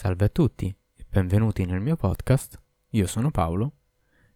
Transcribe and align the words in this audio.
Salve 0.00 0.24
a 0.24 0.28
tutti 0.30 0.74
e 0.96 1.06
benvenuti 1.10 1.66
nel 1.66 1.82
mio 1.82 1.94
podcast. 1.94 2.58
Io 2.92 3.06
sono 3.06 3.30
Paolo 3.30 3.72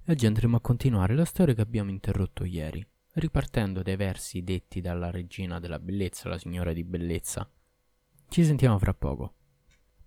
e 0.05 0.13
oggi 0.13 0.27
andremo 0.27 0.59
a 0.59 0.61
continuare 0.61 1.15
la 1.15 1.25
storia 1.25 1.55
che 1.55 1.63
abbiamo 1.63 1.89
interrotto 1.89 2.45
ieri, 2.45 2.87
ripartendo 3.15 3.81
dai 3.81 3.97
versi 3.97 4.43
detti 4.43 4.83
dalla 4.83 5.11
regina 5.11 5.61
della 5.61 5.79
bellezza, 5.79 6.29
la 6.29 6.37
signora 6.37 6.75
di 6.75 6.85
bellezza. 6.85 7.51
Ci 8.29 8.45
sentiamo 8.45 8.79
fra 8.79 8.93
poco. 8.93 9.37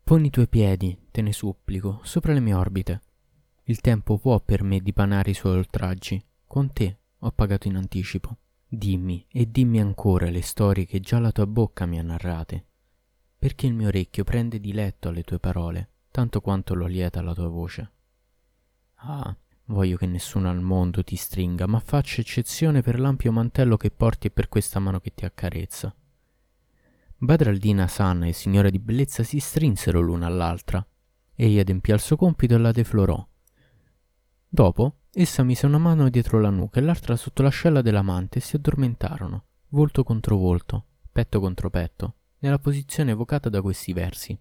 Poni 0.03 0.27
i 0.27 0.29
tuoi 0.29 0.47
piedi, 0.47 0.95
te 1.09 1.23
ne 1.23 1.33
supplico, 1.33 2.01
sopra 2.03 2.33
le 2.33 2.39
mie 2.39 2.53
orbite. 2.53 3.01
Il 3.63 3.81
tempo 3.81 4.19
può 4.19 4.39
per 4.39 4.61
me 4.61 4.79
dipanare 4.79 5.31
i 5.31 5.33
suoi 5.33 5.57
oltraggi. 5.57 6.23
Con 6.45 6.71
te 6.71 6.99
ho 7.17 7.31
pagato 7.31 7.67
in 7.67 7.77
anticipo. 7.77 8.37
Dimmi 8.63 9.25
e 9.31 9.49
dimmi 9.49 9.79
ancora 9.79 10.29
le 10.29 10.43
storie 10.43 10.85
che 10.85 10.99
già 10.99 11.17
la 11.17 11.31
tua 11.31 11.47
bocca 11.47 11.87
mi 11.87 11.97
ha 11.97 12.03
narrate 12.03 12.66
perché 13.37 13.67
il 13.67 13.73
mio 13.73 13.87
orecchio 13.87 14.23
prende 14.23 14.59
diletto 14.59 15.09
alle 15.09 15.23
tue 15.23 15.39
parole, 15.39 15.89
tanto 16.11 16.41
quanto 16.41 16.73
lo 16.73 16.87
lieta 16.87 17.21
la 17.21 17.33
tua 17.33 17.47
voce. 17.47 17.91
Ah, 18.95 19.35
voglio 19.65 19.97
che 19.97 20.07
nessuno 20.07 20.49
al 20.49 20.61
mondo 20.61 21.03
ti 21.03 21.15
stringa, 21.15 21.67
ma 21.67 21.79
faccia 21.79 22.21
eccezione 22.21 22.81
per 22.81 22.99
l'ampio 22.99 23.31
mantello 23.31 23.77
che 23.77 23.91
porti 23.91 24.27
e 24.27 24.31
per 24.31 24.49
questa 24.49 24.79
mano 24.79 24.99
che 24.99 25.13
ti 25.13 25.25
accarezza. 25.25 25.93
Badraldina 27.19 27.87
sana 27.87 28.27
e 28.27 28.33
signora 28.33 28.69
di 28.69 28.79
bellezza 28.79 29.23
si 29.23 29.39
strinsero 29.39 29.99
l'una 29.99 30.27
all'altra. 30.27 30.85
Egli 31.35 31.59
adempì 31.59 31.91
al 31.91 31.99
suo 31.99 32.15
compito 32.15 32.55
e 32.55 32.57
la 32.57 32.71
deflorò. 32.71 33.27
Dopo, 34.49 34.97
essa 35.11 35.43
mise 35.43 35.65
una 35.65 35.77
mano 35.77 36.09
dietro 36.09 36.39
la 36.39 36.49
nuca 36.49 36.79
e 36.79 36.83
l'altra 36.83 37.15
sotto 37.15 37.43
l'ascella 37.43 37.81
dell'amante 37.81 38.39
e 38.39 38.41
si 38.41 38.55
addormentarono, 38.55 39.45
volto 39.69 40.03
contro 40.03 40.37
volto, 40.37 40.85
petto 41.11 41.39
contro 41.39 41.69
petto, 41.69 42.15
nella 42.39 42.59
posizione 42.59 43.11
evocata 43.11 43.49
da 43.49 43.61
questi 43.61 43.93
versi. 43.93 44.37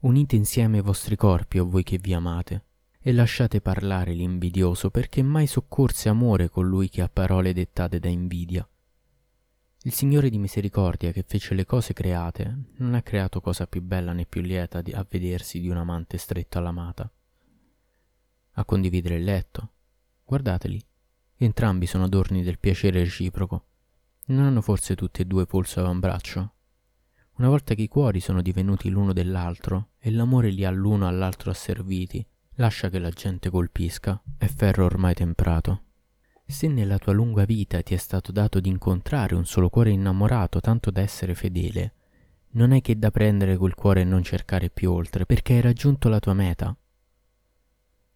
Unite 0.00 0.36
insieme 0.36 0.78
i 0.78 0.82
vostri 0.82 1.16
corpi, 1.16 1.58
o 1.58 1.68
voi 1.68 1.82
che 1.82 1.98
vi 1.98 2.14
amate, 2.14 2.64
e 3.00 3.12
lasciate 3.12 3.60
parlare 3.60 4.12
l'invidioso, 4.12 4.90
perché 4.90 5.22
mai 5.22 5.46
soccorse 5.46 6.08
amore 6.08 6.48
colui 6.48 6.88
che 6.88 7.02
ha 7.02 7.08
parole 7.08 7.52
dettate 7.52 7.98
da 7.98 8.08
invidia. 8.08 8.66
Il 9.82 9.92
Signore 9.92 10.28
di 10.28 10.38
misericordia 10.38 11.10
che 11.10 11.24
fece 11.26 11.54
le 11.54 11.64
cose 11.64 11.94
create 11.94 12.72
non 12.76 12.94
ha 12.94 13.00
creato 13.00 13.40
cosa 13.40 13.66
più 13.66 13.80
bella 13.80 14.12
né 14.12 14.26
più 14.26 14.42
lieta 14.42 14.82
a 14.92 15.06
vedersi 15.08 15.58
di 15.58 15.70
un 15.70 15.78
amante 15.78 16.18
stretto 16.18 16.58
all'amata. 16.58 17.10
A 18.52 18.64
condividere 18.66 19.16
il 19.16 19.24
letto. 19.24 19.70
Guardateli. 20.22 20.84
Entrambi 21.36 21.86
sono 21.86 22.04
adorni 22.04 22.42
del 22.42 22.58
piacere 22.58 23.00
reciproco. 23.00 23.64
Non 24.26 24.44
hanno 24.44 24.60
forse 24.60 24.94
tutti 24.94 25.22
e 25.22 25.24
due 25.24 25.46
polso 25.46 25.80
avambraccio? 25.80 26.52
Una 27.40 27.48
volta 27.48 27.72
che 27.72 27.80
i 27.80 27.88
cuori 27.88 28.20
sono 28.20 28.42
divenuti 28.42 28.90
l'uno 28.90 29.14
dell'altro 29.14 29.92
e 29.98 30.10
l'amore 30.10 30.50
li 30.50 30.66
ha 30.66 30.70
l'uno 30.70 31.08
all'altro 31.08 31.50
asserviti, 31.50 32.22
lascia 32.56 32.90
che 32.90 32.98
la 32.98 33.08
gente 33.08 33.48
colpisca, 33.48 34.22
è 34.36 34.44
ferro 34.44 34.84
ormai 34.84 35.14
temprato. 35.14 35.84
Se 36.44 36.68
nella 36.68 36.98
tua 36.98 37.14
lunga 37.14 37.46
vita 37.46 37.80
ti 37.80 37.94
è 37.94 37.96
stato 37.96 38.30
dato 38.30 38.60
di 38.60 38.68
incontrare 38.68 39.34
un 39.34 39.46
solo 39.46 39.70
cuore 39.70 39.88
innamorato 39.88 40.60
tanto 40.60 40.90
da 40.90 41.00
essere 41.00 41.34
fedele, 41.34 41.94
non 42.50 42.72
è 42.72 42.82
che 42.82 42.98
da 42.98 43.10
prendere 43.10 43.56
quel 43.56 43.74
cuore 43.74 44.02
e 44.02 44.04
non 44.04 44.22
cercare 44.22 44.68
più 44.68 44.92
oltre, 44.92 45.24
perché 45.24 45.54
hai 45.54 45.60
raggiunto 45.62 46.10
la 46.10 46.18
tua 46.18 46.34
meta. 46.34 46.76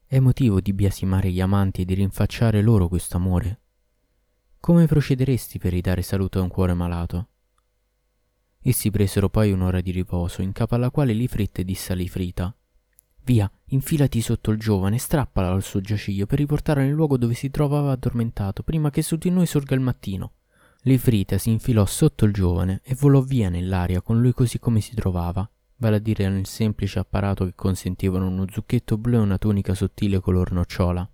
È 0.05 0.19
motivo 0.19 0.61
di 0.61 0.75
biasimare 0.75 1.31
gli 1.31 1.41
amanti 1.41 1.81
e 1.81 1.85
di 1.87 1.95
rinfacciare 1.95 2.61
loro 2.61 2.89
questo 2.89 3.17
amore. 3.17 3.61
Come 4.61 4.85
procederesti 4.85 5.59
per 5.59 5.73
ridare 5.73 6.03
salute 6.03 6.37
a 6.37 6.43
un 6.43 6.49
cuore 6.49 6.75
malato? 6.75 7.29
Essi 8.67 8.91
presero 8.91 9.29
poi 9.29 9.53
un'ora 9.53 9.83
di 9.83 9.91
riposo, 9.91 10.41
in 10.41 10.53
capo 10.53 10.75
alla 10.75 10.91
quale 10.91 11.13
Lifrite 11.13 11.65
disse 11.65 11.93
a 11.93 11.97
Lifrita 11.97 12.55
Via, 13.23 13.51
infilati 13.67 14.23
sotto 14.23 14.51
il 14.51 14.59
giovane, 14.59 14.97
strappala 14.97 15.51
al 15.51 15.63
suo 15.63 15.83
giaciglio 15.83 16.25
per 16.25 16.39
riportarla 16.39 16.83
nel 16.83 16.95
luogo 16.95 17.19
dove 17.19 17.35
si 17.35 17.51
trovava 17.51 17.93
addormentato, 17.93 18.63
prima 18.63 18.89
che 18.89 19.03
su 19.03 19.17
di 19.17 19.29
noi 19.29 19.45
sorga 19.45 19.75
il 19.75 19.83
mattino. 19.83 20.33
Lifrita 20.85 21.37
si 21.37 21.51
infilò 21.51 21.85
sotto 21.85 22.25
il 22.25 22.33
giovane 22.33 22.81
e 22.85 22.95
volò 22.95 23.21
via 23.21 23.51
nell'aria 23.51 24.01
con 24.01 24.19
lui 24.19 24.33
così 24.33 24.59
come 24.59 24.81
si 24.81 24.95
trovava, 24.95 25.47
vale 25.77 25.97
a 25.97 25.99
dire 25.99 26.27
nel 26.31 26.47
semplice 26.47 26.99
apparato 26.99 27.45
che 27.45 27.55
consentivano 27.55 28.29
uno 28.29 28.47
zucchetto 28.51 28.97
blu 28.97 29.17
e 29.17 29.21
una 29.21 29.37
tunica 29.37 29.75
sottile 29.75 30.21
color 30.21 30.53
nocciola. 30.53 31.07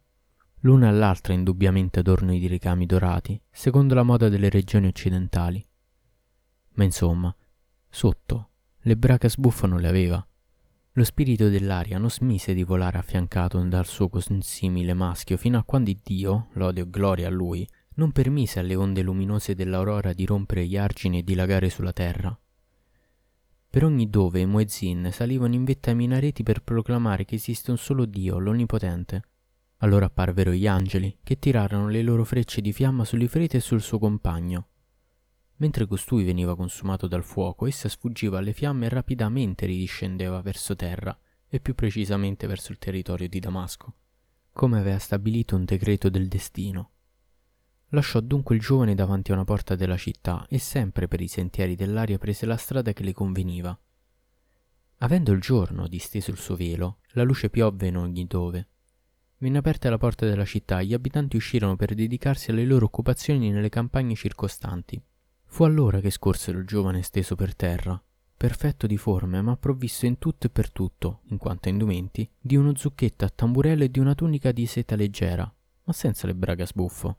L'una 0.60 0.88
all'altra 0.88 1.32
indubbiamente 1.32 1.98
adorno 1.98 2.30
di 2.30 2.46
ricami 2.46 2.86
dorati, 2.86 3.40
secondo 3.50 3.94
la 3.94 4.04
moda 4.04 4.28
delle 4.28 4.50
regioni 4.50 4.86
occidentali. 4.86 5.64
Ma 6.80 6.86
insomma, 6.86 7.36
Sotto, 7.90 8.48
le 8.78 8.96
brache 8.96 9.28
sbuffano 9.28 9.78
le 9.78 9.86
aveva. 9.86 10.26
Lo 10.92 11.04
spirito 11.04 11.50
dell'aria 11.50 11.98
non 11.98 12.08
smise 12.08 12.54
di 12.54 12.62
volare 12.62 12.96
affiancato 12.96 13.62
dal 13.64 13.84
suo 13.84 14.08
consimile 14.08 14.94
maschio 14.94 15.36
fino 15.36 15.58
a 15.58 15.62
quando 15.62 15.92
Dio, 16.02 16.48
lode 16.54 16.80
o 16.80 16.88
gloria 16.88 17.28
a 17.28 17.30
lui, 17.30 17.68
non 17.96 18.12
permise 18.12 18.60
alle 18.60 18.76
onde 18.76 19.02
luminose 19.02 19.54
dell'aurora 19.54 20.14
di 20.14 20.24
rompere 20.24 20.66
gli 20.66 20.78
argini 20.78 21.18
e 21.18 21.22
dilagare 21.22 21.68
sulla 21.68 21.92
terra. 21.92 22.34
Per 23.68 23.84
ogni 23.84 24.08
dove 24.08 24.40
i 24.40 24.46
muezzin 24.46 25.10
salivano 25.12 25.54
in 25.54 25.64
vetta 25.64 25.90
ai 25.90 25.96
minareti 25.96 26.42
per 26.42 26.62
proclamare 26.62 27.26
che 27.26 27.34
esiste 27.34 27.70
un 27.70 27.76
solo 27.76 28.06
Dio, 28.06 28.38
l'Onnipotente. 28.38 29.22
Allora 29.80 30.06
apparvero 30.06 30.52
gli 30.52 30.66
angeli, 30.66 31.18
che 31.22 31.38
tirarono 31.38 31.88
le 31.88 32.00
loro 32.00 32.24
frecce 32.24 32.62
di 32.62 32.72
fiamma 32.72 33.04
sull'Ifrete 33.04 33.58
e 33.58 33.60
sul 33.60 33.82
suo 33.82 33.98
compagno, 33.98 34.68
Mentre 35.60 35.86
costui 35.86 36.24
veniva 36.24 36.56
consumato 36.56 37.06
dal 37.06 37.22
fuoco, 37.22 37.66
essa 37.66 37.88
sfuggiva 37.88 38.38
alle 38.38 38.54
fiamme 38.54 38.86
e 38.86 38.88
rapidamente 38.88 39.66
ridiscendeva 39.66 40.40
verso 40.40 40.74
terra, 40.74 41.16
e 41.48 41.60
più 41.60 41.74
precisamente 41.74 42.46
verso 42.46 42.72
il 42.72 42.78
territorio 42.78 43.28
di 43.28 43.40
Damasco, 43.40 43.94
come 44.52 44.78
aveva 44.78 44.98
stabilito 44.98 45.56
un 45.56 45.64
decreto 45.64 46.08
del 46.08 46.28
destino. 46.28 46.90
Lasciò 47.88 48.20
dunque 48.20 48.54
il 48.54 48.60
giovane 48.62 48.94
davanti 48.94 49.32
a 49.32 49.34
una 49.34 49.44
porta 49.44 49.74
della 49.74 49.98
città 49.98 50.46
e 50.48 50.58
sempre 50.58 51.08
per 51.08 51.20
i 51.20 51.28
sentieri 51.28 51.74
dell'aria 51.74 52.18
prese 52.18 52.46
la 52.46 52.56
strada 52.56 52.94
che 52.94 53.02
le 53.02 53.12
conveniva. 53.12 53.78
Avendo 54.98 55.32
il 55.32 55.40
giorno 55.40 55.88
disteso 55.88 56.30
il 56.30 56.38
suo 56.38 56.56
velo, 56.56 57.00
la 57.14 57.22
luce 57.22 57.50
piovve 57.50 57.88
in 57.88 57.96
ogni 57.96 58.26
dove. 58.26 58.68
Venne 59.38 59.58
aperta 59.58 59.90
la 59.90 59.98
porta 59.98 60.24
della 60.24 60.44
città 60.44 60.80
e 60.80 60.86
gli 60.86 60.94
abitanti 60.94 61.36
uscirono 61.36 61.76
per 61.76 61.94
dedicarsi 61.94 62.50
alle 62.50 62.64
loro 62.64 62.86
occupazioni 62.86 63.50
nelle 63.50 63.70
campagne 63.70 64.14
circostanti. 64.14 65.02
Fu 65.52 65.64
allora 65.64 66.00
che 66.00 66.10
scorsero 66.10 66.58
il 66.58 66.64
giovane 66.64 67.02
steso 67.02 67.34
per 67.34 67.56
terra, 67.56 68.00
perfetto 68.36 68.86
di 68.86 68.96
forme, 68.96 69.42
ma 69.42 69.56
provvisto 69.56 70.06
in 70.06 70.16
tutto 70.16 70.46
e 70.46 70.48
per 70.50 70.70
tutto, 70.70 71.22
in 71.24 71.38
quanto 71.38 71.68
a 71.68 71.72
indumenti, 71.72 72.30
di 72.38 72.56
uno 72.56 72.74
zucchetto 72.74 73.24
a 73.24 73.28
tamburello 73.28 73.82
e 73.82 73.90
di 73.90 73.98
una 73.98 74.14
tunica 74.14 74.52
di 74.52 74.64
seta 74.64 74.94
leggera, 74.94 75.52
ma 75.82 75.92
senza 75.92 76.28
le 76.28 76.36
braga 76.36 76.64
sbuffo. 76.64 77.18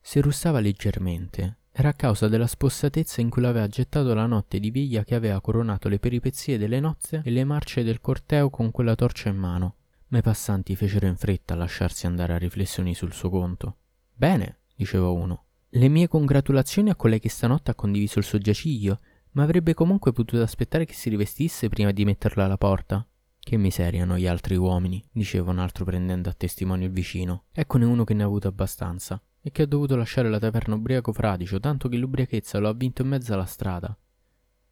Se 0.00 0.20
russava 0.20 0.60
leggermente, 0.60 1.58
era 1.72 1.90
a 1.90 1.94
causa 1.94 2.28
della 2.28 2.46
spossatezza 2.46 3.20
in 3.20 3.28
cui 3.28 3.42
l'aveva 3.42 3.66
gettato 3.66 4.14
la 4.14 4.26
notte 4.26 4.60
di 4.60 4.70
veglia 4.70 5.02
che 5.02 5.16
aveva 5.16 5.40
coronato 5.40 5.88
le 5.88 5.98
peripezie 5.98 6.58
delle 6.58 6.80
nozze 6.80 7.20
e 7.24 7.30
le 7.30 7.44
marce 7.44 7.82
del 7.82 8.00
corteo 8.00 8.48
con 8.48 8.70
quella 8.70 8.94
torcia 8.94 9.28
in 9.28 9.36
mano, 9.36 9.76
ma 10.06 10.18
i 10.18 10.22
passanti 10.22 10.76
fecero 10.76 11.06
in 11.06 11.16
fretta 11.16 11.54
a 11.54 11.56
lasciarsi 11.56 12.06
andare 12.06 12.32
a 12.32 12.38
riflessioni 12.38 12.94
sul 12.94 13.12
suo 13.12 13.28
conto. 13.28 13.76
Bene, 14.14 14.60
diceva 14.76 15.10
uno, 15.10 15.46
le 15.74 15.88
mie 15.88 16.06
congratulazioni 16.06 16.90
a 16.90 16.94
colei 16.94 17.18
che 17.18 17.30
stanotte 17.30 17.70
ha 17.70 17.74
condiviso 17.74 18.18
il 18.18 18.26
suo 18.26 18.38
giaciglio, 18.38 18.98
ma 19.32 19.42
avrebbe 19.42 19.72
comunque 19.72 20.12
potuto 20.12 20.42
aspettare 20.42 20.84
che 20.84 20.92
si 20.92 21.08
rivestisse 21.08 21.70
prima 21.70 21.92
di 21.92 22.04
metterlo 22.04 22.44
alla 22.44 22.58
porta. 22.58 23.06
Che 23.38 23.56
miseria 23.56 24.02
hanno 24.02 24.18
gli 24.18 24.26
altri 24.26 24.56
uomini, 24.56 25.02
diceva 25.10 25.50
un 25.50 25.58
altro 25.58 25.86
prendendo 25.86 26.28
a 26.28 26.34
testimonio 26.34 26.86
il 26.86 26.92
vicino. 26.92 27.44
Eccone 27.52 27.86
uno 27.86 28.04
che 28.04 28.12
ne 28.12 28.22
ha 28.22 28.26
avuto 28.26 28.48
abbastanza 28.48 29.20
e 29.40 29.50
che 29.50 29.62
ha 29.62 29.66
dovuto 29.66 29.96
lasciare 29.96 30.28
la 30.28 30.38
taverna 30.38 30.74
ubriaco 30.74 31.12
fradicio, 31.12 31.58
tanto 31.58 31.88
che 31.88 31.96
l'ubriachezza 31.96 32.58
lo 32.58 32.68
ha 32.68 32.74
vinto 32.74 33.00
in 33.00 33.08
mezzo 33.08 33.32
alla 33.32 33.46
strada. 33.46 33.96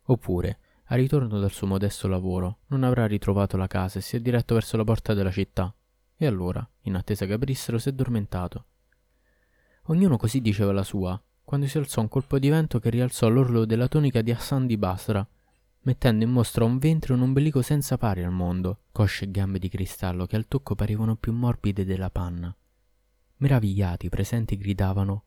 Oppure, 0.03 0.59
a 0.85 0.97
ritorno 0.97 1.41
dal 1.41 1.51
suo 1.51 1.67
modesto 1.67 2.09
lavoro, 2.09 2.59
non 2.67 2.85
avrà 2.85 3.07
ritrovato 3.07 3.57
la 3.57 3.67
casa 3.67 3.99
e 3.99 4.03
si 4.03 4.17
è 4.17 4.21
diretto 4.21 4.53
verso 4.53 4.77
la 4.77 4.85
porta 4.85 5.15
della 5.15 5.33
città. 5.33 5.75
E 6.15 6.27
allora, 6.27 6.69
in 6.83 6.95
attesa 6.95 7.25
che 7.25 7.33
aprissero, 7.33 7.79
si 7.79 7.89
è 7.89 7.93
addormentato 7.93 8.67
Ognuno 9.85 10.17
così 10.17 10.41
diceva 10.41 10.73
la 10.73 10.83
sua, 10.83 11.21
quando 11.43 11.67
si 11.67 11.79
alzò 11.79 12.01
un 12.01 12.09
colpo 12.09 12.39
di 12.39 12.49
vento 12.49 12.79
che 12.79 12.91
rialzò 12.91 13.29
l'orlo 13.29 13.65
della 13.65 13.89
tunica 13.89 14.23
di 14.23 14.31
Hassan 14.31 14.67
di 14.67 14.77
Basra, 14.77 15.27
mettendo 15.83 16.25
in 16.25 16.31
mostra 16.31 16.65
un 16.65 16.79
ventre 16.79 17.13
e 17.13 17.17
un 17.17 17.23
ombelico 17.23 17.63
senza 17.63 17.97
pari 17.97 18.23
al 18.23 18.33
mondo, 18.33 18.83
cosce 18.93 19.25
e 19.25 19.31
gambe 19.31 19.59
di 19.59 19.69
cristallo 19.69 20.27
che 20.27 20.37
al 20.37 20.47
tocco 20.47 20.75
parevano 20.75 21.17
più 21.17 21.33
morbide 21.33 21.85
della 21.85 22.11
panna. 22.11 22.55
Meravigliati 23.39 24.07
i 24.07 24.11
presenti 24.11 24.57
gridavano 24.57 25.25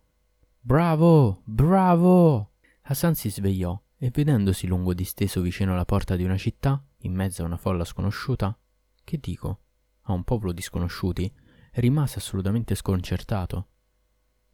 Bravo! 0.59 1.41
Bravo! 1.43 2.51
Hassan 2.83 3.15
si 3.15 3.29
svegliò 3.29 3.77
e 3.97 4.11
vedendosi 4.11 4.67
lungo 4.67 4.93
disteso 4.93 5.41
vicino 5.41 5.73
alla 5.73 5.85
porta 5.85 6.15
di 6.15 6.23
una 6.23 6.37
città, 6.37 6.81
in 6.99 7.13
mezzo 7.13 7.41
a 7.41 7.45
una 7.45 7.57
folla 7.57 7.83
sconosciuta, 7.83 8.57
che 9.03 9.17
dico, 9.17 9.59
a 10.03 10.13
un 10.13 10.23
popolo 10.23 10.53
di 10.53 10.61
sconosciuti, 10.61 11.29
rimase 11.73 12.19
assolutamente 12.19 12.75
sconcertato. 12.75 13.67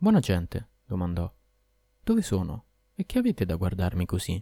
Buona 0.02 0.22
gente, 0.22 0.70
domandò. 0.86 1.30
Dove 2.02 2.22
sono? 2.22 2.68
E 2.96 3.06
che 3.06 3.20
avete 3.20 3.46
da 3.46 3.58
guardarmi 3.58 4.06
così? 4.06 4.42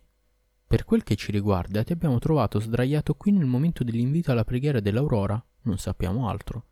Per 0.67 0.85
quel 0.85 1.01
che 1.01 1.15
ci 1.15 1.31
riguarda, 1.31 1.83
ti 1.83 1.91
abbiamo 1.91 2.19
trovato 2.19 2.59
sdraiato 2.59 3.15
qui 3.15 3.31
nel 3.31 3.47
momento 3.47 3.83
dell'invito 3.83 4.31
alla 4.31 4.43
preghiera 4.43 4.79
dell'aurora. 4.79 5.43
Non 5.61 5.79
sappiamo 5.79 6.29
altro. 6.29 6.65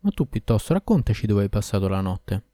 Ma 0.00 0.10
tu 0.10 0.28
piuttosto 0.28 0.74
raccontaci 0.74 1.26
dove 1.26 1.44
hai 1.44 1.48
passato 1.48 1.88
la 1.88 2.02
notte. 2.02 2.44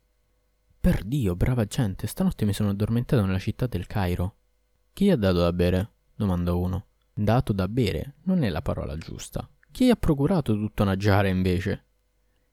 Per 0.78 1.02
Dio, 1.02 1.34
brava 1.34 1.64
gente, 1.64 2.06
stanotte 2.06 2.44
mi 2.44 2.52
sono 2.52 2.70
addormentato 2.70 3.24
nella 3.24 3.40
città 3.40 3.66
del 3.66 3.88
Cairo. 3.88 4.36
Chi 4.92 5.10
ha 5.10 5.16
dato 5.16 5.38
da 5.38 5.52
bere? 5.52 5.94
domandò 6.14 6.56
uno. 6.56 6.86
Dato 7.12 7.52
da 7.52 7.66
bere 7.66 8.14
non 8.26 8.44
è 8.44 8.48
la 8.48 8.62
parola 8.62 8.96
giusta. 8.96 9.50
Chi 9.72 9.90
ha 9.90 9.96
procurato 9.96 10.54
tutta 10.54 10.84
una 10.84 10.94
giara 10.96 11.26
invece? 11.26 11.86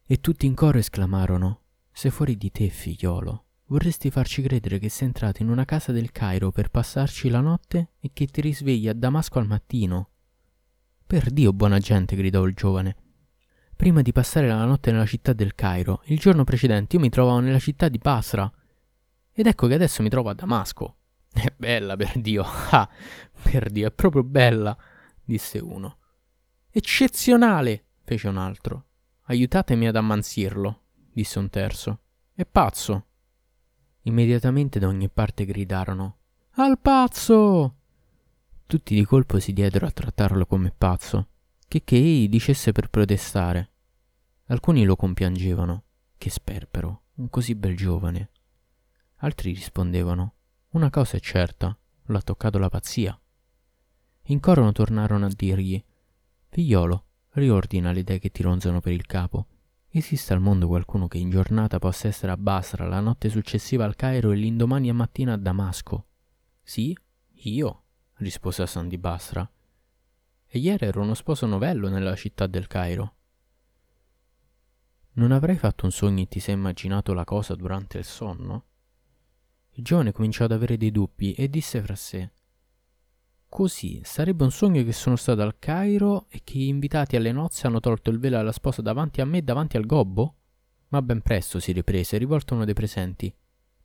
E 0.07 0.19
tutti 0.21 0.47
in 0.47 0.55
coro 0.55 0.79
esclamarono: 0.79 1.64
Sei 1.97 2.11
fuori 2.11 2.35
di 2.35 2.51
te, 2.51 2.67
figliolo. 2.67 3.45
Vorresti 3.67 4.11
farci 4.11 4.41
credere 4.41 4.79
che 4.79 4.89
sei 4.89 5.07
entrato 5.07 5.41
in 5.41 5.49
una 5.49 5.63
casa 5.63 5.93
del 5.93 6.11
Cairo 6.11 6.51
per 6.51 6.69
passarci 6.69 7.29
la 7.29 7.39
notte 7.39 7.91
e 8.01 8.09
che 8.11 8.25
ti 8.25 8.41
risvegli 8.41 8.89
a 8.89 8.93
Damasco 8.93 9.39
al 9.39 9.47
mattino? 9.47 10.09
Per 11.07 11.31
Dio, 11.31 11.53
buona 11.53 11.79
gente, 11.79 12.17
gridò 12.17 12.43
il 12.43 12.53
giovane. 12.53 12.97
Prima 13.77 14.01
di 14.01 14.11
passare 14.11 14.49
la 14.49 14.65
notte 14.65 14.91
nella 14.91 15.05
città 15.05 15.31
del 15.31 15.55
Cairo, 15.55 16.01
il 16.07 16.19
giorno 16.19 16.43
precedente 16.43 16.97
io 16.97 17.01
mi 17.01 17.07
trovavo 17.07 17.39
nella 17.39 17.59
città 17.59 17.87
di 17.87 17.97
Basra. 17.97 18.51
Ed 19.31 19.47
ecco 19.47 19.65
che 19.67 19.75
adesso 19.75 20.03
mi 20.03 20.09
trovo 20.09 20.27
a 20.27 20.33
Damasco. 20.33 20.97
È 21.31 21.53
bella, 21.55 21.95
per 21.95 22.19
Dio. 22.19 22.43
Ah, 22.71 22.89
per 23.41 23.71
Dio, 23.71 23.87
è 23.87 23.91
proprio 23.91 24.25
bella, 24.25 24.77
disse 25.23 25.59
uno. 25.59 25.99
Eccezionale, 26.69 27.85
fece 28.03 28.27
un 28.27 28.35
altro. 28.35 28.87
Aiutatemi 29.27 29.87
ad 29.87 29.95
ammansirlo, 29.95 30.84
disse 31.15 31.39
un 31.39 31.49
terzo. 31.49 31.99
È 32.33 32.45
pazzo. 32.45 33.05
Immediatamente 34.01 34.79
da 34.79 34.87
ogni 34.89 35.09
parte 35.09 35.45
gridarono 35.45 36.17
Al 36.55 36.77
pazzo! 36.77 37.75
Tutti 38.67 38.93
di 38.93 39.05
colpo 39.05 39.39
si 39.39 39.53
diedero 39.53 39.85
a 39.85 39.91
trattarlo 39.91 40.45
come 40.45 40.73
pazzo, 40.77 41.29
che 41.69 41.85
che 41.85 41.95
egli 41.95 42.27
dicesse 42.27 42.73
per 42.73 42.89
protestare. 42.89 43.69
Alcuni 44.47 44.83
lo 44.83 44.97
compiangevano. 44.97 45.83
Che 46.17 46.29
sperpero, 46.29 47.03
un 47.15 47.29
così 47.29 47.55
bel 47.55 47.77
giovane. 47.77 48.31
Altri 49.17 49.53
rispondevano 49.53 50.33
Una 50.71 50.89
cosa 50.89 51.15
è 51.15 51.19
certa, 51.21 51.77
l'ha 52.07 52.21
toccato 52.21 52.57
la 52.57 52.69
pazzia. 52.69 53.17
In 54.23 54.39
coro 54.41 54.69
tornarono 54.73 55.27
a 55.27 55.31
dirgli 55.33 55.81
Figliolo, 56.49 57.05
riordina 57.31 57.93
le 57.93 57.99
idee 57.99 58.19
che 58.19 58.31
ti 58.31 58.41
ronzano 58.41 58.81
per 58.81 58.91
il 58.91 59.05
capo 59.05 59.47
Esiste 59.97 60.33
al 60.33 60.41
mondo 60.41 60.67
qualcuno 60.67 61.07
che 61.07 61.17
in 61.17 61.29
giornata 61.29 61.79
possa 61.79 62.09
essere 62.09 62.33
a 62.33 62.35
Basra, 62.35 62.85
la 62.85 62.99
notte 62.99 63.29
successiva 63.29 63.85
al 63.85 63.95
Cairo 63.95 64.33
e 64.33 64.35
l'indomani 64.35 64.89
a 64.89 64.93
mattina 64.93 65.31
a 65.31 65.37
Damasco? 65.37 66.07
Sì, 66.61 66.93
io, 67.31 67.83
rispose 68.15 68.63
Hassan 68.63 68.89
di 68.89 68.97
Basra. 68.97 69.49
E 70.47 70.59
ieri 70.59 70.87
ero 70.87 71.01
uno 71.01 71.13
sposo 71.13 71.45
novello 71.45 71.87
nella 71.87 72.13
città 72.15 72.45
del 72.45 72.67
Cairo. 72.67 73.15
Non 75.13 75.31
avrai 75.31 75.55
fatto 75.55 75.85
un 75.85 75.93
sogno 75.93 76.23
e 76.23 76.27
ti 76.27 76.41
sei 76.41 76.55
immaginato 76.55 77.13
la 77.13 77.23
cosa 77.23 77.55
durante 77.55 77.97
il 77.97 78.03
sonno? 78.03 78.65
Il 79.75 79.83
giovane 79.85 80.11
cominciò 80.11 80.43
ad 80.43 80.51
avere 80.51 80.75
dei 80.75 80.91
dubbi 80.91 81.31
e 81.31 81.49
disse 81.49 81.81
fra 81.81 81.95
sé 81.95 82.31
Così 83.55 84.01
sarebbe 84.03 84.43
un 84.43 84.51
sogno 84.51 84.83
che 84.83 84.91
sono 84.91 85.15
stato 85.15 85.41
al 85.41 85.55
Cairo 85.59 86.25
e 86.27 86.41
che 86.43 86.57
gli 86.57 86.67
invitati 86.67 87.15
alle 87.15 87.31
nozze 87.31 87.67
hanno 87.67 87.79
tolto 87.79 88.09
il 88.09 88.19
velo 88.19 88.37
alla 88.37 88.51
sposa 88.51 88.81
davanti 88.81 89.21
a 89.21 89.25
me 89.25 89.37
e 89.37 89.43
davanti 89.43 89.77
al 89.77 89.85
gobbo? 89.85 90.35
Ma 90.89 91.01
ben 91.01 91.21
presto 91.21 91.61
si 91.61 91.71
riprese, 91.71 92.17
rivolto 92.17 92.51
a 92.51 92.57
uno 92.57 92.65
dei 92.65 92.73
presenti. 92.73 93.33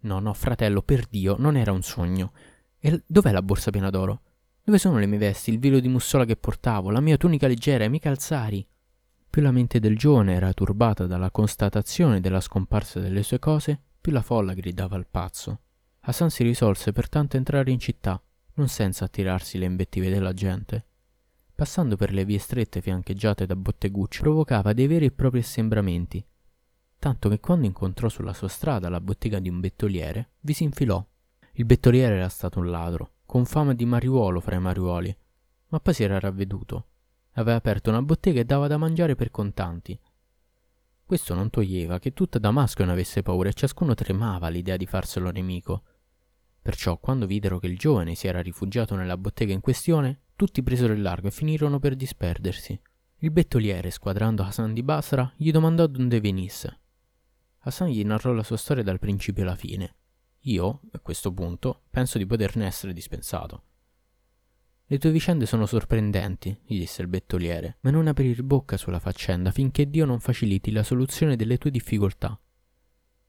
No, 0.00 0.18
no, 0.18 0.34
fratello, 0.34 0.82
per 0.82 1.06
Dio, 1.06 1.36
non 1.38 1.56
era 1.56 1.70
un 1.70 1.82
sogno. 1.82 2.32
E 2.80 3.04
dov'è 3.06 3.30
la 3.30 3.42
borsa 3.42 3.70
piena 3.70 3.90
d'oro? 3.90 4.22
Dove 4.64 4.76
sono 4.76 4.98
le 4.98 5.06
mie 5.06 5.18
vesti, 5.18 5.50
il 5.50 5.60
velo 5.60 5.78
di 5.78 5.86
mussola 5.86 6.24
che 6.24 6.34
portavo, 6.34 6.90
la 6.90 7.00
mia 7.00 7.16
tunica 7.16 7.46
leggera, 7.46 7.84
i 7.84 7.88
miei 7.88 8.00
calzari? 8.00 8.66
Più 9.30 9.40
la 9.40 9.52
mente 9.52 9.78
del 9.78 9.96
giovane 9.96 10.34
era 10.34 10.52
turbata 10.52 11.06
dalla 11.06 11.30
constatazione 11.30 12.18
della 12.18 12.40
scomparsa 12.40 12.98
delle 12.98 13.22
sue 13.22 13.38
cose, 13.38 13.80
più 14.00 14.10
la 14.10 14.22
folla 14.22 14.52
gridava 14.52 14.96
al 14.96 15.06
pazzo. 15.08 15.60
Hassan 16.00 16.28
si 16.30 16.42
risolse 16.42 16.90
pertanto 16.90 17.36
a 17.36 17.38
entrare 17.38 17.70
in 17.70 17.78
città 17.78 18.20
non 18.60 18.68
senza 18.68 19.06
attirarsi 19.06 19.56
le 19.56 19.64
invettive 19.64 20.10
della 20.10 20.34
gente. 20.34 20.84
Passando 21.54 21.96
per 21.96 22.12
le 22.12 22.26
vie 22.26 22.38
strette 22.38 22.82
fiancheggiate 22.82 23.46
da 23.46 23.56
bottegucci, 23.56 24.20
provocava 24.20 24.74
dei 24.74 24.86
veri 24.86 25.06
e 25.06 25.10
propri 25.10 25.38
assembramenti, 25.38 26.22
tanto 26.98 27.30
che 27.30 27.40
quando 27.40 27.66
incontrò 27.66 28.10
sulla 28.10 28.34
sua 28.34 28.48
strada 28.48 28.90
la 28.90 29.00
bottega 29.00 29.38
di 29.38 29.48
un 29.48 29.60
bettoliere, 29.60 30.32
vi 30.40 30.52
si 30.52 30.64
infilò. 30.64 31.02
Il 31.52 31.64
bettoliere 31.64 32.16
era 32.16 32.28
stato 32.28 32.58
un 32.58 32.70
ladro, 32.70 33.14
con 33.24 33.46
fama 33.46 33.72
di 33.72 33.86
mariuolo 33.86 34.40
fra 34.40 34.56
i 34.56 34.60
mariuoli, 34.60 35.16
ma 35.68 35.80
poi 35.80 35.94
si 35.94 36.02
era 36.02 36.18
ravveduto. 36.18 36.86
Aveva 37.32 37.56
aperto 37.56 37.88
una 37.88 38.02
bottega 38.02 38.40
e 38.40 38.44
dava 38.44 38.66
da 38.66 38.76
mangiare 38.76 39.14
per 39.14 39.30
contanti. 39.30 39.98
Questo 41.04 41.34
non 41.34 41.48
toglieva 41.48 41.98
che 41.98 42.12
tutta 42.12 42.38
Damasco 42.38 42.84
ne 42.84 42.92
avesse 42.92 43.22
paura 43.22 43.48
e 43.48 43.54
ciascuno 43.54 43.94
tremava 43.94 44.48
all'idea 44.48 44.76
di 44.76 44.86
farselo 44.86 45.30
nemico. 45.30 45.82
Perciò, 46.62 46.98
quando 46.98 47.26
videro 47.26 47.58
che 47.58 47.66
il 47.66 47.78
giovane 47.78 48.14
si 48.14 48.26
era 48.26 48.42
rifugiato 48.42 48.94
nella 48.94 49.16
bottega 49.16 49.52
in 49.52 49.60
questione, 49.60 50.20
tutti 50.36 50.62
presero 50.62 50.92
il 50.92 51.00
largo 51.00 51.28
e 51.28 51.32
finirono 51.32 51.78
per 51.78 51.96
disperdersi. 51.96 52.78
Il 53.18 53.30
bettoliere, 53.30 53.90
squadrando 53.90 54.42
Hassan 54.42 54.72
di 54.72 54.82
Basra, 54.82 55.30
gli 55.36 55.50
domandò 55.50 55.86
dove 55.86 56.20
venisse. 56.20 56.80
Hassan 57.60 57.88
gli 57.88 58.04
narrò 58.04 58.32
la 58.32 58.42
sua 58.42 58.56
storia 58.56 58.82
dal 58.82 58.98
principio 58.98 59.42
alla 59.42 59.56
fine. 59.56 59.94
Io, 60.44 60.80
a 60.92 61.00
questo 61.00 61.32
punto, 61.32 61.82
penso 61.90 62.16
di 62.16 62.24
poterne 62.24 62.66
essere 62.66 62.92
dispensato. 62.92 63.64
Le 64.86 64.98
tue 64.98 65.10
vicende 65.10 65.46
sono 65.46 65.66
sorprendenti, 65.66 66.58
gli 66.64 66.78
disse 66.78 67.02
il 67.02 67.08
bettoliere, 67.08 67.76
ma 67.80 67.90
non 67.90 68.06
aprir 68.06 68.42
bocca 68.42 68.76
sulla 68.76 68.98
faccenda 68.98 69.50
finché 69.50 69.88
Dio 69.88 70.04
non 70.04 70.18
faciliti 70.18 70.72
la 70.72 70.82
soluzione 70.82 71.36
delle 71.36 71.58
tue 71.58 71.70
difficoltà. 71.70 72.38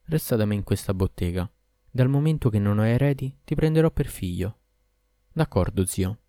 Resta 0.05 0.35
da 0.35 0.45
me 0.45 0.55
in 0.55 0.63
questa 0.63 0.93
bottega, 0.93 1.47
dal 1.91 2.07
momento 2.07 2.49
che 2.49 2.57
non 2.57 2.79
ho 2.79 2.85
eredi, 2.85 3.35
ti 3.43 3.53
prenderò 3.53 3.91
per 3.91 4.07
figlio. 4.07 4.59
D'accordo, 5.33 5.85
zio, 5.85 6.19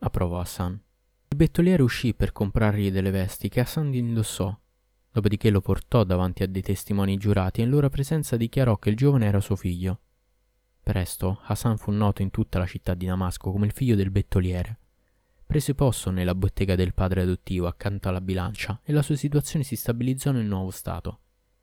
approvò 0.00 0.40
Hassan. 0.40 0.78
Il 1.28 1.36
bettoliere 1.36 1.82
uscì 1.82 2.12
per 2.12 2.32
comprargli 2.32 2.90
delle 2.90 3.10
vesti 3.10 3.48
che 3.48 3.60
Hassan 3.60 3.94
indossò. 3.94 4.54
Dopodiché 5.12 5.50
lo 5.50 5.60
portò 5.60 6.04
davanti 6.04 6.42
a 6.42 6.46
dei 6.46 6.62
testimoni 6.62 7.16
giurati 7.16 7.60
e 7.60 7.64
in 7.64 7.70
loro 7.70 7.88
presenza 7.88 8.36
dichiarò 8.36 8.76
che 8.76 8.90
il 8.90 8.96
giovane 8.96 9.26
era 9.26 9.40
suo 9.40 9.56
figlio. 9.56 10.00
Presto 10.82 11.40
Hassan 11.44 11.78
fu 11.78 11.90
noto 11.92 12.20
in 12.20 12.30
tutta 12.30 12.58
la 12.58 12.66
città 12.66 12.94
di 12.94 13.06
Damasco 13.06 13.50
come 13.50 13.66
il 13.66 13.72
figlio 13.72 13.94
del 13.94 14.10
bettoliere. 14.10 14.78
Prese 15.46 15.74
posto 15.74 16.10
nella 16.10 16.34
bottega 16.34 16.76
del 16.76 16.94
padre 16.94 17.22
adottivo 17.22 17.66
accanto 17.66 18.08
alla 18.08 18.20
bilancia 18.20 18.80
e 18.84 18.92
la 18.92 19.02
sua 19.02 19.16
situazione 19.16 19.64
si 19.64 19.76
stabilizzò 19.76 20.30
nel 20.30 20.46
nuovo 20.46 20.70
stato. 20.70 21.20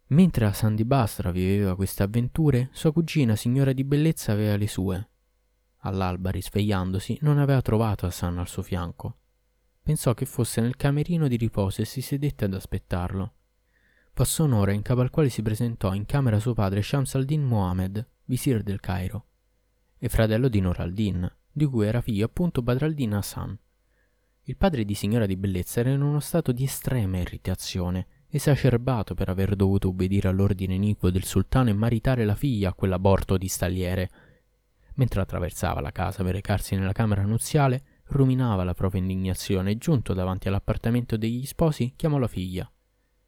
Mentre 0.09 0.45
a 0.45 0.53
San 0.53 0.73
di 0.73 0.85
Basra 0.85 1.31
viveva 1.31 1.75
queste 1.75 2.01
avventure, 2.01 2.69
sua 2.71 2.93
cugina, 2.93 3.35
signora 3.35 3.73
di 3.73 3.83
bellezza, 3.83 4.31
aveva 4.31 4.55
le 4.55 4.67
sue. 4.67 5.09
All'alba, 5.79 6.29
risvegliandosi, 6.29 7.17
non 7.21 7.39
aveva 7.39 7.61
trovato 7.61 8.05
Hassan 8.05 8.37
al 8.37 8.47
suo 8.47 8.61
fianco. 8.61 9.17
Pensò 9.83 10.13
che 10.13 10.25
fosse 10.25 10.61
nel 10.61 10.77
camerino 10.77 11.27
di 11.27 11.35
riposo 11.35 11.81
e 11.81 11.85
si 11.85 12.01
sedette 12.01 12.45
ad 12.45 12.53
aspettarlo. 12.53 13.33
Passò 14.13 14.45
un'ora 14.45 14.71
in 14.71 14.81
capo 14.81 15.01
al 15.01 15.09
quale 15.09 15.29
si 15.29 15.41
presentò 15.41 15.93
in 15.93 16.05
camera 16.05 16.39
suo 16.39 16.53
padre 16.53 16.81
Shams 16.81 17.15
al-Din 17.15 17.43
Mohammed, 17.43 18.05
visir 18.25 18.63
del 18.63 18.79
Cairo, 18.79 19.25
e 19.97 20.07
fratello 20.07 20.47
di 20.47 20.61
Nur 20.61 20.79
al-Din, 20.79 21.29
di 21.51 21.65
cui 21.65 21.85
era 21.85 22.01
figlio 22.01 22.25
appunto 22.25 22.61
Badr 22.61 22.83
al-Din 22.83 23.13
Hassan. 23.13 23.59
Il 24.43 24.55
padre 24.55 24.85
di 24.85 24.93
signora 24.93 25.25
di 25.25 25.35
bellezza 25.35 25.81
era 25.81 25.89
in 25.89 26.01
uno 26.01 26.21
stato 26.21 26.53
di 26.53 26.63
estrema 26.63 27.17
irritazione 27.17 28.07
esacerbato 28.29 29.13
per 29.13 29.29
aver 29.29 29.55
dovuto 29.55 29.89
ubbidire 29.89 30.27
all'ordine 30.27 30.75
iniquo 30.75 31.09
del 31.09 31.23
sultano 31.23 31.69
e 31.69 31.73
maritare 31.73 32.25
la 32.25 32.35
figlia 32.35 32.69
a 32.69 32.73
quell'aborto 32.73 33.37
di 33.37 33.47
stalliere. 33.47 34.09
Mentre 34.95 35.21
attraversava 35.21 35.79
la 35.79 35.91
casa 35.91 36.23
per 36.23 36.33
recarsi 36.33 36.75
nella 36.75 36.91
camera 36.91 37.23
nuziale, 37.23 37.83
ruminava 38.07 38.63
la 38.63 38.73
propria 38.73 39.01
indignazione 39.01 39.71
e 39.71 39.77
giunto 39.77 40.13
davanti 40.13 40.47
all'appartamento 40.47 41.17
degli 41.17 41.45
sposi 41.45 41.93
chiamò 41.95 42.17
la 42.17 42.27
figlia. 42.27 42.69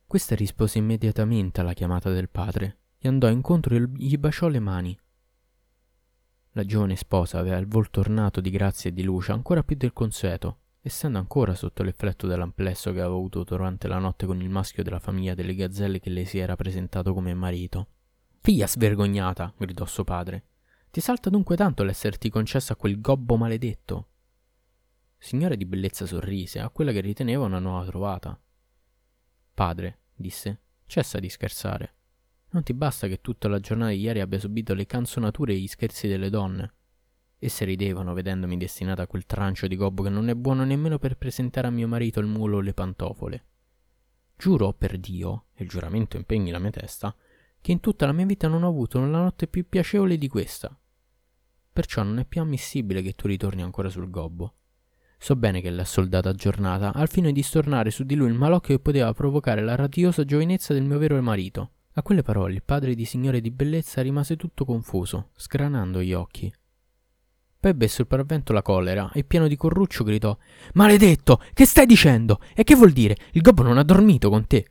Questa 0.05 0.35
rispose 0.35 0.79
immediatamente 0.79 1.61
alla 1.61 1.73
chiamata 1.73 2.09
del 2.11 2.29
padre, 2.29 2.77
gli 2.97 3.07
andò 3.07 3.29
incontro 3.29 3.75
e 3.75 3.87
gli 3.95 4.17
baciò 4.17 4.47
le 4.47 4.59
mani. 4.59 4.99
La 6.53 6.65
giovane 6.65 6.95
sposa 6.95 7.37
aveva 7.37 7.57
il 7.57 7.67
volto 7.67 7.99
ornato 7.99 8.41
di 8.41 8.49
grazia 8.49 8.89
e 8.89 8.93
di 8.93 9.03
luce 9.03 9.31
ancora 9.31 9.63
più 9.63 9.75
del 9.75 9.93
consueto 9.93 10.57
essendo 10.81 11.17
ancora 11.17 11.55
sotto 11.55 11.83
l'effetto 11.83 12.25
dell'amplesso 12.25 12.91
che 12.91 12.99
aveva 12.99 13.15
avuto 13.15 13.43
durante 13.43 13.87
la 13.87 13.97
notte 13.97 14.25
con 14.25 14.41
il 14.41 14.49
maschio 14.49 14.83
della 14.83 14.99
famiglia 14.99 15.33
delle 15.33 15.55
gazzelle 15.55 15.99
che 15.99 16.09
le 16.09 16.25
si 16.25 16.37
era 16.37 16.55
presentato 16.55 17.13
come 17.13 17.33
marito. 17.33 17.87
Figlia 18.41 18.67
svergognata, 18.67 19.53
gridò 19.57 19.85
suo 19.85 20.03
padre. 20.03 20.43
Ti 20.89 21.01
salta 21.01 21.29
dunque 21.29 21.55
tanto 21.55 21.83
l'esserti 21.83 22.29
concesso 22.29 22.73
a 22.73 22.75
quel 22.75 22.99
gobbo 22.99 23.35
maledetto? 23.35 24.07
Signora 25.17 25.55
di 25.55 25.65
bellezza 25.65 26.05
sorrise 26.05 26.59
a 26.59 26.69
quella 26.69 26.91
che 26.93 27.01
riteneva 27.01 27.43
una 27.43 27.59
nuova 27.59 27.85
trovata. 27.85 28.39
Padre, 29.53 29.99
disse, 30.15 30.61
cessa 30.85 31.19
di 31.19 31.29
scherzare. 31.29 31.93
Non 32.51 32.63
ti 32.63 32.73
basta 32.73 33.07
che 33.07 33.19
tutta 33.21 33.47
la 33.47 33.59
giornata 33.59 33.91
di 33.91 33.99
ieri 33.99 34.21
abbia 34.21 34.39
subito 34.39 34.73
le 34.73 34.85
canzonature 34.85 35.53
e 35.53 35.57
gli 35.57 35.67
scherzi 35.67 36.07
delle 36.07 36.29
donne? 36.29 36.73
Esse 37.41 37.63
ridevano 37.63 38.13
vedendomi 38.13 38.57
destinata 38.57 39.03
a 39.03 39.07
quel 39.07 39.25
trancio 39.25 39.65
di 39.67 39.77
gobbo 39.77 40.03
che 40.03 40.09
non 40.09 40.27
è 40.27 40.35
buono 40.35 40.65
nemmeno 40.65 40.99
per 40.99 41.15
presentare 41.15 41.67
a 41.67 41.71
mio 41.71 41.87
marito 41.87 42.19
il 42.19 42.27
mulo 42.27 42.57
o 42.57 42.59
le 42.59 42.73
pantofole. 42.73 43.45
Giuro 44.35 44.73
per 44.73 44.97
Dio, 44.97 45.45
e 45.53 45.63
il 45.63 45.69
giuramento 45.69 46.17
impegni 46.17 46.51
la 46.51 46.59
mia 46.59 46.69
testa, 46.69 47.15
che 47.61 47.71
in 47.71 47.79
tutta 47.79 48.05
la 48.05 48.11
mia 48.11 48.25
vita 48.25 48.49
non 48.49 48.63
ho 48.63 48.67
avuto 48.67 48.99
una 48.99 49.21
notte 49.21 49.47
più 49.47 49.67
piacevole 49.67 50.17
di 50.17 50.27
questa. 50.27 50.77
Perciò 51.71 52.03
non 52.03 52.19
è 52.19 52.25
più 52.25 52.41
ammissibile 52.41 53.01
che 53.01 53.13
tu 53.13 53.27
ritorni 53.27 53.61
ancora 53.61 53.87
sul 53.89 54.09
gobbo. 54.09 54.55
So 55.17 55.37
bene 55.37 55.61
che 55.61 55.69
l'ha 55.69 55.85
soldata 55.85 56.33
giornata, 56.33 56.93
al 56.93 57.09
fine 57.09 57.31
di 57.31 57.41
stornare 57.41 57.89
su 57.89 58.03
di 58.03 58.15
lui 58.15 58.27
il 58.27 58.33
malocchio 58.33 58.75
che 58.75 58.81
poteva 58.81 59.13
provocare 59.13 59.61
la 59.61 59.75
radiosa 59.75 60.25
giovinezza 60.25 60.73
del 60.73 60.83
mio 60.83 60.97
vero 60.97 61.21
marito. 61.21 61.71
A 61.93 62.01
quelle 62.01 62.21
parole 62.21 62.53
il 62.53 62.63
padre 62.63 62.95
di 62.95 63.05
signore 63.05 63.41
di 63.41 63.51
bellezza 63.51 64.01
rimase 64.01 64.35
tutto 64.35 64.65
confuso, 64.65 65.31
scranando 65.35 66.01
gli 66.01 66.13
occhi. 66.13 66.51
Poi 67.59 67.71
ebbe 67.71 67.89
sul 67.89 68.07
paravento 68.07 68.53
la 68.53 68.61
collera 68.61 69.11
e 69.11 69.25
pieno 69.25 69.47
di 69.49 69.57
corruccio 69.57 70.05
gridò 70.05 70.37
Maledetto, 70.75 71.41
che 71.51 71.65
stai 71.65 71.85
dicendo? 71.85 72.39
E 72.55 72.63
che 72.63 72.73
vuol 72.73 72.91
dire? 72.91 73.17
Il 73.31 73.41
gobbo 73.41 73.63
non 73.63 73.77
ha 73.77 73.83
dormito 73.83 74.29
con 74.29 74.47
te. 74.47 74.65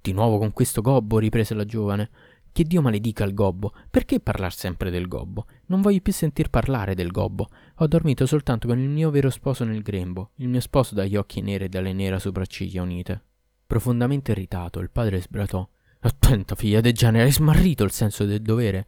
Di 0.00 0.12
nuovo 0.12 0.38
con 0.38 0.52
questo 0.52 0.80
gobbo, 0.80 1.18
riprese 1.18 1.52
la 1.52 1.66
giovane. 1.66 2.08
Che 2.50 2.64
Dio 2.64 2.80
maledica 2.80 3.24
il 3.24 3.34
gobbo. 3.34 3.74
Perché 3.90 4.20
parlar 4.20 4.54
sempre 4.54 4.90
del 4.90 5.06
gobbo? 5.06 5.46
Non 5.66 5.82
voglio 5.82 6.00
più 6.00 6.14
sentir 6.14 6.48
parlare 6.48 6.94
del 6.94 7.10
gobbo. 7.10 7.48
Ho 7.76 7.86
dormito 7.86 8.24
soltanto 8.24 8.68
con 8.68 8.78
il 8.78 8.88
mio 8.88 9.10
vero 9.10 9.28
sposo 9.28 9.64
nel 9.64 9.82
grembo, 9.82 10.30
il 10.36 10.48
mio 10.48 10.60
sposo 10.60 10.94
dagli 10.94 11.14
occhi 11.14 11.42
neri 11.42 11.64
e 11.64 11.68
dalle 11.68 11.92
nere 11.92 12.18
sopracciglia 12.18 12.80
unite. 12.80 13.22
Profondamente 13.66 14.30
irritato, 14.30 14.80
il 14.80 14.90
padre 14.90 15.20
sbratò. 15.20 15.68
Attenta, 16.00 16.54
figlia 16.54 16.80
del 16.80 16.94
genere, 16.94 17.24
hai 17.24 17.32
smarrito 17.32 17.84
il 17.84 17.90
senso 17.90 18.24
del 18.24 18.40
dovere. 18.40 18.86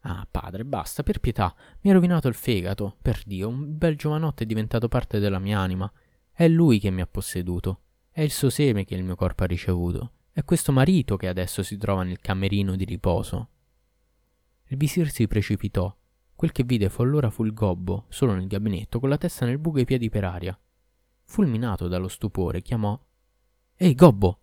Ah, 0.00 0.26
padre, 0.30 0.64
basta, 0.64 1.02
per 1.02 1.20
pietà. 1.20 1.54
Mi 1.80 1.90
ha 1.90 1.94
rovinato 1.94 2.28
il 2.28 2.34
fegato. 2.34 2.96
Per 3.02 3.22
Dio, 3.26 3.48
un 3.48 3.76
bel 3.76 3.96
giovanotto 3.96 4.42
è 4.42 4.46
diventato 4.46 4.88
parte 4.88 5.18
della 5.18 5.38
mia 5.38 5.58
anima. 5.58 5.90
È 6.32 6.48
lui 6.48 6.78
che 6.78 6.90
mi 6.90 7.00
ha 7.02 7.06
posseduto. 7.06 7.82
È 8.10 8.22
il 8.22 8.30
suo 8.30 8.50
seme 8.50 8.84
che 8.84 8.94
il 8.94 9.04
mio 9.04 9.14
corpo 9.14 9.42
ha 9.42 9.46
ricevuto. 9.46 10.12
È 10.32 10.42
questo 10.44 10.72
marito 10.72 11.16
che 11.16 11.28
adesso 11.28 11.62
si 11.62 11.76
trova 11.76 12.02
nel 12.02 12.20
camerino 12.20 12.76
di 12.76 12.84
riposo. 12.84 13.48
Il 14.68 14.76
visir 14.76 15.10
si 15.10 15.26
precipitò. 15.26 15.94
Quel 16.34 16.52
che 16.52 16.64
vide 16.64 16.88
fu 16.88 17.02
allora 17.02 17.28
fu 17.28 17.44
il 17.44 17.52
gobbo, 17.52 18.06
solo 18.08 18.32
nel 18.32 18.46
gabinetto, 18.46 19.00
con 19.00 19.10
la 19.10 19.18
testa 19.18 19.44
nel 19.44 19.58
buco 19.58 19.78
e 19.78 19.82
i 19.82 19.84
piedi 19.84 20.08
per 20.08 20.24
aria. 20.24 20.58
Fulminato 21.24 21.86
dallo 21.88 22.08
stupore, 22.08 22.62
chiamò 22.62 22.98
Ehi, 23.76 23.94
gobbo! 23.94 24.40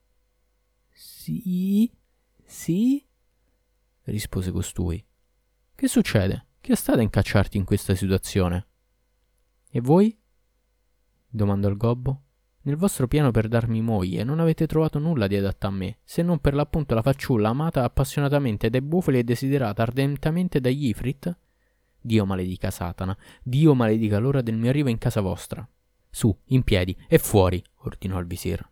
Sì? 0.91 1.91
Sì? 2.43 3.03
rispose 4.03 4.51
costui. 4.51 5.03
Che 5.77 5.87
succede? 5.87 6.47
Che 6.59 6.75
state 6.75 6.97
a 6.97 7.03
incacciarti 7.03 7.55
in 7.55 7.63
questa 7.63 7.93
situazione? 7.93 8.65
E 9.69 9.79
voi? 9.79 10.19
domandò 11.29 11.69
il 11.69 11.77
gobbo. 11.77 12.23
Nel 12.61 12.77
vostro 12.77 13.07
piano 13.07 13.29
per 13.29 13.47
darmi 13.47 13.79
moglie 13.83 14.23
non 14.23 14.39
avete 14.39 14.65
trovato 14.65 14.97
nulla 14.97 15.27
di 15.27 15.35
adatto 15.35 15.67
a 15.67 15.69
me, 15.69 15.99
se 16.03 16.23
non 16.23 16.39
per 16.39 16.55
l'appunto 16.55 16.95
la 16.95 17.03
fanciulla 17.03 17.49
amata 17.49 17.83
appassionatamente 17.83 18.71
dai 18.71 18.81
bufali 18.81 19.19
e 19.19 19.23
desiderata 19.23 19.83
ardentemente 19.83 20.59
dagli 20.59 20.87
Ifrit? 20.87 21.37
Dio 22.01 22.25
maledica 22.25 22.71
Satana, 22.71 23.15
Dio 23.43 23.75
maledica 23.75 24.17
l'ora 24.17 24.41
del 24.41 24.57
mio 24.57 24.71
arrivo 24.71 24.89
in 24.89 24.97
casa 24.97 25.21
vostra. 25.21 25.69
Su, 26.09 26.35
in 26.45 26.63
piedi, 26.63 26.97
e 27.07 27.19
fuori, 27.19 27.63
ordinò 27.83 28.17
il 28.17 28.25
visir. 28.25 28.67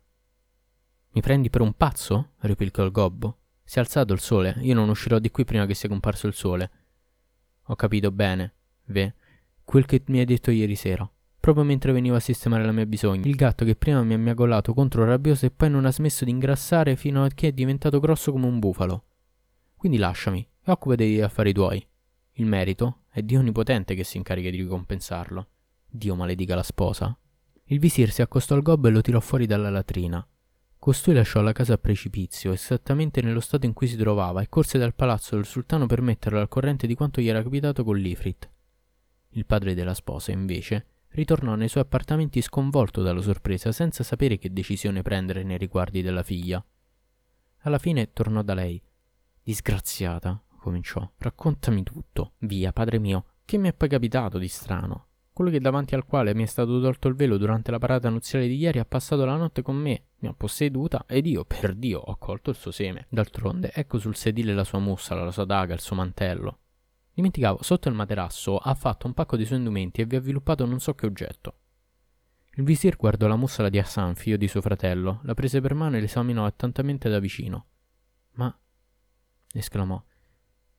Mi 1.10 1.20
prendi 1.20 1.50
per 1.50 1.60
un 1.60 1.72
pazzo? 1.74 2.32
replicò 2.38 2.82
il 2.82 2.90
gobbo. 2.90 3.38
Si 3.62 3.78
è 3.78 3.80
alzato 3.80 4.12
il 4.12 4.18
sole, 4.18 4.56
io 4.62 4.74
non 4.74 4.88
uscirò 4.88 5.20
di 5.20 5.30
qui 5.30 5.44
prima 5.44 5.66
che 5.66 5.74
sia 5.74 5.88
comparso 5.88 6.26
il 6.26 6.34
sole. 6.34 6.70
Ho 7.66 7.74
capito 7.74 8.12
bene, 8.12 8.54
ve, 8.86 9.14
quel 9.64 9.86
che 9.86 10.02
mi 10.06 10.20
hai 10.20 10.24
detto 10.24 10.50
ieri 10.50 10.76
sera. 10.76 11.08
Proprio 11.40 11.64
mentre 11.64 11.92
venivo 11.92 12.16
a 12.16 12.20
sistemare 12.20 12.64
la 12.64 12.72
mia 12.72 12.86
bisogna, 12.86 13.28
il 13.28 13.36
gatto 13.36 13.64
che 13.64 13.76
prima 13.76 14.02
mi 14.02 14.14
ha 14.14 14.18
miagolato 14.18 14.74
contro 14.74 15.04
rabbioso 15.04 15.46
e 15.46 15.50
poi 15.50 15.70
non 15.70 15.84
ha 15.84 15.92
smesso 15.92 16.24
di 16.24 16.30
ingrassare 16.30 16.96
fino 16.96 17.24
a 17.24 17.28
che 17.28 17.48
è 17.48 17.52
diventato 17.52 18.00
grosso 18.00 18.32
come 18.32 18.46
un 18.46 18.58
bufalo. 18.58 19.04
Quindi 19.76 19.98
lasciami 19.98 20.40
e 20.40 20.70
occupati 20.70 21.04
degli 21.04 21.20
affari 21.20 21.52
tuoi. 21.52 21.86
Il 22.32 22.46
merito 22.46 23.02
è 23.10 23.22
Dio 23.22 23.38
Onnipotente 23.38 23.94
che 23.94 24.04
si 24.04 24.16
incarica 24.16 24.50
di 24.50 24.58
ricompensarlo. 24.58 25.48
Dio 25.88 26.14
maledica 26.14 26.54
la 26.54 26.62
sposa. 26.62 27.16
Il 27.64 27.78
visir 27.78 28.10
si 28.10 28.22
accostò 28.22 28.54
al 28.54 28.62
gobbo 28.62 28.88
e 28.88 28.90
lo 28.90 29.00
tirò 29.00 29.20
fuori 29.20 29.46
dalla 29.46 29.70
latrina. 29.70 30.26
Costui 30.78 31.14
lasciò 31.14 31.40
la 31.40 31.52
casa 31.52 31.74
a 31.74 31.78
precipizio, 31.78 32.52
esattamente 32.52 33.20
nello 33.20 33.40
stato 33.40 33.66
in 33.66 33.72
cui 33.72 33.88
si 33.88 33.96
trovava, 33.96 34.40
e 34.40 34.48
corse 34.48 34.78
dal 34.78 34.94
palazzo 34.94 35.34
del 35.34 35.44
sultano 35.44 35.86
per 35.86 36.00
metterlo 36.00 36.38
al 36.38 36.48
corrente 36.48 36.86
di 36.86 36.94
quanto 36.94 37.20
gli 37.20 37.28
era 37.28 37.42
capitato 37.42 37.82
con 37.82 37.96
l'Ifrit. 37.96 38.48
Il 39.30 39.46
padre 39.46 39.74
della 39.74 39.94
sposa, 39.94 40.32
invece, 40.32 40.86
ritornò 41.08 41.54
nei 41.54 41.68
suoi 41.68 41.82
appartamenti 41.82 42.40
sconvolto 42.40 43.02
dalla 43.02 43.20
sorpresa, 43.20 43.72
senza 43.72 44.04
sapere 44.04 44.38
che 44.38 44.52
decisione 44.52 45.02
prendere 45.02 45.42
nei 45.42 45.58
riguardi 45.58 46.02
della 46.02 46.22
figlia. 46.22 46.64
Alla 47.60 47.78
fine 47.78 48.12
tornò 48.12 48.42
da 48.42 48.54
lei. 48.54 48.80
Disgraziata, 49.42 50.40
cominciò, 50.58 51.10
raccontami 51.18 51.82
tutto. 51.82 52.34
Via, 52.38 52.72
padre 52.72 52.98
mio, 52.98 53.24
che 53.44 53.58
mi 53.58 53.68
è 53.68 53.72
poi 53.72 53.88
capitato 53.88 54.38
di 54.38 54.48
strano? 54.48 55.06
Quello 55.36 55.50
che 55.50 55.60
davanti 55.60 55.94
al 55.94 56.06
quale 56.06 56.34
mi 56.34 56.44
è 56.44 56.46
stato 56.46 56.80
tolto 56.80 57.08
il 57.08 57.14
velo 57.14 57.36
durante 57.36 57.70
la 57.70 57.76
parata 57.76 58.08
nuziale 58.08 58.48
di 58.48 58.56
ieri 58.56 58.78
ha 58.78 58.86
passato 58.86 59.26
la 59.26 59.36
notte 59.36 59.60
con 59.60 59.76
me, 59.76 60.04
mi 60.20 60.28
ha 60.28 60.32
posseduta 60.32 61.04
ed 61.06 61.26
io, 61.26 61.44
per 61.44 61.74
Dio, 61.74 62.00
ho 62.00 62.16
colto 62.16 62.48
il 62.48 62.56
suo 62.56 62.70
seme. 62.70 63.04
D'altronde, 63.10 63.70
ecco 63.70 63.98
sul 63.98 64.16
sedile 64.16 64.54
la 64.54 64.64
sua 64.64 64.78
mussola, 64.78 65.24
la 65.24 65.30
sua 65.30 65.44
daga, 65.44 65.74
il 65.74 65.80
suo 65.80 65.94
mantello. 65.94 66.60
Dimenticavo, 67.12 67.62
sotto 67.62 67.90
il 67.90 67.94
materasso 67.94 68.56
ha 68.56 68.72
fatto 68.72 69.06
un 69.06 69.12
pacco 69.12 69.36
di 69.36 69.44
suoi 69.44 69.58
indumenti 69.58 70.00
e 70.00 70.06
vi 70.06 70.14
ha 70.14 70.20
avviluppato 70.20 70.64
non 70.64 70.80
so 70.80 70.94
che 70.94 71.04
oggetto. 71.04 71.58
Il 72.54 72.64
visir 72.64 72.96
guardò 72.96 73.26
la 73.26 73.36
mussola 73.36 73.68
di 73.68 73.78
Hassan, 73.78 74.14
figlio 74.14 74.38
di 74.38 74.48
suo 74.48 74.62
fratello, 74.62 75.20
la 75.24 75.34
prese 75.34 75.60
per 75.60 75.74
mano 75.74 75.98
e 75.98 76.00
l'esaminò 76.00 76.46
attentamente 76.46 77.10
da 77.10 77.18
vicino. 77.18 77.66
Ma, 78.36 78.58
esclamò, 79.52 80.02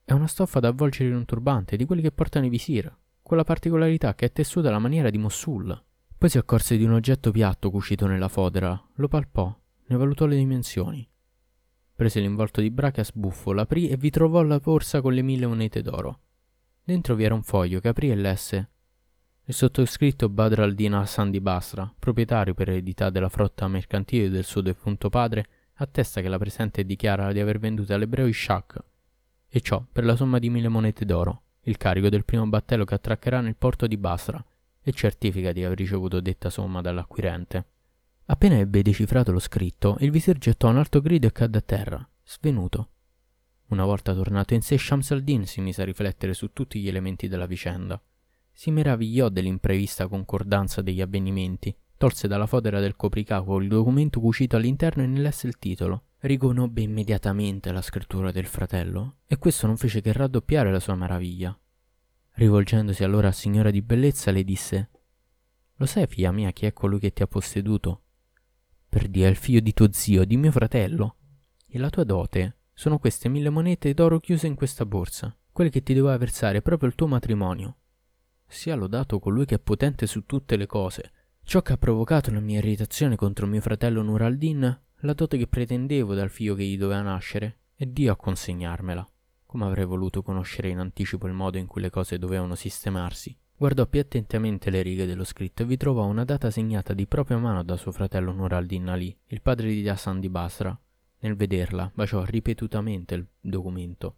è 0.04 0.14
una 0.14 0.26
stoffa 0.26 0.60
da 0.60 0.70
avvolgere 0.70 1.10
in 1.10 1.16
un 1.16 1.26
turbante, 1.26 1.78
di 1.78 1.86
quelli 1.86 2.02
che 2.02 2.12
portano 2.12 2.48
i 2.48 2.50
visir 2.50 2.92
quella 3.28 3.44
particolarità 3.44 4.16
che 4.16 4.28
è 4.28 4.32
tessuta 4.32 4.70
alla 4.70 4.80
maniera 4.80 5.10
di 5.10 5.18
Mossul. 5.18 5.78
Poi 6.18 6.30
si 6.30 6.38
accorse 6.38 6.78
di 6.78 6.86
un 6.86 6.94
oggetto 6.94 7.30
piatto 7.30 7.70
cucito 7.70 8.08
nella 8.08 8.30
fodera, 8.30 8.82
lo 8.96 9.10
palpò, 9.10 9.54
ne 9.88 9.98
valutò 9.98 10.26
le 10.26 10.38
dimensioni. 10.38 11.06
Prese 11.94 12.22
l'involto 12.22 12.62
di 12.62 12.72
brache 12.72 13.02
a 13.02 13.04
sbuffo, 13.04 13.52
l'aprì 13.52 13.90
e 13.90 13.98
vi 13.98 14.12
trovò 14.12 14.44
la 14.44 14.60
borsa 14.60 15.02
con 15.02 15.12
le 15.12 15.24
mille 15.24 15.46
monete 15.46 15.82
d'oro. 15.82 16.22
Dentro 16.82 17.16
vi 17.16 17.26
era 17.26 17.34
un 17.34 17.44
foglio 17.44 17.82
che 17.82 17.90
aprì 17.90 18.12
e 18.12 18.16
lesse. 18.16 18.70
Il 19.44 19.54
sottoscritto 19.54 20.30
Badr 20.30 20.62
al-Din 20.62 20.94
Hassan 20.94 21.30
di 21.30 21.42
Basra, 21.42 21.94
proprietario 22.00 22.54
per 22.54 22.70
eredità 22.70 23.10
della 23.10 23.28
frotta 23.28 23.68
mercantile 23.68 24.30
del 24.30 24.46
suo 24.46 24.62
defunto 24.62 25.10
padre, 25.10 25.48
attesta 25.74 26.22
che 26.22 26.30
la 26.30 26.38
presente 26.38 26.86
dichiara 26.86 27.34
di 27.34 27.42
aver 27.42 27.60
venduto 27.60 27.94
all'ebreo 27.94 28.26
Ishak, 28.26 28.82
e 29.50 29.60
ciò 29.60 29.86
per 29.92 30.06
la 30.06 30.16
somma 30.16 30.40
di 30.40 30.50
mille 30.50 30.70
monete 30.70 31.04
d'oro 31.04 31.42
il 31.68 31.78
carico 31.78 32.10
del 32.10 32.26
primo 32.26 32.48
battello 32.48 32.86
che 32.86 32.96
attraccherà 32.96 33.42
nel 33.42 33.56
porto 33.56 33.88
di 33.88 33.98
Basra 33.98 34.44
e 34.82 34.92
certifica 34.94 35.52
di 35.52 35.64
aver 35.66 35.78
ricevuto 35.78 36.22
detta 36.22 36.50
somma 36.50 36.82
dall'acquirente. 36.82 37.66
Appena 38.26 38.58
ebbe 38.58 38.82
decifrato 38.82 39.32
lo 39.32 39.40
scritto, 39.40 39.98
il 40.00 40.12
visir 40.12 40.38
gettò 40.38 40.70
un 40.70 40.78
alto 40.78 41.02
grido 41.02 41.28
e 41.28 41.32
cadde 41.32 41.58
a 41.58 41.62
terra, 41.62 42.10
svenuto. 42.24 42.90
Una 43.68 43.84
volta 43.84 44.14
tornato 44.14 44.54
in 44.54 44.62
sé, 44.62 44.78
Shams 44.78 45.12
al-Din 45.12 45.46
si 45.46 45.60
mise 45.60 45.82
a 45.82 45.86
riflettere 45.86 46.34
su 46.34 46.54
tutti 46.54 46.80
gli 46.80 46.88
elementi 46.88 47.28
della 47.28 47.46
vicenda. 47.46 48.02
Si 48.54 48.72
meravigliò 48.72 49.28
dell'imprevista 49.28 50.08
concordanza 50.08 50.82
degli 50.82 51.02
avvenimenti, 51.02 51.76
tolse 51.98 52.30
dalla 52.30 52.46
fodera 52.46 52.80
del 52.80 52.96
copricapo 52.96 53.60
il 53.60 53.68
documento 53.68 54.22
cucito 54.22 54.56
all'interno 54.56 55.04
e 55.04 55.08
ne 55.08 55.20
lesse 55.20 55.48
il 55.48 55.58
titolo. 55.58 56.04
Riconobbe 56.28 56.82
immediatamente 56.82 57.72
la 57.72 57.82
scrittura 57.82 58.34
del 58.34 58.48
fratello 58.48 59.20
e 59.28 59.38
questo 59.38 59.66
non 59.66 59.78
fece 59.78 60.02
che 60.02 60.12
raddoppiare 60.12 60.70
la 60.74 60.82
sua 60.82 60.94
meraviglia. 60.94 61.58
Rivolgendosi 62.32 63.02
allora 63.06 63.30
a 63.30 63.32
signora 63.32 63.72
di 63.72 63.82
bellezza 63.82 64.30
le 64.32 64.44
disse 64.44 64.90
Lo 65.76 65.86
sai, 65.86 66.06
figlia 66.06 66.34
mia, 66.34 66.52
chi 66.52 66.66
è 66.66 66.74
colui 66.74 67.00
che 67.00 67.14
ti 67.14 67.24
ha 67.24 67.28
posseduto? 67.28 68.02
Per 68.90 69.08
Dio 69.08 69.26
è 69.26 69.30
il 69.30 69.38
figlio 69.38 69.62
di 69.62 69.72
tuo 69.72 69.90
zio, 69.94 70.26
di 70.26 70.36
mio 70.36 70.52
fratello. 70.52 71.16
E 71.66 71.80
la 71.80 71.90
tua 71.90 72.04
dote 72.04 72.58
sono 72.74 73.00
queste 73.00 73.30
mille 73.30 73.50
monete 73.50 73.94
d'oro 73.94 74.20
chiuse 74.20 74.48
in 74.48 74.56
questa 74.56 74.86
borsa, 74.86 75.34
quelle 75.54 75.70
che 75.70 75.82
ti 75.82 75.94
doveva 75.94 76.18
versare 76.18 76.62
proprio 76.62 76.90
il 76.90 76.96
tuo 76.96 77.08
matrimonio. 77.08 77.78
Sia 78.46 78.76
lodato 78.76 79.20
colui 79.20 79.46
che 79.46 79.56
è 79.56 79.60
potente 79.60 80.06
su 80.06 80.26
tutte 80.26 80.58
le 80.58 80.66
cose. 80.66 81.12
Ciò 81.46 81.62
che 81.62 81.72
ha 81.72 81.78
provocato 81.78 82.32
la 82.32 82.42
mia 82.42 82.58
irritazione 82.58 83.16
contro 83.16 83.48
mio 83.48 83.62
fratello 83.62 84.02
Nur 84.02 84.24
al-Din 84.24 84.78
la 85.02 85.14
dote 85.14 85.38
che 85.38 85.48
pretendevo 85.48 86.16
dal 86.16 86.32
figlio 86.32 86.56
che 86.56 86.64
gli 86.64 86.78
doveva 86.78 87.02
nascere, 87.02 87.60
è 87.76 87.86
Dio 87.86 88.12
a 88.12 88.16
consegnarmela. 88.16 89.08
Come 89.46 89.66
avrei 89.66 89.86
voluto 89.86 90.24
conoscere 90.24 90.70
in 90.70 90.80
anticipo 90.80 91.28
il 91.28 91.34
modo 91.34 91.58
in 91.58 91.68
cui 91.68 91.82
le 91.82 91.92
cose 91.92 92.18
dovevano 92.18 92.56
sistemarsi. 92.56 93.38
Guardò 93.56 93.86
più 93.86 94.00
attentamente 94.00 94.70
le 94.72 94.82
righe 94.82 95.06
dello 95.06 95.24
scritto 95.24 95.62
e 95.62 95.66
vi 95.66 95.78
trovò 95.78 96.06
una 96.06 96.26
data 96.26 96.50
segnata 96.50 96.94
di 96.94 97.06
propria 97.06 97.38
mano 97.38 97.64
da 97.64 97.78
suo 97.78 97.92
fratello 97.92 98.32
Nur 98.32 98.54
al-Din 98.54 98.88
Ali, 98.88 99.16
il 99.28 99.42
padre 99.42 99.70
di 99.70 99.88
Hassan 99.88 100.20
di 100.20 100.30
Basra. 100.30 100.80
Nel 101.20 101.36
vederla, 101.36 101.92
baciò 101.94 102.24
ripetutamente 102.24 103.16
il 103.16 103.28
documento. 103.40 104.16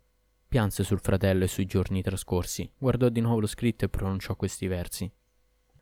Pianse 0.48 0.84
sul 0.84 1.00
fratello 1.00 1.44
e 1.44 1.48
sui 1.48 1.66
giorni 1.66 2.02
trascorsi, 2.02 2.70
guardò 2.78 3.10
di 3.10 3.22
nuovo 3.22 3.42
lo 3.42 3.48
scritto 3.48 3.86
e 3.86 3.90
pronunciò 3.90 4.36
questi 4.36 4.68
versi. 4.68 5.12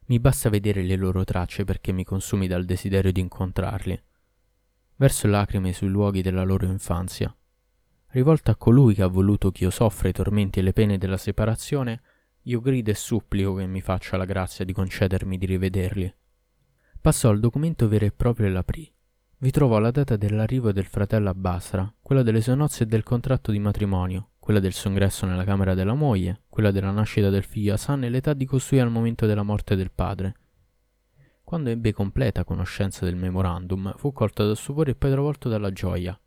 Mi 0.07 0.19
basta 0.19 0.49
vedere 0.49 0.83
le 0.83 0.95
loro 0.95 1.23
tracce 1.23 1.63
perché 1.63 1.91
mi 1.91 2.03
consumi 2.03 2.47
dal 2.47 2.65
desiderio 2.65 3.11
di 3.11 3.21
incontrarli. 3.21 4.03
Verso 4.99 5.27
lacrime 5.27 5.73
sui 5.73 5.89
luoghi 5.89 6.23
della 6.23 6.43
loro 6.43 6.65
infanzia. 6.65 7.31
Rivolta 8.07 8.51
a 8.51 8.55
colui 8.55 8.95
che 8.95 9.03
ha 9.03 9.07
voluto 9.07 9.51
che 9.51 9.65
io 9.65 9.69
soffra 9.69 10.09
i 10.09 10.11
tormenti 10.11 10.57
e 10.57 10.63
le 10.63 10.73
pene 10.73 10.97
della 10.97 11.17
separazione, 11.17 12.01
io 12.43 12.59
grido 12.61 12.89
e 12.89 12.95
supplico 12.95 13.53
che 13.53 13.67
mi 13.67 13.79
faccia 13.79 14.17
la 14.17 14.25
grazia 14.25 14.65
di 14.65 14.73
concedermi 14.73 15.37
di 15.37 15.45
rivederli. 15.45 16.15
Passò 16.99 17.29
al 17.29 17.39
documento 17.39 17.87
vero 17.87 18.05
e 18.05 18.11
proprio 18.11 18.47
e 18.47 18.49
l'aprì. 18.49 18.91
Vi 19.37 19.51
trovò 19.51 19.77
la 19.77 19.91
data 19.91 20.17
dell'arrivo 20.17 20.71
del 20.71 20.85
fratello 20.85 21.29
a 21.29 21.35
Basra, 21.35 21.93
quella 22.01 22.23
delle 22.23 22.41
sue 22.41 22.55
nozze 22.55 22.83
e 22.83 22.87
del 22.87 23.03
contratto 23.03 23.51
di 23.51 23.59
matrimonio, 23.59 24.31
quella 24.39 24.59
del 24.59 24.73
suo 24.73 24.89
ingresso 24.89 25.27
nella 25.27 25.43
camera 25.43 25.75
della 25.75 25.93
moglie, 25.93 26.41
quella 26.49 26.71
della 26.71 26.89
nascita 26.89 27.29
del 27.29 27.43
figlio 27.43 27.75
Hassan 27.75 28.03
e 28.03 28.09
l'età 28.09 28.33
di 28.33 28.45
costui 28.45 28.79
al 28.79 28.89
momento 28.89 29.27
della 29.27 29.43
morte 29.43 29.75
del 29.75 29.91
padre. 29.91 30.33
Quando 31.47 31.69
ebbe 31.69 31.93
completa 31.93 32.43
conoscenza 32.43 33.05
del 33.05 33.15
memorandum, 33.15 33.93
fu 33.95 34.11
colto 34.11 34.45
dal 34.45 34.57
stupore 34.57 34.91
e 34.91 34.95
poi 34.95 35.11
travolto 35.11 35.47
dalla 35.47 35.71
gioia. 35.71 36.19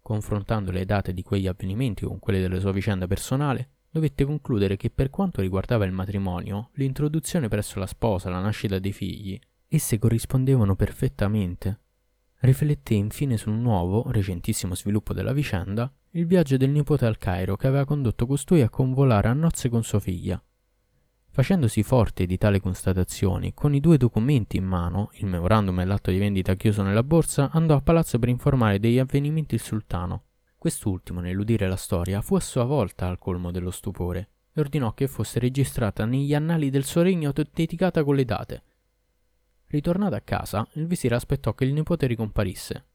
Confrontando 0.00 0.70
le 0.70 0.86
date 0.86 1.12
di 1.12 1.20
quegli 1.22 1.46
avvenimenti 1.46 2.06
con 2.06 2.18
quelle 2.18 2.40
della 2.40 2.58
sua 2.58 2.72
vicenda 2.72 3.06
personale, 3.06 3.68
dovette 3.90 4.24
concludere 4.24 4.78
che 4.78 4.88
per 4.88 5.10
quanto 5.10 5.42
riguardava 5.42 5.84
il 5.84 5.92
matrimonio, 5.92 6.70
l'introduzione 6.76 7.48
presso 7.48 7.78
la 7.78 7.86
sposa, 7.86 8.30
la 8.30 8.40
nascita 8.40 8.78
dei 8.78 8.92
figli, 8.92 9.38
esse 9.68 9.98
corrispondevano 9.98 10.74
perfettamente. 10.74 11.80
Rifletté 12.36 12.94
infine 12.94 13.36
sul 13.36 13.52
nuovo, 13.52 14.10
recentissimo 14.10 14.74
sviluppo 14.74 15.12
della 15.12 15.34
vicenda, 15.34 15.92
il 16.12 16.24
viaggio 16.24 16.56
del 16.56 16.70
nipote 16.70 17.04
al 17.04 17.18
Cairo 17.18 17.56
che 17.56 17.66
aveva 17.66 17.84
condotto 17.84 18.24
costui 18.24 18.62
a 18.62 18.70
convolare 18.70 19.28
a 19.28 19.34
nozze 19.34 19.68
con 19.68 19.82
sua 19.82 20.00
figlia. 20.00 20.42
Facendosi 21.32 21.84
forte 21.84 22.26
di 22.26 22.36
tali 22.36 22.58
constatazioni, 22.58 23.54
con 23.54 23.72
i 23.72 23.78
due 23.78 23.96
documenti 23.96 24.56
in 24.56 24.64
mano, 24.64 25.10
il 25.14 25.26
memorandum 25.26 25.78
e 25.78 25.84
l'atto 25.84 26.10
di 26.10 26.18
vendita 26.18 26.56
chiuso 26.56 26.82
nella 26.82 27.04
borsa, 27.04 27.50
andò 27.52 27.76
a 27.76 27.80
palazzo 27.80 28.18
per 28.18 28.28
informare 28.28 28.80
degli 28.80 28.98
avvenimenti 28.98 29.54
il 29.54 29.60
sultano. 29.60 30.24
Quest'ultimo, 30.58 31.20
nell'udire 31.20 31.68
la 31.68 31.76
storia, 31.76 32.20
fu 32.20 32.34
a 32.34 32.40
sua 32.40 32.64
volta 32.64 33.06
al 33.06 33.18
colmo 33.18 33.52
dello 33.52 33.70
stupore 33.70 34.30
e 34.52 34.60
ordinò 34.60 34.92
che 34.92 35.06
fosse 35.06 35.38
registrata 35.38 36.04
negli 36.04 36.34
annali 36.34 36.68
del 36.68 36.84
suo 36.84 37.02
regno 37.02 37.32
dedicata 37.32 38.02
con 38.02 38.16
le 38.16 38.24
date. 38.24 38.62
Ritornato 39.68 40.16
a 40.16 40.20
casa, 40.20 40.66
il 40.72 40.86
visir 40.86 41.14
aspettò 41.14 41.54
che 41.54 41.64
il 41.64 41.72
nipote 41.72 42.08
ricomparisse. 42.08 42.86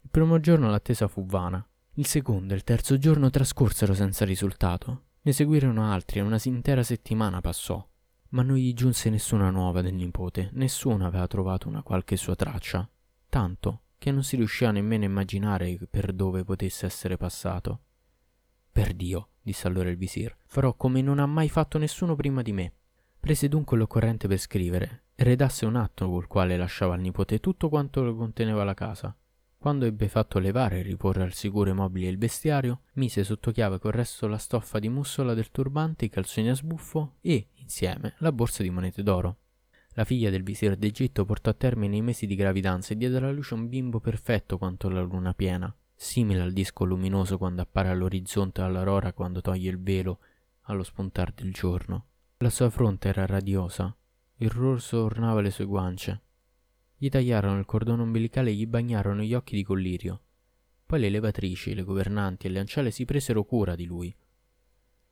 Il 0.00 0.08
primo 0.10 0.40
giorno 0.40 0.70
l'attesa 0.70 1.08
fu 1.08 1.26
vana. 1.26 1.64
Il 1.98 2.06
secondo 2.06 2.54
e 2.54 2.56
il 2.56 2.64
terzo 2.64 2.96
giorno 2.96 3.28
trascorsero 3.28 3.92
senza 3.92 4.24
risultato. 4.24 5.02
Ne 5.26 5.32
seguirono 5.32 5.92
altri 5.92 6.20
e 6.20 6.22
una 6.22 6.38
intera 6.44 6.84
settimana 6.84 7.40
passò. 7.40 7.84
Ma 8.28 8.42
non 8.42 8.54
gli 8.54 8.72
giunse 8.72 9.10
nessuna 9.10 9.50
nuova 9.50 9.80
del 9.82 9.92
nipote, 9.92 10.50
nessuno 10.52 11.04
aveva 11.04 11.26
trovato 11.26 11.66
una 11.66 11.82
qualche 11.82 12.14
sua 12.16 12.36
traccia. 12.36 12.88
Tanto 13.28 13.80
che 13.98 14.12
non 14.12 14.22
si 14.22 14.36
riusciva 14.36 14.70
nemmeno 14.70 15.02
a 15.02 15.08
immaginare 15.08 15.80
per 15.90 16.12
dove 16.12 16.44
potesse 16.44 16.86
essere 16.86 17.16
passato. 17.16 17.80
Per 18.70 18.94
Dio, 18.94 19.30
disse 19.42 19.66
allora 19.66 19.90
il 19.90 19.96
visir, 19.96 20.32
farò 20.46 20.74
come 20.74 21.02
non 21.02 21.18
ha 21.18 21.26
mai 21.26 21.48
fatto 21.48 21.76
nessuno 21.76 22.14
prima 22.14 22.42
di 22.42 22.52
me. 22.52 22.72
Prese 23.18 23.48
dunque 23.48 23.76
l'occorrente 23.76 24.28
per 24.28 24.38
scrivere 24.38 25.06
e 25.16 25.24
redasse 25.24 25.66
un 25.66 25.74
atto 25.74 26.08
col 26.08 26.28
quale 26.28 26.56
lasciava 26.56 26.94
al 26.94 27.00
nipote 27.00 27.40
tutto 27.40 27.68
quanto 27.68 28.04
lo 28.04 28.14
conteneva 28.14 28.62
la 28.62 28.74
casa. 28.74 29.12
Quando 29.66 29.84
ebbe 29.84 30.06
fatto 30.06 30.38
levare 30.38 30.78
e 30.78 30.82
riporre 30.82 31.24
al 31.24 31.32
sicuro 31.32 31.70
i 31.70 31.74
mobili 31.74 32.06
e 32.06 32.10
il 32.10 32.18
bestiario, 32.18 32.82
mise 32.92 33.24
sotto 33.24 33.50
chiave 33.50 33.80
col 33.80 33.90
resto 33.90 34.28
la 34.28 34.38
stoffa 34.38 34.78
di 34.78 34.88
mussola 34.88 35.34
del 35.34 35.50
turbante, 35.50 36.04
i 36.04 36.08
calzoni 36.08 36.50
a 36.50 36.54
sbuffo 36.54 37.14
e, 37.20 37.48
insieme, 37.54 38.14
la 38.18 38.30
borsa 38.30 38.62
di 38.62 38.70
monete 38.70 39.02
d'oro. 39.02 39.38
La 39.94 40.04
figlia 40.04 40.30
del 40.30 40.44
visir 40.44 40.76
d'Egitto 40.76 41.24
portò 41.24 41.50
a 41.50 41.54
termine 41.54 41.96
i 41.96 42.00
mesi 42.00 42.26
di 42.26 42.36
gravidanza 42.36 42.92
e 42.92 42.96
diede 42.96 43.16
alla 43.16 43.32
luce 43.32 43.54
un 43.54 43.68
bimbo 43.68 43.98
perfetto 43.98 44.56
quanto 44.56 44.88
la 44.88 45.00
luna 45.00 45.34
piena, 45.34 45.74
simile 45.96 46.42
al 46.42 46.52
disco 46.52 46.84
luminoso 46.84 47.36
quando 47.36 47.62
appare 47.62 47.88
all'orizzonte 47.88 48.60
all'aurora 48.60 49.12
quando 49.12 49.40
toglie 49.40 49.70
il 49.70 49.82
velo 49.82 50.20
allo 50.66 50.84
spuntar 50.84 51.32
del 51.32 51.52
giorno. 51.52 52.04
La 52.36 52.50
sua 52.50 52.70
fronte 52.70 53.08
era 53.08 53.26
radiosa, 53.26 53.92
il 54.36 54.48
rosso 54.48 55.02
ornava 55.02 55.40
le 55.40 55.50
sue 55.50 55.64
guance. 55.64 56.20
Gli 56.98 57.08
tagliarono 57.10 57.58
il 57.58 57.66
cordone 57.66 58.02
ombelicale 58.02 58.50
e 58.50 58.54
gli 58.54 58.66
bagnarono 58.66 59.22
gli 59.22 59.34
occhi 59.34 59.54
di 59.54 59.62
collirio. 59.62 60.22
Poi 60.86 60.98
le 60.98 61.10
levatrici, 61.10 61.74
le 61.74 61.82
governanti 61.82 62.46
e 62.46 62.50
le 62.50 62.60
anciane 62.60 62.90
si 62.90 63.04
presero 63.04 63.44
cura 63.44 63.74
di 63.74 63.84
lui. 63.84 64.14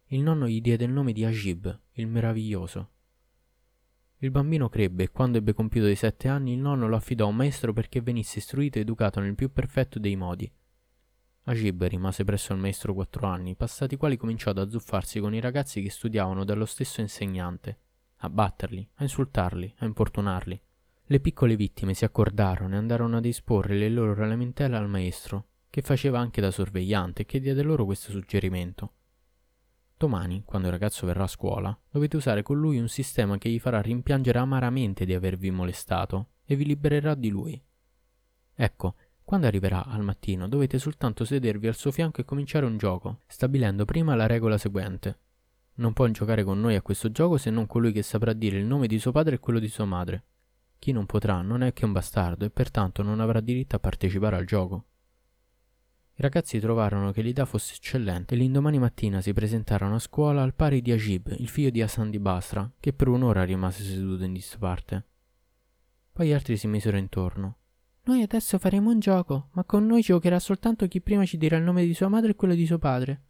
Il 0.06 0.22
nonno 0.22 0.48
gli 0.48 0.60
diede 0.60 0.84
il 0.84 0.92
nome 0.92 1.12
di 1.12 1.24
Agib, 1.24 1.80
il 1.92 2.06
meraviglioso. 2.06 2.90
Il 4.18 4.30
bambino 4.30 4.70
crebbe 4.70 5.02
e 5.02 5.10
quando 5.10 5.36
ebbe 5.36 5.52
compiuto 5.52 5.88
i 5.88 5.96
sette 5.96 6.28
anni 6.28 6.52
il 6.52 6.58
nonno 6.58 6.88
lo 6.88 6.96
affidò 6.96 7.26
a 7.26 7.28
un 7.28 7.36
maestro 7.36 7.74
perché 7.74 8.00
venisse 8.00 8.38
istruito 8.38 8.78
e 8.78 8.82
educato 8.82 9.20
nel 9.20 9.34
più 9.34 9.52
perfetto 9.52 9.98
dei 9.98 10.16
modi. 10.16 10.50
Agib 11.46 11.84
rimase 11.84 12.24
presso 12.24 12.54
il 12.54 12.60
maestro 12.60 12.94
quattro 12.94 13.26
anni, 13.26 13.56
passati 13.56 13.94
i 13.94 13.96
quali 13.98 14.16
cominciò 14.16 14.50
ad 14.50 14.58
azzuffarsi 14.58 15.20
con 15.20 15.34
i 15.34 15.40
ragazzi 15.40 15.82
che 15.82 15.90
studiavano 15.90 16.44
dallo 16.44 16.64
stesso 16.64 17.02
insegnante 17.02 17.80
a 18.18 18.30
batterli, 18.30 18.88
a 18.94 19.02
insultarli, 19.02 19.74
a 19.78 19.84
importunarli. 19.84 20.62
Le 21.06 21.20
piccole 21.20 21.54
vittime 21.54 21.92
si 21.92 22.06
accordarono 22.06 22.74
e 22.74 22.78
andarono 22.78 23.18
a 23.18 23.20
disporre 23.20 23.76
le 23.76 23.90
loro 23.90 24.24
lamentele 24.24 24.74
al 24.74 24.88
maestro, 24.88 25.48
che 25.68 25.82
faceva 25.82 26.18
anche 26.18 26.40
da 26.40 26.50
sorvegliante 26.50 27.22
e 27.22 27.24
che 27.26 27.40
diede 27.40 27.62
loro 27.62 27.84
questo 27.84 28.10
suggerimento. 28.10 28.92
Domani, 29.98 30.44
quando 30.46 30.68
il 30.68 30.72
ragazzo 30.72 31.04
verrà 31.04 31.24
a 31.24 31.28
scuola, 31.28 31.78
dovete 31.90 32.16
usare 32.16 32.42
con 32.42 32.58
lui 32.58 32.78
un 32.78 32.88
sistema 32.88 33.36
che 33.36 33.50
gli 33.50 33.58
farà 33.58 33.82
rimpiangere 33.82 34.38
amaramente 34.38 35.04
di 35.04 35.12
avervi 35.12 35.50
molestato 35.50 36.28
e 36.42 36.56
vi 36.56 36.64
libererà 36.64 37.14
di 37.14 37.28
lui. 37.28 37.62
Ecco, 38.54 38.94
quando 39.24 39.46
arriverà 39.46 39.84
al 39.84 40.02
mattino 40.02 40.48
dovete 40.48 40.78
soltanto 40.78 41.26
sedervi 41.26 41.66
al 41.66 41.76
suo 41.76 41.90
fianco 41.90 42.22
e 42.22 42.24
cominciare 42.24 42.64
un 42.64 42.78
gioco, 42.78 43.18
stabilendo 43.26 43.84
prima 43.84 44.14
la 44.14 44.26
regola 44.26 44.56
seguente. 44.56 45.18
Non 45.74 45.92
può 45.92 46.06
giocare 46.08 46.44
con 46.44 46.60
noi 46.60 46.76
a 46.76 46.82
questo 46.82 47.10
gioco 47.10 47.36
se 47.36 47.50
non 47.50 47.66
colui 47.66 47.92
che 47.92 48.02
saprà 48.02 48.32
dire 48.32 48.56
il 48.56 48.64
nome 48.64 48.86
di 48.86 48.98
suo 48.98 49.12
padre 49.12 49.34
e 49.34 49.38
quello 49.38 49.58
di 49.58 49.68
sua 49.68 49.84
madre. 49.84 50.24
Chi 50.84 50.92
non 50.92 51.06
potrà 51.06 51.40
non 51.40 51.62
è 51.62 51.72
che 51.72 51.86
un 51.86 51.92
bastardo 51.92 52.44
e 52.44 52.50
pertanto 52.50 53.02
non 53.02 53.18
avrà 53.18 53.40
diritto 53.40 53.74
a 53.74 53.78
partecipare 53.78 54.36
al 54.36 54.44
gioco. 54.44 54.84
I 56.12 56.20
ragazzi 56.20 56.60
trovarono 56.60 57.10
che 57.10 57.22
l'idea 57.22 57.46
fosse 57.46 57.76
eccellente 57.76 58.34
e 58.34 58.36
l'indomani 58.36 58.78
mattina 58.78 59.22
si 59.22 59.32
presentarono 59.32 59.94
a 59.94 59.98
scuola 59.98 60.42
al 60.42 60.52
pari 60.52 60.82
di 60.82 60.92
Ajib, 60.92 61.36
il 61.38 61.48
figlio 61.48 61.70
di 61.70 61.80
Hassan 61.80 62.10
di 62.10 62.18
Basra, 62.18 62.70
che 62.78 62.92
per 62.92 63.08
un'ora 63.08 63.44
rimase 63.44 63.82
seduto 63.82 64.24
in 64.24 64.34
disparte. 64.34 65.06
Poi 66.12 66.26
gli 66.26 66.32
altri 66.32 66.58
si 66.58 66.66
misero 66.66 66.98
intorno. 66.98 67.56
Noi 68.02 68.20
adesso 68.20 68.58
faremo 68.58 68.90
un 68.90 69.00
gioco, 69.00 69.48
ma 69.52 69.64
con 69.64 69.86
noi 69.86 70.02
giocherà 70.02 70.38
soltanto 70.38 70.86
chi 70.86 71.00
prima 71.00 71.24
ci 71.24 71.38
dirà 71.38 71.56
il 71.56 71.62
nome 71.62 71.86
di 71.86 71.94
sua 71.94 72.08
madre 72.08 72.32
e 72.32 72.34
quello 72.34 72.54
di 72.54 72.66
suo 72.66 72.76
padre. 72.76 73.22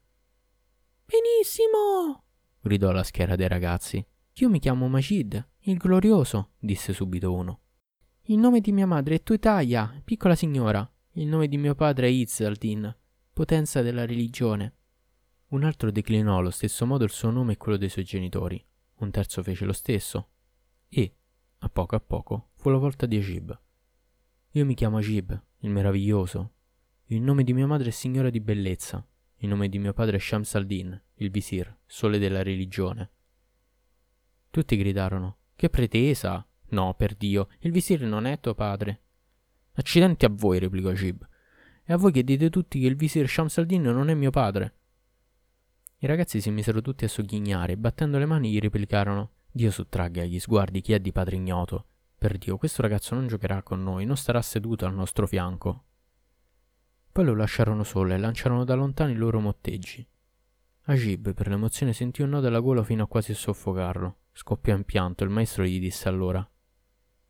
Benissimo! 1.04 2.24
gridò 2.60 2.90
la 2.90 3.04
schiera 3.04 3.36
dei 3.36 3.46
ragazzi. 3.46 4.04
Io 4.38 4.48
mi 4.48 4.58
chiamo 4.58 4.88
Majid, 4.88 5.48
il 5.60 5.76
glorioso, 5.76 6.54
disse 6.58 6.92
subito 6.92 7.32
uno. 7.32 7.60
Il 8.22 8.38
nome 8.38 8.60
di 8.60 8.72
mia 8.72 8.84
madre 8.84 9.14
è 9.14 9.22
Tuitaya, 9.22 10.00
piccola 10.02 10.34
signora. 10.34 10.90
Il 11.12 11.28
nome 11.28 11.46
di 11.46 11.56
mio 11.56 11.76
padre 11.76 12.08
è 12.08 12.10
Izzaldin, 12.10 12.92
potenza 13.32 13.80
della 13.80 14.04
religione. 14.04 14.74
Un 15.50 15.62
altro 15.62 15.92
declinò 15.92 16.38
allo 16.38 16.50
stesso 16.50 16.84
modo 16.84 17.04
il 17.04 17.10
suo 17.10 17.30
nome 17.30 17.52
e 17.52 17.56
quello 17.56 17.78
dei 17.78 17.88
suoi 17.88 18.02
genitori. 18.02 18.60
Un 18.96 19.12
terzo 19.12 19.40
fece 19.44 19.66
lo 19.66 19.72
stesso. 19.72 20.30
E, 20.88 21.14
a 21.58 21.68
poco 21.68 21.94
a 21.94 22.00
poco, 22.00 22.48
fu 22.56 22.70
la 22.70 22.78
volta 22.78 23.06
di 23.06 23.18
Ajib. 23.18 23.56
Io 24.50 24.64
mi 24.64 24.74
chiamo 24.74 24.96
Ajib, 24.96 25.42
il 25.58 25.70
meraviglioso. 25.70 26.54
Il 27.04 27.22
nome 27.22 27.44
di 27.44 27.52
mia 27.52 27.68
madre 27.68 27.90
è 27.90 27.92
signora 27.92 28.30
di 28.30 28.40
bellezza. 28.40 29.06
Il 29.36 29.48
nome 29.48 29.68
di 29.68 29.78
mio 29.78 29.92
padre 29.92 30.16
è 30.16 30.20
Shams 30.20 30.56
al-Din, 30.56 31.00
il 31.18 31.30
visir, 31.30 31.72
sole 31.86 32.18
della 32.18 32.42
religione. 32.42 33.10
Tutti 34.54 34.76
gridarono: 34.76 35.38
Che 35.56 35.68
pretesa! 35.68 36.46
No, 36.68 36.94
per 36.94 37.16
Dio, 37.16 37.48
il 37.62 37.72
visir 37.72 38.02
non 38.02 38.24
è 38.24 38.38
tuo 38.38 38.54
padre. 38.54 39.00
Accidenti 39.72 40.26
a 40.26 40.28
voi, 40.30 40.60
replicò 40.60 40.92
Jib. 40.92 41.26
E 41.82 41.92
a 41.92 41.96
voi 41.96 42.12
che 42.12 42.22
dite 42.22 42.50
tutti 42.50 42.78
che 42.78 42.86
il 42.86 42.94
visir 42.94 43.28
Shams 43.28 43.58
al-Din 43.58 43.82
non 43.82 44.10
è 44.10 44.14
mio 44.14 44.30
padre. 44.30 44.74
I 45.98 46.06
ragazzi 46.06 46.40
si 46.40 46.52
misero 46.52 46.80
tutti 46.82 47.04
a 47.04 47.08
sogghignare 47.08 47.72
e 47.72 47.76
battendo 47.76 48.16
le 48.16 48.26
mani 48.26 48.52
gli 48.52 48.60
replicarono: 48.60 49.30
Dio 49.50 49.72
sottragga 49.72 50.22
agli 50.22 50.38
sguardi 50.38 50.82
chi 50.82 50.92
è 50.92 51.00
di 51.00 51.10
padre 51.10 51.34
ignoto. 51.34 51.86
Per 52.16 52.38
Dio, 52.38 52.56
questo 52.56 52.80
ragazzo 52.80 53.16
non 53.16 53.26
giocherà 53.26 53.60
con 53.64 53.82
noi, 53.82 54.04
non 54.04 54.16
starà 54.16 54.40
seduto 54.40 54.86
al 54.86 54.94
nostro 54.94 55.26
fianco. 55.26 55.84
Poi 57.10 57.24
lo 57.24 57.34
lasciarono 57.34 57.82
solo 57.82 58.14
e 58.14 58.18
lanciarono 58.18 58.62
da 58.62 58.74
lontano 58.76 59.10
i 59.10 59.16
loro 59.16 59.40
motteggi. 59.40 60.06
Agib 60.82 61.34
per 61.34 61.48
l'emozione 61.48 61.92
sentì 61.92 62.22
un 62.22 62.28
nodo 62.28 62.46
alla 62.46 62.60
gola 62.60 62.84
fino 62.84 63.02
a 63.02 63.08
quasi 63.08 63.34
soffocarlo. 63.34 64.18
Scoppiò 64.36 64.74
in 64.74 64.82
pianto 64.82 65.22
il 65.22 65.30
maestro 65.30 65.64
gli 65.64 65.78
disse 65.78 66.08
allora 66.08 66.46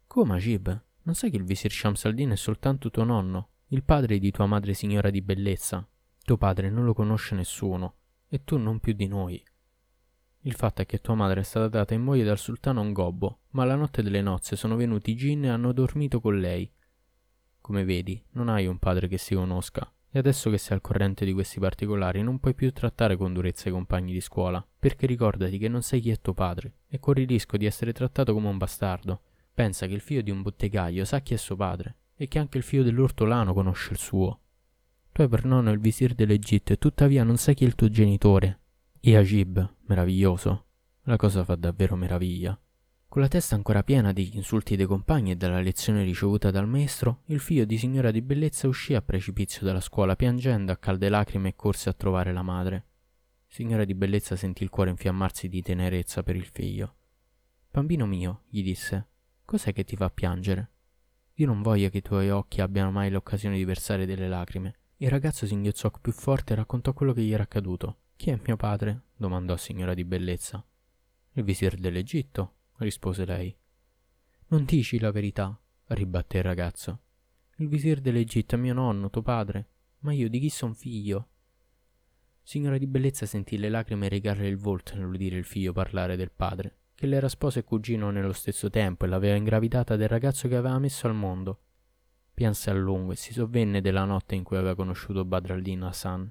Come 0.07 0.35
Agib? 0.35 0.85
Non 1.03 1.15
sai 1.15 1.31
che 1.31 1.37
il 1.37 1.45
visir 1.45 1.71
Shamsaldin 1.71 2.31
è 2.31 2.37
soltanto 2.37 2.91
tuo 2.91 3.05
nonno, 3.05 3.51
il 3.69 3.85
padre 3.85 4.19
di 4.19 4.31
tua 4.31 4.47
madre 4.47 4.73
signora 4.73 5.11
di 5.11 5.21
bellezza. 5.21 5.87
Tuo 6.25 6.39
padre 6.39 6.71
non 6.71 6.87
lo 6.87 6.95
conosce 6.95 7.35
nessuno. 7.35 7.97
e 8.29 8.43
tu 8.43 8.57
non 8.57 8.81
più 8.81 8.95
di 8.95 9.07
noi. 9.07 9.41
Il 10.41 10.55
fatto 10.55 10.81
è 10.81 10.87
che 10.87 11.03
tua 11.03 11.15
madre 11.15 11.41
è 11.41 11.45
stata 11.45 11.69
data 11.69 11.93
in 11.93 12.03
moglie 12.03 12.25
dal 12.25 12.39
sultano 12.39 12.81
a 12.81 12.83
un 12.83 12.95
gobbo, 12.95 13.41
ma 13.51 13.65
la 13.65 13.77
notte 13.77 14.03
delle 14.03 14.23
nozze 14.23 14.57
sono 14.57 14.75
venuti 14.75 15.11
i 15.11 15.15
gin 15.15 15.45
e 15.45 15.51
hanno 15.51 15.73
dormito 15.73 16.21
con 16.21 16.41
lei. 16.41 16.69
Come 17.61 17.85
vedi, 17.85 18.21
non 18.31 18.49
hai 18.49 18.67
un 18.67 18.79
padre 18.79 19.09
che 19.09 19.19
si 19.19 19.35
conosca, 19.35 19.93
e 20.11 20.19
adesso 20.19 20.49
che 20.49 20.59
sei 20.59 20.77
al 20.77 20.83
corrente 20.83 21.25
di 21.25 21.33
questi 21.33 21.61
particolari 21.61 22.23
non 22.23 22.41
puoi 22.41 22.55
più 22.55 22.73
trattare 22.73 23.17
con 23.17 23.33
durezza 23.33 23.69
i 23.69 23.73
compagni 23.73 24.13
di 24.13 24.21
scuola, 24.21 24.67
perché 24.85 25.07
ricordati 25.07 25.57
che 25.57 25.69
non 25.69 25.81
sai 25.81 26.03
chi 26.03 26.11
è 26.11 26.21
tuo 26.21 26.35
padre, 26.35 26.81
e 26.89 27.01
corri 27.01 27.23
il 27.23 27.29
rischio 27.29 27.57
di 27.57 27.65
essere 27.65 27.95
trattato 27.95 28.35
come 28.35 28.49
un 28.49 28.59
bastardo. 28.59 29.23
Pensa 29.55 29.87
che 29.87 29.95
il 29.95 30.03
figlio 30.03 30.21
di 30.21 30.31
un 30.31 30.43
bottegaio 30.43 31.07
sa 31.07 31.21
chi 31.21 31.33
è 31.33 31.39
suo 31.39 31.57
padre, 31.57 31.97
e 32.15 32.29
che 32.29 32.39
anche 32.39 32.59
il 32.59 32.65
figlio 32.65 32.83
dell'ortolano 32.83 33.55
conosce 33.55 33.93
il 33.95 33.99
suo. 33.99 34.41
Tu 35.11 35.23
hai 35.23 35.29
per 35.29 35.47
nonno 35.47 35.71
il 35.71 35.79
visir 35.79 36.13
dell'Egitto 36.13 36.75
e 36.75 36.77
tuttavia 36.77 37.25
non 37.25 37.39
sai 37.39 37.55
chi 37.55 37.65
è 37.65 37.67
il 37.67 37.75
tuo 37.75 37.89
genitore. 37.89 38.61
E 39.01 39.17
Agib, 39.17 39.77
meraviglioso. 39.87 40.67
La 41.05 41.17
cosa 41.17 41.45
fa 41.45 41.55
davvero 41.55 41.97
meraviglia. 41.97 42.61
Con 43.09 43.23
la 43.23 43.29
testa 43.29 43.55
ancora 43.55 43.83
piena 43.83 44.13
degli 44.13 44.37
insulti 44.37 44.77
dei 44.77 44.85
compagni 44.85 45.31
e 45.31 45.37
della 45.37 45.63
lezione 45.63 46.05
ricevuta 46.05 46.51
dal 46.51 46.69
maestro, 46.69 47.23
il 47.29 47.41
figlio 47.41 47.65
di 47.65 47.79
signora 47.79 48.11
di 48.11 48.21
bellezza 48.21 48.69
uscì 48.69 48.93
a 48.93 49.01
precipizio 49.01 49.65
dalla 49.65 49.81
scuola 49.81 50.15
piangendo 50.15 50.73
a 50.73 50.77
calde 50.77 51.09
lacrime 51.09 51.49
e 51.49 51.57
corse 51.57 51.89
a 51.89 51.95
trovare 51.95 52.35
la 52.35 52.43
madre. 52.43 52.89
Signora 53.55 53.85
di 53.85 53.95
bellezza 53.95 54.35
sentì 54.35 54.65
il 54.65 54.69
cuore 54.69 54.91
infiammarsi 54.91 55.49
di 55.49 55.63
tenerezza 55.63 56.25
per 56.25 56.35
il 56.35 56.45
figlio. 56.45 56.97
Bambino 57.71 58.05
mio, 58.05 58.43
gli 58.49 58.65
disse, 58.65 59.07
cos'è 59.45 59.73
che 59.73 59.85
ti 59.85 59.95
fa 59.95 60.11
piangere? 60.11 60.71
Io 61.35 61.47
non 61.47 61.63
voglio 61.63 61.89
che 61.89 61.99
i 61.99 62.03
tuoi 62.03 62.31
occhi 62.31 62.61
abbiano 62.61 62.91
mai 62.91 63.13
l'occasione 63.13 63.55
di 63.55 63.65
versare 63.65 64.07
delle 64.07 64.27
lacrime. 64.27 64.79
Il 64.97 65.09
ragazzo 65.09 65.47
singhiozzò 65.47 65.93
più 66.01 66.11
forte 66.11 66.53
e 66.53 66.57
raccontò 66.57 66.93
quello 66.95 67.13
che 67.13 67.23
gli 67.23 67.33
era 67.33 67.45
accaduto. 67.45 67.99
Chi 68.17 68.31
è 68.31 68.41
mio 68.45 68.57
padre? 68.57 69.03
domandò 69.17 69.57
signora 69.57 69.95
di 69.95 70.05
bellezza. 70.05 70.67
Il 71.35 71.45
visir 71.45 71.77
dell'Egitto, 71.77 72.55
rispose 72.79 73.25
lei. 73.25 73.57
Non 74.49 74.65
dici 74.65 74.99
la 74.99 75.13
verità, 75.13 75.57
ribatté 75.85 76.39
il 76.39 76.43
ragazzo. 76.43 77.03
Il 77.59 77.69
visir 77.69 78.01
dell'Egitto 78.01 78.57
è 78.57 78.59
mio 78.59 78.75
nonno, 78.75 79.11
tuo 79.11 79.23
padre, 79.23 79.69
ma 80.01 80.13
io 80.13 80.29
di 80.29 80.41
chi 80.41 80.51
son 80.51 80.75
figlio? 80.75 81.29
Signora 82.47 82.77
di 82.77 82.87
bellezza 82.87 83.25
sentì 83.25 83.57
le 83.57 83.71
lacrime 83.71 84.07
rigare 84.07 84.47
il 84.47 84.59
volto 84.59 84.95
nell'udire 84.97 85.39
il 85.39 85.47
figlio 85.47 85.73
parlare 85.73 86.15
del 86.15 86.31
padre, 86.31 86.77
che 86.95 87.07
le 87.07 87.17
era 87.17 87.31
sposo 87.31 87.59
e 87.59 87.65
cugino 87.65 88.11
nello 88.11 88.35
stesso 88.35 88.69
tempo 88.69 89.07
e 89.07 89.09
l'aveva 89.09 89.35
ingravidata 89.35 89.97
del 89.97 90.09
ragazzo 90.09 90.47
che 90.47 90.57
aveva 90.57 90.79
messo 90.79 91.07
al 91.07 91.15
mondo. 91.15 91.61
Pianse 92.35 92.69
a 92.69 92.75
lungo 92.75 93.13
e 93.13 93.17
si 93.17 93.33
sovvenne 93.33 93.81
della 93.81 94.05
notte 94.05 94.35
in 94.35 94.43
cui 94.45 94.59
aveva 94.59 94.75
conosciuto 94.75 95.25
Badr 95.25 95.53
al-Din 95.53 95.85
Hassan. 95.85 96.31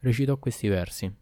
Recitò 0.00 0.36
questi 0.38 0.66
versi. 0.66 1.16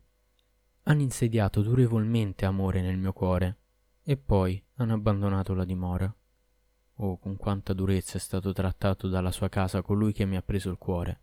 Hanno 0.84 1.02
insediato 1.02 1.60
durevolmente 1.60 2.46
amore 2.46 2.80
nel 2.80 2.96
mio 2.96 3.12
cuore, 3.12 3.58
e 4.02 4.16
poi 4.16 4.60
hanno 4.76 4.94
abbandonato 4.94 5.52
la 5.52 5.66
dimora. 5.66 6.12
Oh, 6.94 7.18
con 7.18 7.36
quanta 7.36 7.74
durezza 7.74 8.16
è 8.16 8.20
stato 8.20 8.54
trattato 8.54 9.08
dalla 9.08 9.30
sua 9.30 9.50
casa 9.50 9.82
colui 9.82 10.14
che 10.14 10.24
mi 10.24 10.36
ha 10.36 10.42
preso 10.42 10.70
il 10.70 10.78
cuore. 10.78 11.20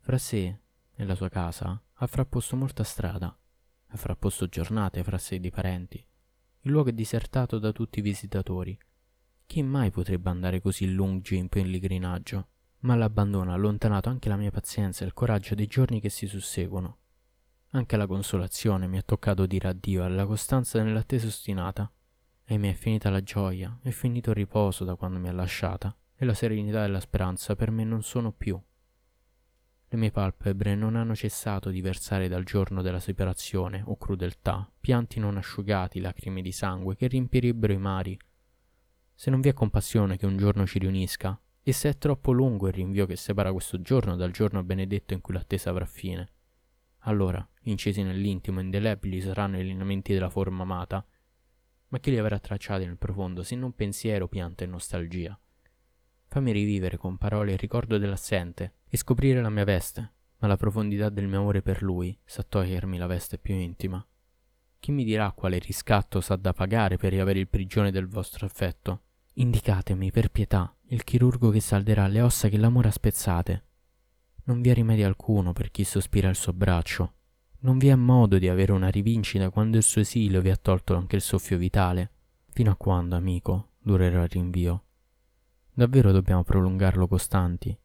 Fra 0.00 0.18
sé 0.18 0.58
e 1.00 1.06
la 1.06 1.14
sua 1.14 1.30
casa 1.30 1.82
ha 1.94 2.06
frapposto 2.06 2.56
molta 2.56 2.84
strada, 2.84 3.34
ha 3.86 3.96
frapposto 3.96 4.48
giornate 4.48 5.02
fra 5.02 5.16
sé 5.16 5.40
di 5.40 5.48
parenti. 5.48 5.96
Il 6.60 6.70
luogo 6.70 6.90
è 6.90 6.92
disertato 6.92 7.58
da 7.58 7.72
tutti 7.72 8.00
i 8.00 8.02
visitatori. 8.02 8.78
Chi 9.46 9.62
mai 9.62 9.90
potrebbe 9.90 10.28
andare 10.28 10.60
così 10.60 10.92
lungi 10.92 11.36
in 11.36 11.48
pellegrinaggio? 11.48 12.48
Ma 12.80 12.96
l'abbandono 12.96 13.50
ha 13.50 13.54
allontanato 13.54 14.10
anche 14.10 14.28
la 14.28 14.36
mia 14.36 14.50
pazienza 14.50 15.02
e 15.02 15.06
il 15.06 15.14
coraggio 15.14 15.54
dei 15.54 15.66
giorni 15.66 16.00
che 16.00 16.10
si 16.10 16.26
susseguono. 16.26 16.98
Anche 17.70 17.96
la 17.96 18.06
consolazione 18.06 18.86
mi 18.86 18.98
ha 18.98 19.02
toccato 19.02 19.46
dire 19.46 19.68
addio 19.68 20.04
alla 20.04 20.26
costanza 20.26 20.82
nell'attesa 20.82 21.28
ostinata. 21.28 21.90
E 22.44 22.58
mi 22.58 22.68
è 22.68 22.74
finita 22.74 23.08
la 23.08 23.22
gioia, 23.22 23.78
è 23.80 23.90
finito 23.90 24.30
il 24.30 24.36
riposo 24.36 24.84
da 24.84 24.96
quando 24.96 25.18
mi 25.18 25.28
ha 25.28 25.32
lasciata, 25.32 25.96
e 26.14 26.26
la 26.26 26.34
serenità 26.34 26.84
e 26.84 26.88
la 26.88 27.00
speranza 27.00 27.56
per 27.56 27.70
me 27.70 27.84
non 27.84 28.02
sono 28.02 28.32
più. 28.32 28.60
Le 29.92 29.98
mie 29.98 30.12
palpebre 30.12 30.76
non 30.76 30.94
hanno 30.94 31.16
cessato 31.16 31.68
di 31.70 31.80
versare 31.80 32.28
dal 32.28 32.44
giorno 32.44 32.80
della 32.80 33.00
separazione 33.00 33.82
o 33.84 33.96
crudeltà, 33.96 34.70
pianti 34.78 35.18
non 35.18 35.36
asciugati, 35.36 35.98
lacrime 35.98 36.42
di 36.42 36.52
sangue 36.52 36.94
che 36.94 37.08
riempiribbero 37.08 37.72
i 37.72 37.78
mari. 37.78 38.16
Se 39.12 39.30
non 39.30 39.40
vi 39.40 39.48
è 39.48 39.52
compassione 39.52 40.16
che 40.16 40.26
un 40.26 40.36
giorno 40.36 40.64
ci 40.64 40.78
riunisca, 40.78 41.36
e 41.60 41.72
se 41.72 41.88
è 41.88 41.98
troppo 41.98 42.30
lungo 42.30 42.68
il 42.68 42.72
rinvio 42.74 43.04
che 43.04 43.16
separa 43.16 43.50
questo 43.50 43.82
giorno 43.82 44.14
dal 44.14 44.30
giorno 44.30 44.62
benedetto 44.62 45.12
in 45.12 45.20
cui 45.20 45.34
l'attesa 45.34 45.70
avrà 45.70 45.86
fine, 45.86 46.30
allora, 47.00 47.44
incisi 47.62 48.04
nell'intimo, 48.04 48.60
indelebili 48.60 49.20
saranno 49.20 49.58
i 49.58 49.64
lineamenti 49.64 50.12
della 50.12 50.30
forma 50.30 50.62
amata, 50.62 51.04
ma 51.88 51.98
chi 51.98 52.12
li 52.12 52.18
avrà 52.18 52.38
tracciati 52.38 52.86
nel 52.86 52.96
profondo 52.96 53.42
se 53.42 53.56
non 53.56 53.74
pensiero, 53.74 54.28
pianta 54.28 54.62
e 54.62 54.68
nostalgia? 54.68 55.36
Fammi 56.30 56.52
rivivere 56.52 56.96
con 56.96 57.18
parole 57.18 57.52
il 57.52 57.58
ricordo 57.58 57.98
dell'assente 57.98 58.76
e 58.88 58.96
scoprire 58.96 59.42
la 59.42 59.50
mia 59.50 59.64
veste, 59.64 60.12
ma 60.38 60.48
la 60.48 60.56
profondità 60.56 61.10
del 61.10 61.26
mio 61.26 61.40
amore 61.40 61.60
per 61.60 61.82
lui 61.82 62.16
sa 62.24 62.42
togliermi 62.42 62.96
la 62.96 63.06
veste 63.06 63.36
più 63.36 63.54
intima. 63.54 64.02
Chi 64.78 64.92
mi 64.92 65.04
dirà 65.04 65.30
quale 65.32 65.58
riscatto 65.58 66.22
sa 66.22 66.36
da 66.36 66.54
pagare 66.54 66.96
per 66.96 67.12
riavere 67.12 67.38
il 67.38 67.48
prigione 67.48 67.90
del 67.90 68.08
vostro 68.08 68.46
affetto? 68.46 69.02
Indicatemi, 69.34 70.10
per 70.10 70.30
pietà, 70.30 70.74
il 70.86 71.04
chirurgo 71.04 71.50
che 71.50 71.60
salderà 71.60 72.06
le 72.06 72.22
ossa 72.22 72.48
che 72.48 72.56
l'amore 72.56 72.88
ha 72.88 72.92
spezzate 72.92 73.64
non 74.50 74.62
vi 74.62 74.70
è 74.70 74.74
rimedio 74.74 75.06
alcuno 75.06 75.52
per 75.52 75.70
chi 75.70 75.84
sospira 75.84 76.28
al 76.28 76.34
suo 76.34 76.52
braccio. 76.52 77.12
Non 77.60 77.78
vi 77.78 77.86
è 77.86 77.94
modo 77.94 78.36
di 78.36 78.48
avere 78.48 78.72
una 78.72 78.88
rivincita 78.88 79.48
quando 79.50 79.76
il 79.76 79.84
suo 79.84 80.00
esilio 80.00 80.40
vi 80.40 80.50
ha 80.50 80.56
tolto 80.56 80.96
anche 80.96 81.14
il 81.14 81.22
soffio 81.22 81.56
vitale. 81.56 82.10
Fino 82.48 82.72
a 82.72 82.76
quando, 82.76 83.14
amico, 83.14 83.74
durerà 83.78 84.22
il 84.22 84.28
rinvio? 84.28 84.84
Davvero 85.72 86.12
dobbiamo 86.12 86.42
prolungarlo 86.42 87.06
costanti? 87.06 87.76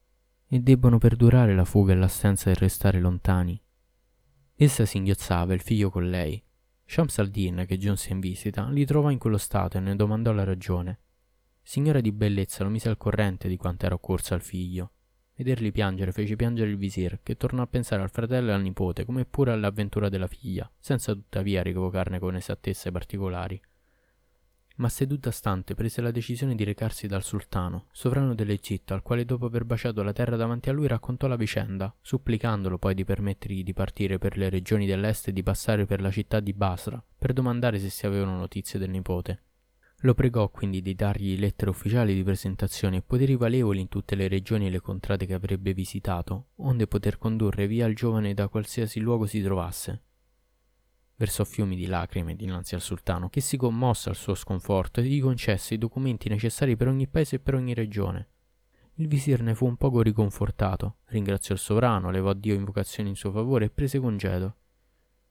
E 0.48 0.60
debbono 0.60 0.98
perdurare 0.98 1.56
la 1.56 1.66
fuga 1.66 1.94
e 1.94 1.96
l'assenza 1.96 2.46
del 2.46 2.56
restare 2.56 3.00
lontani? 3.00 3.62
Essa 4.56 4.86
singhiozzava 4.86 5.54
il 5.54 5.62
figlio 5.62 5.90
con 5.90 6.10
lei. 6.10 6.42
Shams 6.84 7.20
al-Din, 7.20 7.66
che 7.68 7.78
giunse 7.78 8.12
in 8.12 8.20
visita, 8.20 8.68
li 8.70 8.86
trovò 8.86 9.10
in 9.10 9.18
quello 9.18 9.38
stato 9.38 9.78
e 9.78 9.80
ne 9.82 9.96
domandò 9.96 10.32
la 10.32 10.44
ragione. 10.44 11.00
Signora 11.62 12.00
di 12.00 12.12
bellezza 12.12 12.64
lo 12.64 12.70
mise 12.70 12.90
al 12.90 12.98
corrente 12.98 13.48
di 13.48 13.58
quanto 13.58 13.86
era 13.86 13.96
occorso 13.96 14.34
al 14.34 14.42
figlio. 14.42 14.92
Vederli 15.36 15.72
piangere 15.72 16.12
fece 16.12 16.36
piangere 16.36 16.70
il 16.70 16.78
visir, 16.78 17.20
che 17.22 17.36
tornò 17.36 17.64
a 17.64 17.68
pensare 17.68 18.02
al 18.02 18.12
fratello 18.12 18.52
e 18.52 18.54
al 18.54 18.62
nipote, 18.62 19.04
come 19.04 19.26
pure 19.26 19.52
all'avventura 19.52 20.08
della 20.08 20.28
figlia, 20.28 20.72
senza 20.80 21.14
tuttavia 21.14 21.62
rivocarne 21.62 22.20
con 22.20 22.36
esattezza 22.36 22.90
i 22.90 22.92
particolari. 22.92 23.62
Ma 24.78 24.90
seduta 24.90 25.32
stante 25.32 25.74
prese 25.74 26.02
la 26.02 26.12
decisione 26.12 26.54
di 26.54 26.66
recarsi 26.66 27.08
dal 27.08 27.24
sultano, 27.24 27.86
sovrano 27.94 28.36
dell'Egitto, 28.36 28.94
al 28.94 29.04
quale 29.04 29.24
dopo 29.24 29.46
aver 29.46 29.64
baciato 29.64 30.04
la 30.04 30.12
terra 30.12 30.36
davanti 30.36 30.70
a 30.70 30.74
lui 30.74 30.88
raccontò 30.88 31.28
la 31.28 31.38
vicenda, 31.38 31.96
supplicandolo 32.02 32.78
poi 32.78 32.94
di 32.94 33.06
permettergli 33.06 33.64
di 33.64 33.74
partire 33.74 34.18
per 34.18 34.38
le 34.38 34.50
regioni 34.50 34.86
dell'est 34.86 35.30
e 35.30 35.34
di 35.34 35.44
passare 35.44 35.86
per 35.86 36.02
la 36.02 36.12
città 36.12 36.42
di 36.42 36.52
Basra, 36.52 37.02
per 37.18 37.32
domandare 37.32 37.80
se 37.80 37.90
si 37.90 38.06
avevano 38.06 38.38
notizie 38.38 38.78
del 38.78 38.90
nipote. 38.90 39.44
Lo 40.00 40.14
pregò 40.14 40.50
quindi 40.50 40.82
di 40.82 40.94
dargli 40.94 41.40
lettere 41.40 41.70
ufficiali 41.70 42.14
di 42.14 42.24
presentazione 42.24 42.98
e 42.98 43.02
poteri 43.02 43.38
valevoli 43.38 43.80
in 43.80 43.88
tutte 43.88 44.16
le 44.16 44.28
regioni 44.28 44.68
e 44.68 44.70
le 44.70 44.82
contrade 44.82 45.26
che 45.26 45.34
avrebbe 45.34 45.74
visitato, 45.74 46.48
onde 46.56 46.86
poter 46.86 47.18
condurre 47.18 47.66
via 47.66 47.86
il 47.86 47.96
giovane 47.96 48.34
da 48.34 48.50
qualsiasi 48.50 49.00
luogo 49.00 49.26
si 49.26 49.42
trovasse. 49.42 50.02
Versò 51.18 51.46
fiumi 51.46 51.76
di 51.76 51.86
lacrime 51.86 52.36
dinanzi 52.36 52.76
al 52.76 52.82
sultano, 52.82 53.30
che 53.30 53.40
si 53.40 53.56
commosse 53.56 54.10
al 54.10 54.16
suo 54.16 54.36
sconforto 54.36 55.00
e 55.00 55.04
gli 55.04 55.22
concesse 55.22 55.74
i 55.74 55.78
documenti 55.78 56.28
necessari 56.28 56.76
per 56.76 56.88
ogni 56.88 57.08
paese 57.08 57.38
e 57.38 57.40
per 57.40 57.56
ogni 57.56 57.74
regione. 57.74 58.30
Il 58.96 59.08
visir 59.08 59.42
ne 59.42 59.56
fu 59.56 59.66
un 59.66 59.78
poco 59.78 60.02
riconfortato, 60.02 60.98
ringraziò 61.06 61.54
il 61.54 61.60
sovrano, 61.60 62.12
levò 62.12 62.34
Dio 62.34 62.54
invocazioni 62.54 63.10
in 63.10 63.16
suo 63.16 63.32
favore 63.32 63.66
e 63.66 63.70
prese 63.70 64.00
congedo. 64.00 64.56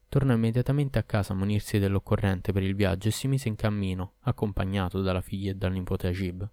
Tornò 0.09 0.33
immediatamente 0.33 0.99
a 0.99 1.03
casa 1.03 1.33
a 1.33 1.37
munirsi 1.37 1.79
dell'occorrente 1.79 2.53
per 2.53 2.63
il 2.63 2.75
viaggio 2.75 3.09
e 3.09 3.11
si 3.11 3.27
mise 3.27 3.49
in 3.49 3.57
cammino, 3.57 4.15
accompagnato 4.21 5.03
dalla 5.03 5.21
figlia 5.21 5.51
e 5.51 5.55
dal 5.55 5.73
nipote 5.73 6.07
Agib. 6.07 6.49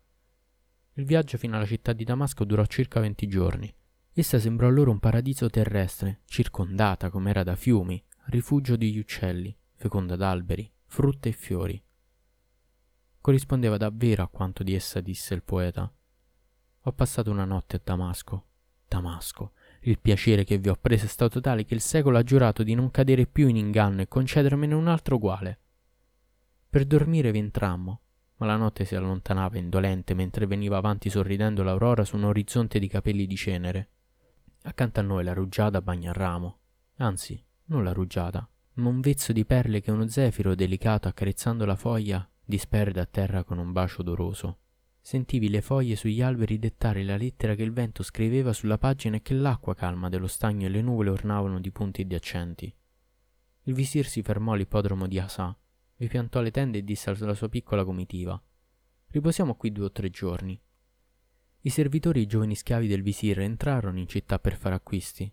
Il 0.93 1.05
viaggio 1.05 1.37
fino 1.37 1.55
alla 1.55 1.65
città 1.65 1.93
di 1.93 2.03
Damasco 2.03 2.43
durò 2.43 2.65
circa 2.65 2.99
venti 2.99 3.27
giorni. 3.27 3.73
Essa 4.13 4.39
sembrò 4.39 4.69
loro 4.69 4.91
un 4.91 4.99
paradiso 4.99 5.49
terrestre, 5.49 6.21
circondata 6.25 7.09
com'era 7.09 7.43
da 7.43 7.55
fiumi, 7.55 8.03
rifugio 8.31 8.77
degli 8.77 8.97
uccelli, 8.97 9.53
feconda 9.75 10.15
d'alberi, 10.15 10.71
frutte 10.85 11.29
e 11.29 11.33
fiori. 11.33 11.83
Corrispondeva 13.19 13.75
davvero 13.75 14.23
a 14.23 14.29
quanto 14.29 14.63
di 14.63 14.73
essa 14.73 15.01
disse 15.01 15.33
il 15.33 15.43
poeta. 15.43 15.91
Ho 16.83 16.91
passato 16.93 17.29
una 17.29 17.43
notte 17.43 17.75
a 17.75 17.81
Damasco. 17.83 18.45
Damasco, 18.87 19.51
il 19.81 19.99
piacere 19.99 20.45
che 20.45 20.57
vi 20.57 20.69
ho 20.69 20.77
preso 20.79 21.05
è 21.05 21.09
stato 21.09 21.41
tale 21.41 21.65
che 21.65 21.73
il 21.73 21.81
secolo 21.81 22.17
ha 22.17 22.23
giurato 22.23 22.63
di 22.63 22.73
non 22.73 22.89
cadere 22.89 23.27
più 23.27 23.49
in 23.49 23.57
inganno 23.57 24.01
e 24.01 24.07
concedermene 24.07 24.73
un 24.73 24.87
altro 24.87 25.15
uguale. 25.15 25.59
Per 26.69 26.85
dormire 26.85 27.31
vi 27.31 27.39
entrammo, 27.39 28.01
ma 28.37 28.45
la 28.45 28.55
notte 28.55 28.85
si 28.85 28.95
allontanava 28.95 29.57
indolente 29.57 30.13
mentre 30.13 30.47
veniva 30.47 30.77
avanti 30.77 31.09
sorridendo 31.09 31.63
l'aurora 31.63 32.05
su 32.05 32.15
un 32.15 32.23
orizzonte 32.23 32.79
di 32.79 32.87
capelli 32.87 33.27
di 33.27 33.35
cenere. 33.35 33.89
Accanto 34.63 35.01
a 35.01 35.03
noi 35.03 35.25
la 35.25 35.33
rugiada 35.33 35.81
bagna 35.81 36.09
il 36.09 36.15
ramo, 36.15 36.59
anzi, 36.97 37.43
non 37.71 37.85
la 37.85 37.93
rugiada, 37.93 38.47
ma 38.73 38.89
un 38.89 38.99
vezzo 38.99 39.31
di 39.31 39.45
perle 39.45 39.79
che 39.79 39.91
uno 39.91 40.05
zefiro 40.07 40.55
delicato 40.55 41.07
accarezzando 41.07 41.65
la 41.65 41.77
foglia 41.77 42.29
disperde 42.43 42.99
a 42.99 43.05
terra 43.05 43.45
con 43.45 43.57
un 43.57 43.71
bacio 43.71 44.01
odoroso. 44.01 44.57
Sentivi 44.99 45.49
le 45.49 45.61
foglie 45.61 45.95
sugli 45.95 46.21
alberi 46.21 46.59
dettare 46.59 47.01
la 47.03 47.15
lettera 47.15 47.55
che 47.55 47.63
il 47.63 47.71
vento 47.71 48.03
scriveva 48.03 48.51
sulla 48.51 48.77
pagina 48.77 49.15
e 49.15 49.21
che 49.21 49.33
l'acqua 49.33 49.73
calma 49.73 50.09
dello 50.09 50.27
stagno 50.27 50.67
e 50.67 50.69
le 50.69 50.81
nuvole 50.81 51.09
ornavano 51.09 51.59
di 51.61 51.71
punti 51.71 52.01
e 52.01 52.07
di 52.07 52.13
accenti. 52.13 52.75
Il 53.63 53.73
visir 53.73 54.05
si 54.05 54.21
fermò 54.21 54.51
all'ippodromo 54.51 55.07
di 55.07 55.17
Asa, 55.17 55.57
vi 55.95 56.07
piantò 56.07 56.41
le 56.41 56.51
tende 56.51 56.79
e 56.79 56.83
disse 56.83 57.09
alla 57.09 57.33
sua 57.33 57.47
piccola 57.47 57.85
comitiva: 57.85 58.39
Riposiamo 59.07 59.55
qui 59.55 59.71
due 59.71 59.85
o 59.85 59.91
tre 59.91 60.09
giorni. 60.09 60.59
I 61.61 61.69
servitori 61.69 62.19
e 62.19 62.23
i 62.23 62.27
giovani 62.27 62.55
schiavi 62.55 62.87
del 62.87 63.01
visir 63.01 63.39
entrarono 63.39 63.97
in 63.97 64.07
città 64.07 64.39
per 64.39 64.57
fare 64.57 64.75
acquisti. 64.75 65.31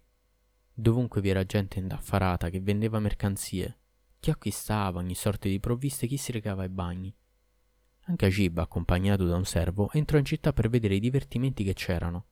Dovunque 0.81 1.21
vi 1.21 1.31
era 1.31 1.45
gente 1.45 1.81
indaffarata 1.81 2.51
che 2.51 2.61
vendeva 2.61 3.01
mercanzie, 3.01 3.79
chi 4.21 4.31
acquistava 4.31 5.01
ogni 5.01 5.17
sorta 5.17 5.49
di 5.49 5.59
provviste, 5.59 6.07
chi 6.07 6.17
si 6.17 6.31
recava 6.31 6.63
ai 6.63 6.69
bagni. 6.69 7.13
Anche 8.03 8.27
Agib, 8.27 8.59
accompagnato 8.59 9.27
da 9.27 9.35
un 9.35 9.45
servo, 9.45 9.91
entrò 9.91 10.19
in 10.19 10.25
città 10.25 10.53
per 10.53 10.69
vedere 10.69 10.95
i 10.95 11.01
divertimenti 11.01 11.65
che 11.65 11.75
c'erano. 11.75 12.27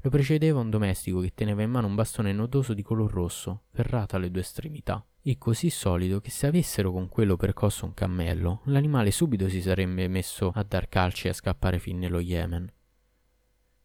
Lo 0.00 0.10
precedeva 0.10 0.60
un 0.60 0.70
domestico 0.70 1.18
che 1.18 1.34
teneva 1.34 1.62
in 1.62 1.72
mano 1.72 1.88
un 1.88 1.96
bastone 1.96 2.32
nodoso 2.32 2.72
di 2.72 2.82
color 2.82 3.10
rosso, 3.10 3.64
ferrato 3.72 4.14
alle 4.14 4.30
due 4.30 4.42
estremità, 4.42 5.04
e 5.20 5.36
così 5.36 5.68
solido 5.68 6.20
che 6.20 6.30
se 6.30 6.46
avessero 6.46 6.92
con 6.92 7.08
quello 7.08 7.36
percosso 7.36 7.84
un 7.84 7.94
cammello, 7.94 8.60
l'animale 8.66 9.10
subito 9.10 9.48
si 9.48 9.60
sarebbe 9.60 10.06
messo 10.06 10.52
a 10.54 10.62
dar 10.62 10.88
calci 10.88 11.26
e 11.26 11.30
a 11.30 11.34
scappare 11.34 11.80
fin 11.80 11.98
nello 11.98 12.20
Yemen. 12.20 12.72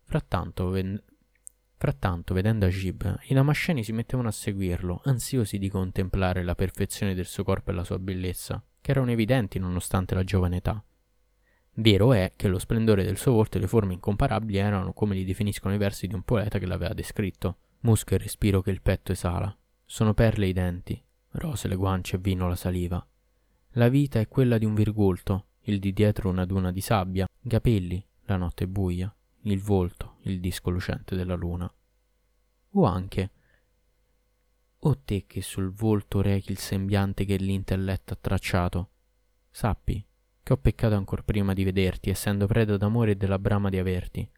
Frattanto, 0.03 0.69
ven- 0.69 1.03
Frattanto, 1.79 2.33
vedendo 2.33 2.65
Agib, 2.65 3.19
i 3.27 3.35
damasceni 3.35 3.83
si 3.83 3.91
mettevano 3.91 4.29
a 4.29 4.31
seguirlo, 4.31 5.01
ansiosi 5.05 5.59
di 5.59 5.69
contemplare 5.69 6.43
la 6.43 6.55
perfezione 6.55 7.13
del 7.13 7.27
suo 7.27 7.43
corpo 7.43 7.69
e 7.69 7.73
la 7.75 7.83
sua 7.83 7.99
bellezza, 7.99 8.63
che 8.81 8.89
erano 8.91 9.11
evidenti 9.11 9.59
nonostante 9.59 10.15
la 10.15 10.23
giovane 10.23 10.57
età. 10.57 10.83
Vero 11.73 12.13
è 12.13 12.33
che 12.35 12.47
lo 12.47 12.57
splendore 12.57 13.03
del 13.03 13.17
suo 13.17 13.33
volto 13.33 13.57
e 13.57 13.59
le 13.59 13.67
forme 13.67 13.93
incomparabili 13.93 14.57
erano 14.57 14.93
come 14.93 15.13
li 15.13 15.23
definiscono 15.23 15.75
i 15.75 15.77
versi 15.77 16.07
di 16.07 16.15
un 16.15 16.23
poeta 16.23 16.57
che 16.57 16.65
l'aveva 16.65 16.95
descritto. 16.95 17.57
Musco 17.81 18.15
e 18.15 18.17
respiro 18.17 18.61
che 18.61 18.71
il 18.71 18.81
petto 18.81 19.11
esala. 19.11 19.55
Sono 19.85 20.15
perle 20.15 20.47
i 20.47 20.53
denti, 20.53 20.99
rose 21.33 21.67
le 21.67 21.75
guance 21.75 22.15
e 22.15 22.19
vino 22.19 22.47
la 22.47 22.55
saliva. 22.55 23.07
La 23.73 23.87
vita 23.87 24.19
è 24.19 24.27
quella 24.27 24.57
di 24.57 24.65
un 24.65 24.73
virgulto, 24.73 25.49
il 25.61 25.77
di 25.77 25.93
dietro 25.93 26.29
una 26.29 26.45
duna 26.45 26.71
di 26.71 26.81
sabbia, 26.81 27.27
capelli, 27.47 28.03
la 28.23 28.37
notte 28.37 28.67
buia, 28.67 29.13
il 29.51 29.61
volto, 29.61 30.17
il 30.23 30.39
disco 30.39 30.69
lucente 30.69 31.15
della 31.15 31.35
luna. 31.35 31.71
O 32.71 32.83
anche, 32.85 33.31
o 34.79 34.99
te 34.99 35.25
che 35.25 35.41
sul 35.41 35.71
volto 35.71 36.21
rechi 36.21 36.51
il 36.51 36.59
sembiante 36.59 37.25
che 37.25 37.37
l'intelletto 37.37 38.13
ha 38.13 38.17
tracciato, 38.19 38.89
sappi 39.49 40.05
che 40.43 40.53
ho 40.53 40.57
peccato 40.57 40.95
ancor 40.95 41.23
prima 41.23 41.53
di 41.53 41.63
vederti, 41.63 42.09
essendo 42.09 42.45
preda 42.47 42.77
d'amore 42.77 43.11
e 43.11 43.15
della 43.15 43.39
brama 43.39 43.69
di 43.69 43.77
averti. 43.77 44.29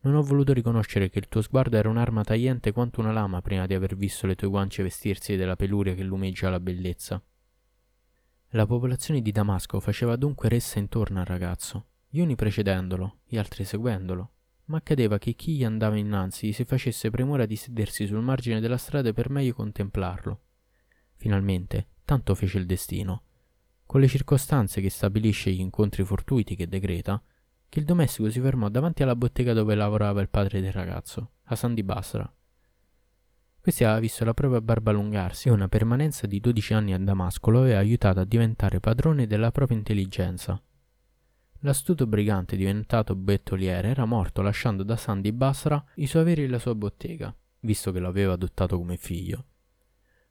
Non 0.00 0.14
ho 0.14 0.22
voluto 0.22 0.52
riconoscere 0.52 1.10
che 1.10 1.18
il 1.18 1.28
tuo 1.28 1.42
sguardo 1.42 1.76
era 1.76 1.88
un'arma 1.88 2.24
tagliente 2.24 2.72
quanto 2.72 3.00
una 3.00 3.12
lama 3.12 3.42
prima 3.42 3.66
di 3.66 3.74
aver 3.74 3.96
visto 3.96 4.26
le 4.26 4.36
tue 4.36 4.48
guance 4.48 4.82
vestirsi 4.82 5.36
della 5.36 5.56
peluria 5.56 5.94
che 5.94 6.02
lumeggia 6.02 6.50
la 6.50 6.60
bellezza. 6.60 7.22
La 8.52 8.66
popolazione 8.66 9.20
di 9.20 9.30
Damasco 9.30 9.78
faceva 9.80 10.16
dunque 10.16 10.48
ressa 10.48 10.78
intorno 10.78 11.20
al 11.20 11.26
ragazzo, 11.26 11.87
gli 12.08 12.20
uni 12.20 12.34
precedendolo, 12.36 13.18
gli 13.26 13.36
altri 13.36 13.64
seguendolo, 13.64 14.32
ma 14.64 14.78
accadeva 14.78 15.18
che 15.18 15.34
chi 15.34 15.56
gli 15.56 15.64
andava 15.64 15.96
innanzi 15.96 16.52
si 16.52 16.64
facesse 16.64 17.10
premura 17.10 17.44
di 17.44 17.56
sedersi 17.56 18.06
sul 18.06 18.22
margine 18.22 18.60
della 18.60 18.78
strada 18.78 19.12
per 19.12 19.28
meglio 19.28 19.52
contemplarlo. 19.52 20.40
Finalmente, 21.16 21.88
tanto 22.04 22.34
fece 22.34 22.58
il 22.58 22.66
destino, 22.66 23.24
con 23.84 24.00
le 24.00 24.08
circostanze 24.08 24.80
che 24.80 24.90
stabilisce 24.90 25.50
gli 25.50 25.60
incontri 25.60 26.04
fortuiti 26.04 26.56
che 26.56 26.68
decreta, 26.68 27.22
che 27.68 27.78
il 27.78 27.84
domestico 27.84 28.30
si 28.30 28.40
fermò 28.40 28.68
davanti 28.68 29.02
alla 29.02 29.16
bottega 29.16 29.52
dove 29.52 29.74
lavorava 29.74 30.20
il 30.22 30.30
padre 30.30 30.60
del 30.60 30.72
ragazzo, 30.72 31.32
Hassan 31.44 31.74
di 31.74 31.82
Basra. 31.82 32.32
Questi 33.60 33.84
aveva 33.84 34.00
visto 34.00 34.24
la 34.24 34.32
propria 34.32 34.62
barba 34.62 34.90
allungarsi 34.90 35.48
e 35.48 35.50
una 35.50 35.68
permanenza 35.68 36.26
di 36.26 36.40
12 36.40 36.72
anni 36.72 36.94
a 36.94 36.98
Damasco 36.98 37.50
lo 37.50 37.60
aveva 37.60 37.78
aiutato 37.78 38.20
a 38.20 38.24
diventare 38.24 38.80
padrone 38.80 39.26
della 39.26 39.50
propria 39.50 39.76
intelligenza. 39.76 40.58
L'astuto 41.60 42.06
brigante 42.06 42.56
diventato 42.56 43.14
bettoliere 43.14 43.88
era 43.88 44.04
morto 44.04 44.42
lasciando 44.42 44.82
da 44.82 44.94
Hassan 44.94 45.20
di 45.20 45.32
Basra 45.32 45.84
i 45.96 46.06
suoi 46.06 46.22
averi 46.22 46.44
e 46.44 46.48
la 46.48 46.58
sua 46.58 46.74
bottega, 46.74 47.34
visto 47.60 47.92
che 47.92 47.98
lo 47.98 48.08
aveva 48.08 48.34
adottato 48.34 48.78
come 48.78 48.96
figlio. 48.96 49.44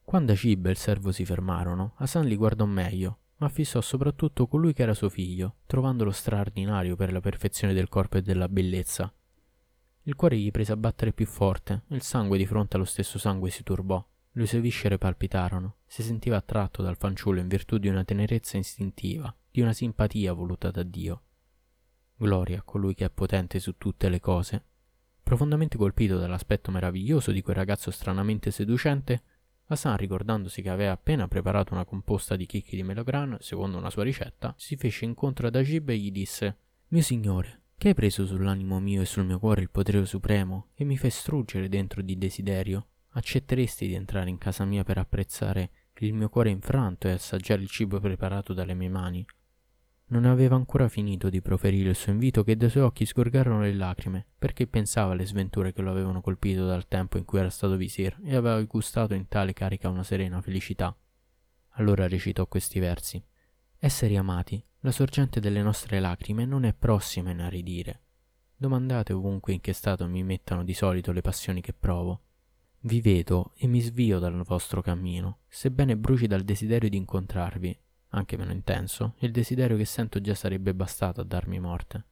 Quando 0.03 0.31
Acib 0.31 0.65
e 0.67 0.71
il 0.71 0.77
servo 0.77 1.11
si 1.11 1.25
fermarono, 1.25 1.93
Hassan 1.97 2.25
li 2.25 2.35
guardò 2.35 2.65
meglio 2.65 3.19
ma 3.37 3.49
fissò 3.49 3.81
soprattutto 3.81 4.47
colui 4.47 4.73
che 4.73 4.83
era 4.83 4.93
suo 4.93 5.09
figlio, 5.09 5.57
trovandolo 5.65 6.11
straordinario 6.11 6.95
per 6.95 7.11
la 7.11 7.19
perfezione 7.19 7.73
del 7.73 7.89
corpo 7.89 8.17
e 8.17 8.21
della 8.21 8.49
bellezza. 8.49 9.11
Il 10.03 10.15
cuore 10.15 10.37
gli 10.37 10.51
prese 10.51 10.71
a 10.71 10.77
battere 10.77 11.13
più 11.13 11.25
forte, 11.25 11.83
il 11.89 12.01
sangue 12.01 12.37
di 12.37 12.45
fronte 12.45 12.77
allo 12.77 12.85
stesso 12.85 13.19
sangue 13.19 13.49
si 13.49 13.63
turbò. 13.63 14.03
Le 14.31 14.45
sue 14.45 14.61
viscere 14.61 14.97
palpitarono, 14.97 15.77
si 15.85 16.03
sentiva 16.03 16.37
attratto 16.37 16.81
dal 16.81 16.97
fanciullo 16.97 17.39
in 17.39 17.47
virtù 17.47 17.77
di 17.77 17.87
una 17.87 18.03
tenerezza 18.03 18.57
istintiva, 18.57 19.35
di 19.57 19.63
una 19.63 19.73
simpatia 19.73 20.33
voluta 20.33 20.69
da 20.69 20.83
Dio. 20.83 21.23
Gloria 22.15 22.59
a 22.59 22.61
colui 22.61 22.93
che 22.93 23.05
è 23.05 23.09
potente 23.09 23.57
su 23.57 23.75
tutte 23.75 24.07
le 24.07 24.19
cose. 24.19 24.63
Profondamente 25.23 25.77
colpito 25.77 26.19
dall'aspetto 26.19 26.69
meraviglioso 26.69 27.31
di 27.31 27.41
quel 27.41 27.55
ragazzo 27.55 27.89
stranamente 27.89 28.51
seducente, 28.51 29.23
Hassan, 29.65 29.97
ricordandosi 29.97 30.61
che 30.61 30.69
aveva 30.69 30.91
appena 30.91 31.27
preparato 31.27 31.73
una 31.73 31.85
composta 31.85 32.35
di 32.35 32.45
chicchi 32.45 32.75
di 32.75 32.83
melograno, 32.83 33.37
secondo 33.39 33.79
una 33.79 33.89
sua 33.89 34.03
ricetta, 34.03 34.53
si 34.59 34.75
fece 34.75 35.05
incontro 35.05 35.47
ad 35.47 35.55
Agib 35.55 35.89
e 35.89 35.97
gli 35.97 36.11
disse 36.11 36.57
Mio 36.89 37.01
signore, 37.01 37.63
che 37.79 37.87
hai 37.87 37.93
preso 37.95 38.27
sull'animo 38.27 38.79
mio 38.79 39.01
e 39.01 39.05
sul 39.05 39.25
mio 39.25 39.39
cuore 39.39 39.61
il 39.61 39.71
potere 39.71 40.05
supremo 40.05 40.67
e 40.75 40.83
mi 40.83 40.97
fai 40.97 41.09
struggere 41.09 41.67
dentro 41.67 42.03
di 42.03 42.15
desiderio? 42.15 42.89
Accetteresti 43.13 43.87
di 43.87 43.95
entrare 43.95 44.29
in 44.29 44.37
casa 44.37 44.65
mia 44.65 44.83
per 44.83 44.99
apprezzare 44.99 45.71
il 46.01 46.13
mio 46.13 46.29
cuore 46.29 46.51
infranto 46.51 47.07
e 47.07 47.13
assaggiare 47.13 47.63
il 47.63 47.69
cibo 47.69 47.99
preparato 47.99 48.53
dalle 48.53 48.75
mie 48.75 48.89
mani? 48.89 49.25
Non 50.09 50.23
aveva 50.23 50.55
ancora 50.55 50.87
finito 50.87 51.29
di 51.29 51.41
proferire 51.41 51.89
il 51.89 51.95
suo 51.95 52.13
invito 52.13 52.41
che 52.41 52.55
dai 52.55 52.69
suoi 52.69 52.83
occhi 52.83 53.05
sgorgarono 53.05 53.59
le 53.59 53.73
lacrime, 53.73 54.25
perché 54.37 54.65
pensava 54.65 55.11
alle 55.11 55.25
sventure 55.25 55.73
che 55.73 55.81
lo 55.81 55.91
avevano 55.91 56.21
colpito 56.21 56.65
dal 56.65 56.87
tempo 56.87 57.17
in 57.17 57.25
cui 57.25 57.39
era 57.39 57.49
stato 57.49 57.75
visir 57.75 58.17
e 58.23 58.33
aveva 58.33 58.61
gustato 58.63 59.13
in 59.13 59.27
tale 59.27 59.51
carica 59.51 59.89
una 59.89 60.03
serena 60.03 60.41
felicità. 60.41 60.95
Allora 61.71 62.07
recitò 62.07 62.47
questi 62.47 62.79
versi. 62.79 63.21
Esseri 63.77 64.15
amati, 64.15 64.63
la 64.79 64.91
sorgente 64.91 65.41
delle 65.41 65.61
nostre 65.61 65.99
lacrime 65.99 66.45
non 66.45 66.63
è 66.63 66.73
prossima 66.73 67.27
a 67.27 67.33
inaridire. 67.33 68.01
Domandate 68.55 69.11
ovunque 69.11 69.51
in 69.51 69.59
che 69.59 69.73
stato 69.73 70.07
mi 70.07 70.23
mettano 70.23 70.63
di 70.63 70.73
solito 70.73 71.11
le 71.11 71.21
passioni 71.21 71.59
che 71.59 71.73
provo. 71.73 72.21
Vi 72.79 73.01
vedo 73.01 73.51
e 73.57 73.67
mi 73.67 73.81
svio 73.81 74.19
dal 74.19 74.41
vostro 74.43 74.81
cammino, 74.81 75.39
sebbene 75.49 75.97
bruci 75.97 76.27
dal 76.27 76.43
desiderio 76.43 76.87
di 76.87 76.95
incontrarvi 76.95 77.77
anche 78.09 78.37
meno 78.37 78.51
intenso, 78.51 79.15
il 79.19 79.31
desiderio 79.31 79.77
che 79.77 79.85
sento 79.85 80.21
già 80.21 80.35
sarebbe 80.35 80.73
bastato 80.73 81.21
a 81.21 81.25
darmi 81.25 81.59
morte. 81.59 82.05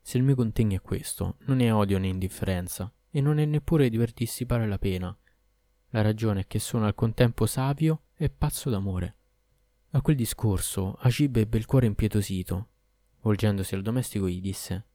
Se 0.00 0.16
il 0.16 0.22
mio 0.22 0.34
contegno 0.34 0.76
è 0.76 0.80
questo, 0.80 1.36
non 1.40 1.60
è 1.60 1.72
odio 1.72 1.98
né 1.98 2.08
indifferenza, 2.08 2.90
e 3.10 3.20
non 3.20 3.38
è 3.38 3.44
neppure 3.44 3.88
di 3.88 3.98
per 3.98 4.12
dissipare 4.12 4.66
la 4.66 4.78
pena. 4.78 5.16
La 5.90 6.02
ragione 6.02 6.40
è 6.40 6.46
che 6.46 6.58
sono 6.58 6.86
al 6.86 6.94
contempo 6.94 7.46
savio 7.46 8.02
e 8.14 8.30
pazzo 8.30 8.70
d'amore. 8.70 9.16
A 9.90 10.02
quel 10.02 10.16
discorso 10.16 10.96
Agib 11.00 11.36
ebbe 11.36 11.56
il 11.58 11.66
cuore 11.66 11.86
impietosito. 11.86 12.68
Volgendosi 13.20 13.74
al 13.74 13.82
domestico 13.82 14.28
gli 14.28 14.40
disse 14.40 14.86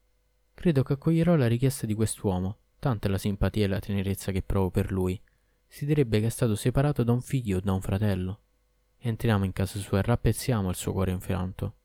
Credo 0.53 0.83
che 0.83 0.93
accoglierò 0.93 1.35
la 1.35 1.47
richiesta 1.47 1.85
di 1.85 1.95
quest'uomo, 1.95 2.59
tanta 2.77 3.07
è 3.07 3.11
la 3.11 3.17
simpatia 3.17 3.65
e 3.65 3.67
la 3.67 3.79
tenerezza 3.79 4.31
che 4.31 4.43
provo 4.43 4.69
per 4.69 4.91
lui. 4.91 5.19
Si 5.67 5.85
direbbe 5.85 6.19
che 6.19 6.27
è 6.27 6.29
stato 6.29 6.55
separato 6.55 7.03
da 7.03 7.11
un 7.11 7.21
figlio 7.21 7.57
o 7.57 7.59
da 7.59 7.73
un 7.73 7.81
fratello. 7.81 8.42
Entriamo 9.05 9.43
in 9.43 9.51
casa 9.51 9.79
sua 9.79 9.99
e 9.99 10.01
rappezziamo 10.01 10.69
il 10.69 10.75
suo 10.75 10.93
cuore 10.93 11.11
infranto. 11.11 11.75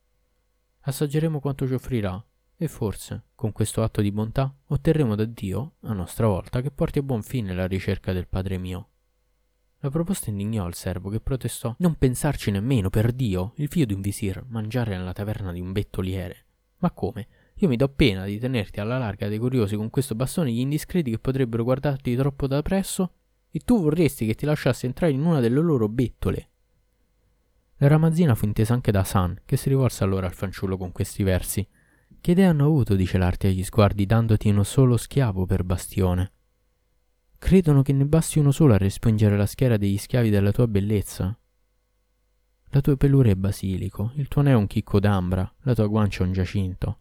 Assaggeremo 0.83 1.40
quanto 1.40 1.66
ci 1.66 1.72
offrirà 1.72 2.24
e 2.57 2.68
forse, 2.68 3.24
con 3.35 3.50
questo 3.50 3.83
atto 3.83 4.00
di 4.00 4.12
bontà, 4.12 4.54
otterremo 4.66 5.16
da 5.16 5.24
Dio, 5.24 5.74
a 5.81 5.94
nostra 5.94 6.28
volta, 6.28 6.61
che 6.61 6.70
porti 6.70 7.00
a 7.00 7.02
buon 7.02 7.24
fine 7.24 7.52
la 7.54 7.66
ricerca 7.66 8.12
del 8.12 8.28
Padre 8.28 8.57
mio. 8.59 8.88
La 9.78 9.90
proposta 9.90 10.31
indignò 10.31 10.68
il 10.68 10.74
servo 10.74 11.11
che 11.11 11.18
protestò 11.18 11.74
non 11.78 11.96
pensarci 11.96 12.52
nemmeno, 12.52 12.88
per 12.88 13.11
Dio, 13.11 13.52
il 13.57 13.66
figlio 13.66 13.87
di 13.87 13.94
un 13.94 14.00
visir, 14.00 14.44
mangiare 14.46 14.96
nella 14.96 15.12
taverna 15.12 15.50
di 15.50 15.61
un 15.61 15.72
bettoliere. 15.72 16.46
Ma 16.78 16.92
come? 16.92 17.26
Io 17.57 17.66
mi 17.66 17.74
do 17.74 17.88
pena 17.88 18.26
di 18.26 18.38
tenerti 18.38 18.78
alla 18.78 18.96
larga 18.96 19.26
dei 19.26 19.38
curiosi 19.38 19.74
con 19.74 19.90
questo 19.90 20.14
bastone 20.14 20.52
gli 20.52 20.61
indiscreti 20.61 21.11
che 21.11 21.18
potrebbero 21.18 21.64
guardarti 21.64 22.14
troppo 22.14 22.46
da 22.46 22.62
presso? 22.62 23.14
E 23.50 23.59
tu 23.59 23.83
vorresti 23.83 24.24
che 24.24 24.35
ti 24.35 24.46
lasciassi 24.46 24.87
entrare 24.87 25.12
in 25.12 25.24
una 25.24 25.40
delle 25.40 25.61
loro 25.61 25.88
bettole? 25.88 26.50
La 27.81 27.87
ramazzina 27.87 28.35
fu 28.35 28.45
intesa 28.45 28.75
anche 28.75 28.91
da 28.91 29.05
San, 29.05 29.41
che 29.45 29.57
si 29.57 29.69
rivolse 29.69 30.03
allora 30.03 30.27
al 30.27 30.35
fanciullo 30.35 30.77
con 30.77 30.91
questi 30.91 31.23
versi. 31.23 31.67
Che 32.21 32.31
idea 32.33 32.51
hanno 32.51 32.64
avuto 32.64 32.97
di 32.97 33.07
celarti 33.07 33.47
agli 33.47 33.62
sguardi 33.62 34.05
dandoti 34.05 34.49
uno 34.49 34.64
solo 34.64 34.97
schiavo 34.97 35.47
per 35.47 35.62
bastione? 35.62 36.33
Credono 37.38 37.83
che 37.83 37.93
ne 37.93 38.05
basti 38.05 38.41
uno 38.41 38.51
solo 38.51 38.75
a 38.75 38.79
respingere 38.79 39.37
la 39.37 39.47
schiera 39.47 39.77
degli 39.77 39.97
schiavi 39.97 40.29
della 40.29 40.51
tua 40.51 40.67
bellezza. 40.67 41.38
La 42.71 42.81
tua 42.81 42.97
pelura 42.97 43.31
è 43.31 43.37
basilico, 43.37 44.11
il 44.17 44.27
tuo 44.27 44.43
neo 44.43 44.57
è 44.59 44.61
un 44.61 44.67
chicco 44.67 44.99
d'ambra, 44.99 45.55
la 45.61 45.75
tua 45.75 45.87
guancia 45.87 46.25
è 46.25 46.27
un 46.27 46.33
giacinto, 46.33 46.99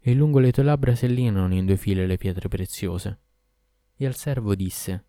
e 0.00 0.12
lungo 0.12 0.40
le 0.40 0.50
tue 0.50 0.64
labbra 0.64 0.96
si 0.96 1.04
allineano 1.04 1.54
in 1.54 1.66
due 1.66 1.76
file 1.76 2.06
le 2.06 2.16
pietre 2.16 2.48
preziose. 2.48 3.20
E 3.94 4.06
al 4.06 4.16
servo 4.16 4.56
disse, 4.56 5.04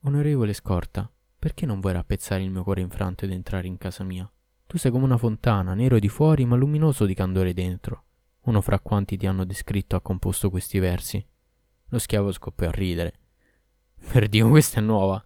Onorevole 0.00 0.54
scorta, 0.54 1.08
perché 1.40 1.64
non 1.64 1.80
vuoi 1.80 1.94
rappezzare 1.94 2.42
il 2.42 2.50
mio 2.50 2.62
cuore 2.62 2.82
infranto 2.82 3.24
ed 3.24 3.30
entrare 3.30 3.66
in 3.66 3.78
casa 3.78 4.04
mia? 4.04 4.30
Tu 4.66 4.76
sei 4.76 4.90
come 4.90 5.04
una 5.04 5.16
fontana, 5.16 5.72
nero 5.72 5.98
di 5.98 6.08
fuori 6.08 6.44
ma 6.44 6.54
luminoso 6.54 7.06
di 7.06 7.14
candore 7.14 7.54
dentro. 7.54 8.04
Uno 8.42 8.60
fra 8.60 8.78
quanti 8.78 9.16
ti 9.16 9.26
hanno 9.26 9.46
descritto 9.46 9.96
ha 9.96 10.02
composto 10.02 10.50
questi 10.50 10.78
versi. 10.78 11.26
Lo 11.88 11.98
schiavo 11.98 12.30
scoppiò 12.30 12.68
a 12.68 12.72
ridere. 12.72 13.14
Per 14.12 14.28
Dio, 14.28 14.50
questa 14.50 14.80
è 14.80 14.82
nuova. 14.82 15.24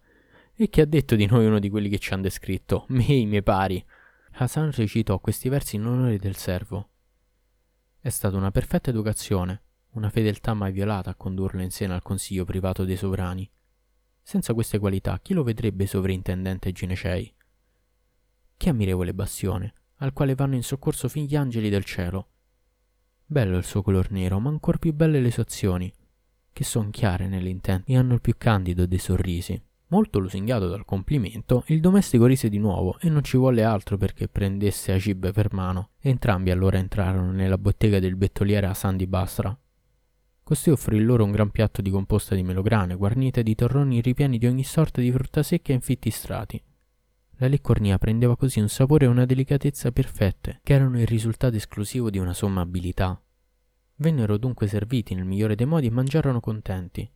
E 0.53 0.69
chi 0.69 0.79
ha 0.79 0.85
detto 0.85 1.15
di 1.15 1.25
noi 1.25 1.45
uno 1.45 1.59
di 1.59 1.69
quelli 1.69 1.89
che 1.89 1.99
ci 1.99 2.13
hanno 2.13 2.23
descritto? 2.23 2.85
Me 2.89 3.03
i 3.03 3.25
miei 3.25 3.43
pari. 3.43 3.85
Hassan 4.37 4.71
recitò 4.71 5.19
questi 5.19 5.49
versi 5.49 5.75
in 5.75 5.85
onore 5.85 6.17
del 6.17 6.37
servo. 6.37 6.91
È 7.99 8.09
stata 8.09 8.37
una 8.37 8.51
perfetta 8.51 8.89
educazione, 8.89 9.63
una 9.91 10.09
fedeltà 10.09 10.53
mai 10.53 10.71
violata 10.71 11.09
a 11.09 11.15
condurlo 11.15 11.61
in 11.61 11.71
seno 11.71 11.93
al 11.93 12.01
consiglio 12.01 12.45
privato 12.45 12.85
dei 12.85 12.95
sovrani. 12.95 13.49
Senza 14.27 14.55
queste 14.55 14.79
qualità, 14.79 15.19
chi 15.21 15.35
lo 15.35 15.43
vedrebbe 15.43 15.85
sovrintendente 15.85 16.71
Ginecei? 16.71 17.31
Che 18.57 18.69
ammirevole 18.69 19.13
bastione, 19.13 19.71
al 19.97 20.13
quale 20.13 20.33
vanno 20.33 20.55
in 20.55 20.63
soccorso 20.63 21.07
fin 21.07 21.25
gli 21.25 21.35
angeli 21.35 21.69
del 21.69 21.83
cielo. 21.83 22.29
Bello 23.23 23.55
il 23.55 23.63
suo 23.63 23.83
color 23.83 24.09
nero, 24.09 24.39
ma 24.39 24.49
ancor 24.49 24.79
più 24.79 24.95
belle 24.95 25.19
le 25.19 25.29
sue 25.29 25.43
azioni, 25.43 25.93
che 26.51 26.63
son 26.63 26.89
chiare 26.89 27.27
nell'intento 27.27 27.91
e 27.91 27.97
hanno 27.97 28.15
il 28.15 28.21
più 28.21 28.33
candido 28.35 28.87
dei 28.87 28.97
sorrisi. 28.97 29.61
Molto 29.89 30.17
lusingato 30.17 30.69
dal 30.69 30.85
complimento, 30.85 31.63
il 31.67 31.79
domestico 31.79 32.25
rise 32.25 32.49
di 32.49 32.57
nuovo 32.57 32.97
e 32.99 33.09
non 33.09 33.23
ci 33.23 33.37
volle 33.37 33.63
altro 33.63 33.95
perché 33.95 34.27
prendesse 34.27 34.91
Agib 34.91 35.31
per 35.33 35.53
mano. 35.53 35.91
Entrambi 35.99 36.49
allora 36.49 36.79
entrarono 36.79 37.31
nella 37.31 37.59
bottega 37.59 37.99
del 37.99 38.15
bettoliere 38.15 38.65
Hassan 38.65 38.97
di 38.97 39.05
Basra. 39.05 39.55
Costui 40.45 40.73
offrì 40.73 40.99
loro 40.99 41.23
un 41.23 41.31
gran 41.31 41.49
piatto 41.49 41.81
di 41.81 41.89
composta 41.89 42.35
di 42.35 42.43
melograne, 42.43 42.93
guarnite 42.93 43.41
di 43.41 43.55
torroni 43.55 43.99
ripieni 43.99 44.37
di 44.37 44.45
ogni 44.45 44.63
sorta 44.63 45.01
di 45.01 45.11
frutta 45.11 45.41
secca 45.41 45.73
in 45.73 45.81
fitti 45.81 46.11
strati. 46.11 46.63
La 47.37 47.47
leccornia 47.47 47.97
prendeva 47.97 48.37
così 48.37 48.59
un 48.59 48.69
sapore 48.69 49.05
e 49.05 49.07
una 49.07 49.25
delicatezza 49.25 49.91
perfette, 49.91 50.59
che 50.61 50.73
erano 50.73 50.99
il 50.99 51.07
risultato 51.07 51.55
esclusivo 51.55 52.11
di 52.11 52.19
una 52.19 52.33
somma 52.35 52.61
abilità. 52.61 53.19
Vennero 53.95 54.37
dunque 54.37 54.67
serviti 54.67 55.15
nel 55.15 55.25
migliore 55.25 55.55
dei 55.55 55.65
modi 55.65 55.87
e 55.87 55.89
mangiarono 55.91 56.39
contenti. 56.39 57.11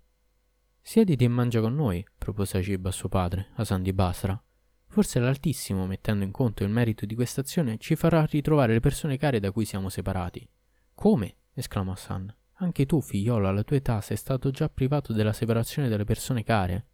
Siediti 0.82 1.24
e 1.24 1.28
mangia 1.28 1.62
con 1.62 1.76
noi, 1.76 2.04
propose 2.18 2.58
Agib 2.58 2.88
a 2.88 2.92
suo 2.92 3.10
padre, 3.10 3.50
Hasan 3.58 3.84
di 3.84 3.94
Basra. 3.94 4.44
Forse 4.88 5.20
l'Altissimo, 5.20 5.86
mettendo 5.86 6.24
in 6.24 6.32
conto 6.32 6.64
il 6.64 6.72
merito 6.72 7.06
di 7.06 7.14
questa 7.14 7.42
azione, 7.42 7.78
ci 7.78 7.96
farà 7.96 8.26
ritrovare 8.26 8.74
le 8.74 8.80
persone 8.80 9.18
care 9.18 9.40
da 9.40 9.52
cui 9.52 9.66
siamo 9.66 9.90
separati. 9.90 10.50
Come? 10.96 11.36
esclamò 11.54 11.92
Hassan. 11.92 12.34
Anche 12.62 12.86
tu, 12.86 13.00
figliolo, 13.00 13.48
alla 13.48 13.64
tua 13.64 13.78
età 13.78 14.02
sei 14.02 14.18
stato 14.18 14.52
già 14.52 14.68
privato 14.68 15.14
della 15.14 15.32
separazione 15.32 15.88
delle 15.88 16.04
persone 16.04 16.44
care? 16.44 16.88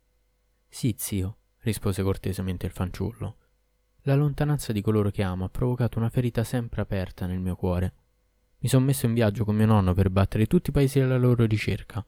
Sì, 0.67 0.93
zio, 0.97 1.38
rispose 1.62 2.04
cortesemente 2.04 2.67
il 2.67 2.71
fanciullo. 2.71 3.38
La 4.01 4.13
lontananza 4.13 4.71
di 4.71 4.82
coloro 4.82 5.10
che 5.10 5.23
amo 5.23 5.45
ha 5.45 5.49
provocato 5.49 5.97
una 5.97 6.10
ferita 6.10 6.43
sempre 6.43 6.82
aperta 6.82 7.25
nel 7.25 7.39
mio 7.39 7.56
cuore. 7.56 7.93
Mi 8.60 8.69
sono 8.69 8.86
messo 8.86 9.08
in 9.08 9.15
viaggio 9.15 9.43
con 9.43 9.56
mio 9.56 9.65
nonno 9.65 9.95
per 9.95 10.12
battere 10.12 10.45
tutti 10.45 10.69
i 10.69 10.73
paesi 10.73 10.99
alla 10.99 11.17
loro 11.17 11.45
ricerca. 11.45 12.06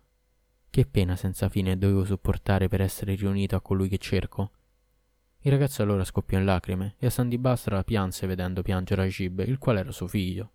Che 0.69 0.85
pena 0.85 1.15
senza 1.15 1.49
fine 1.49 1.79
dovevo 1.79 2.05
sopportare 2.05 2.67
per 2.67 2.81
essere 2.81 3.15
riunito 3.15 3.55
a 3.55 3.61
colui 3.61 3.89
che 3.89 3.97
cerco. 3.97 4.51
Il 5.39 5.51
ragazzo 5.51 5.81
allora 5.81 6.03
scoppiò 6.03 6.37
in 6.37 6.45
lacrime 6.45 6.93
e 6.99 7.07
a 7.07 7.09
San 7.09 7.27
di 7.27 7.39
Basra 7.39 7.83
pianse 7.83 8.27
vedendo 8.27 8.61
piangere 8.61 9.01
Agib, 9.01 9.39
il 9.39 9.57
quale 9.57 9.79
era 9.79 9.91
suo 9.91 10.07
figlio. 10.07 10.51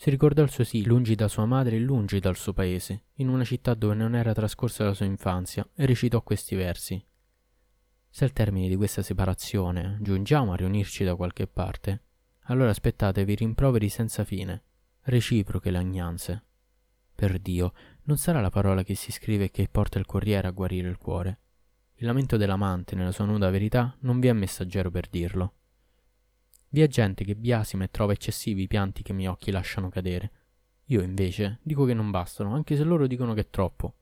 Si 0.00 0.08
ricordò 0.08 0.42
il 0.42 0.48
suo 0.48 0.64
sì, 0.64 0.82
lungi 0.86 1.14
da 1.14 1.28
sua 1.28 1.44
madre 1.44 1.76
e 1.76 1.78
lungi 1.78 2.20
dal 2.20 2.34
suo 2.34 2.54
paese, 2.54 3.08
in 3.16 3.28
una 3.28 3.44
città 3.44 3.74
dove 3.74 3.94
non 3.94 4.14
era 4.14 4.32
trascorsa 4.32 4.82
la 4.82 4.94
sua 4.94 5.04
infanzia, 5.04 5.68
e 5.74 5.84
recitò 5.84 6.22
questi 6.22 6.54
versi. 6.54 7.04
Se 8.08 8.24
al 8.24 8.32
termine 8.32 8.66
di 8.68 8.76
questa 8.76 9.02
separazione 9.02 9.98
giungiamo 10.00 10.54
a 10.54 10.56
riunirci 10.56 11.04
da 11.04 11.14
qualche 11.16 11.46
parte, 11.46 12.04
allora 12.44 12.70
aspettatevi 12.70 13.34
rimproveri 13.34 13.90
senza 13.90 14.24
fine, 14.24 14.62
reciproche 15.02 15.70
lagnanze. 15.70 16.44
Per 17.14 17.38
Dio, 17.38 17.74
non 18.04 18.16
sarà 18.16 18.40
la 18.40 18.48
parola 18.48 18.82
che 18.82 18.94
si 18.94 19.12
scrive 19.12 19.44
e 19.44 19.50
che 19.50 19.68
porta 19.70 19.98
il 19.98 20.06
corriere 20.06 20.48
a 20.48 20.52
guarire 20.52 20.88
il 20.88 20.96
cuore. 20.96 21.40
Il 21.96 22.06
lamento 22.06 22.38
dell'amante 22.38 22.94
nella 22.94 23.12
sua 23.12 23.26
nuda 23.26 23.50
verità 23.50 23.94
non 24.00 24.18
vi 24.18 24.28
è 24.28 24.32
messaggero 24.32 24.90
per 24.90 25.08
dirlo. 25.10 25.56
Vi 26.72 26.82
è 26.82 26.86
gente 26.86 27.24
che 27.24 27.34
biasima 27.34 27.82
e 27.82 27.90
trova 27.90 28.12
eccessivi 28.12 28.62
i 28.62 28.68
pianti 28.68 29.02
che 29.02 29.10
i 29.10 29.14
miei 29.16 29.28
occhi 29.28 29.50
lasciano 29.50 29.88
cadere. 29.88 30.30
Io 30.86 31.02
invece 31.02 31.58
dico 31.62 31.84
che 31.84 31.94
non 31.94 32.12
bastano, 32.12 32.54
anche 32.54 32.76
se 32.76 32.84
loro 32.84 33.08
dicono 33.08 33.34
che 33.34 33.40
è 33.40 33.50
troppo. 33.50 33.94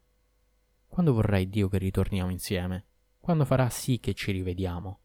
Quando 0.87 1.15
vorrai 1.15 1.49
Dio 1.49 1.69
che 1.69 1.79
ritorniamo 1.79 2.31
insieme? 2.31 2.85
Quando 3.21 3.47
farà 3.47 3.71
sì 3.71 3.99
che 4.01 4.13
ci 4.13 4.33
rivediamo? 4.33 5.01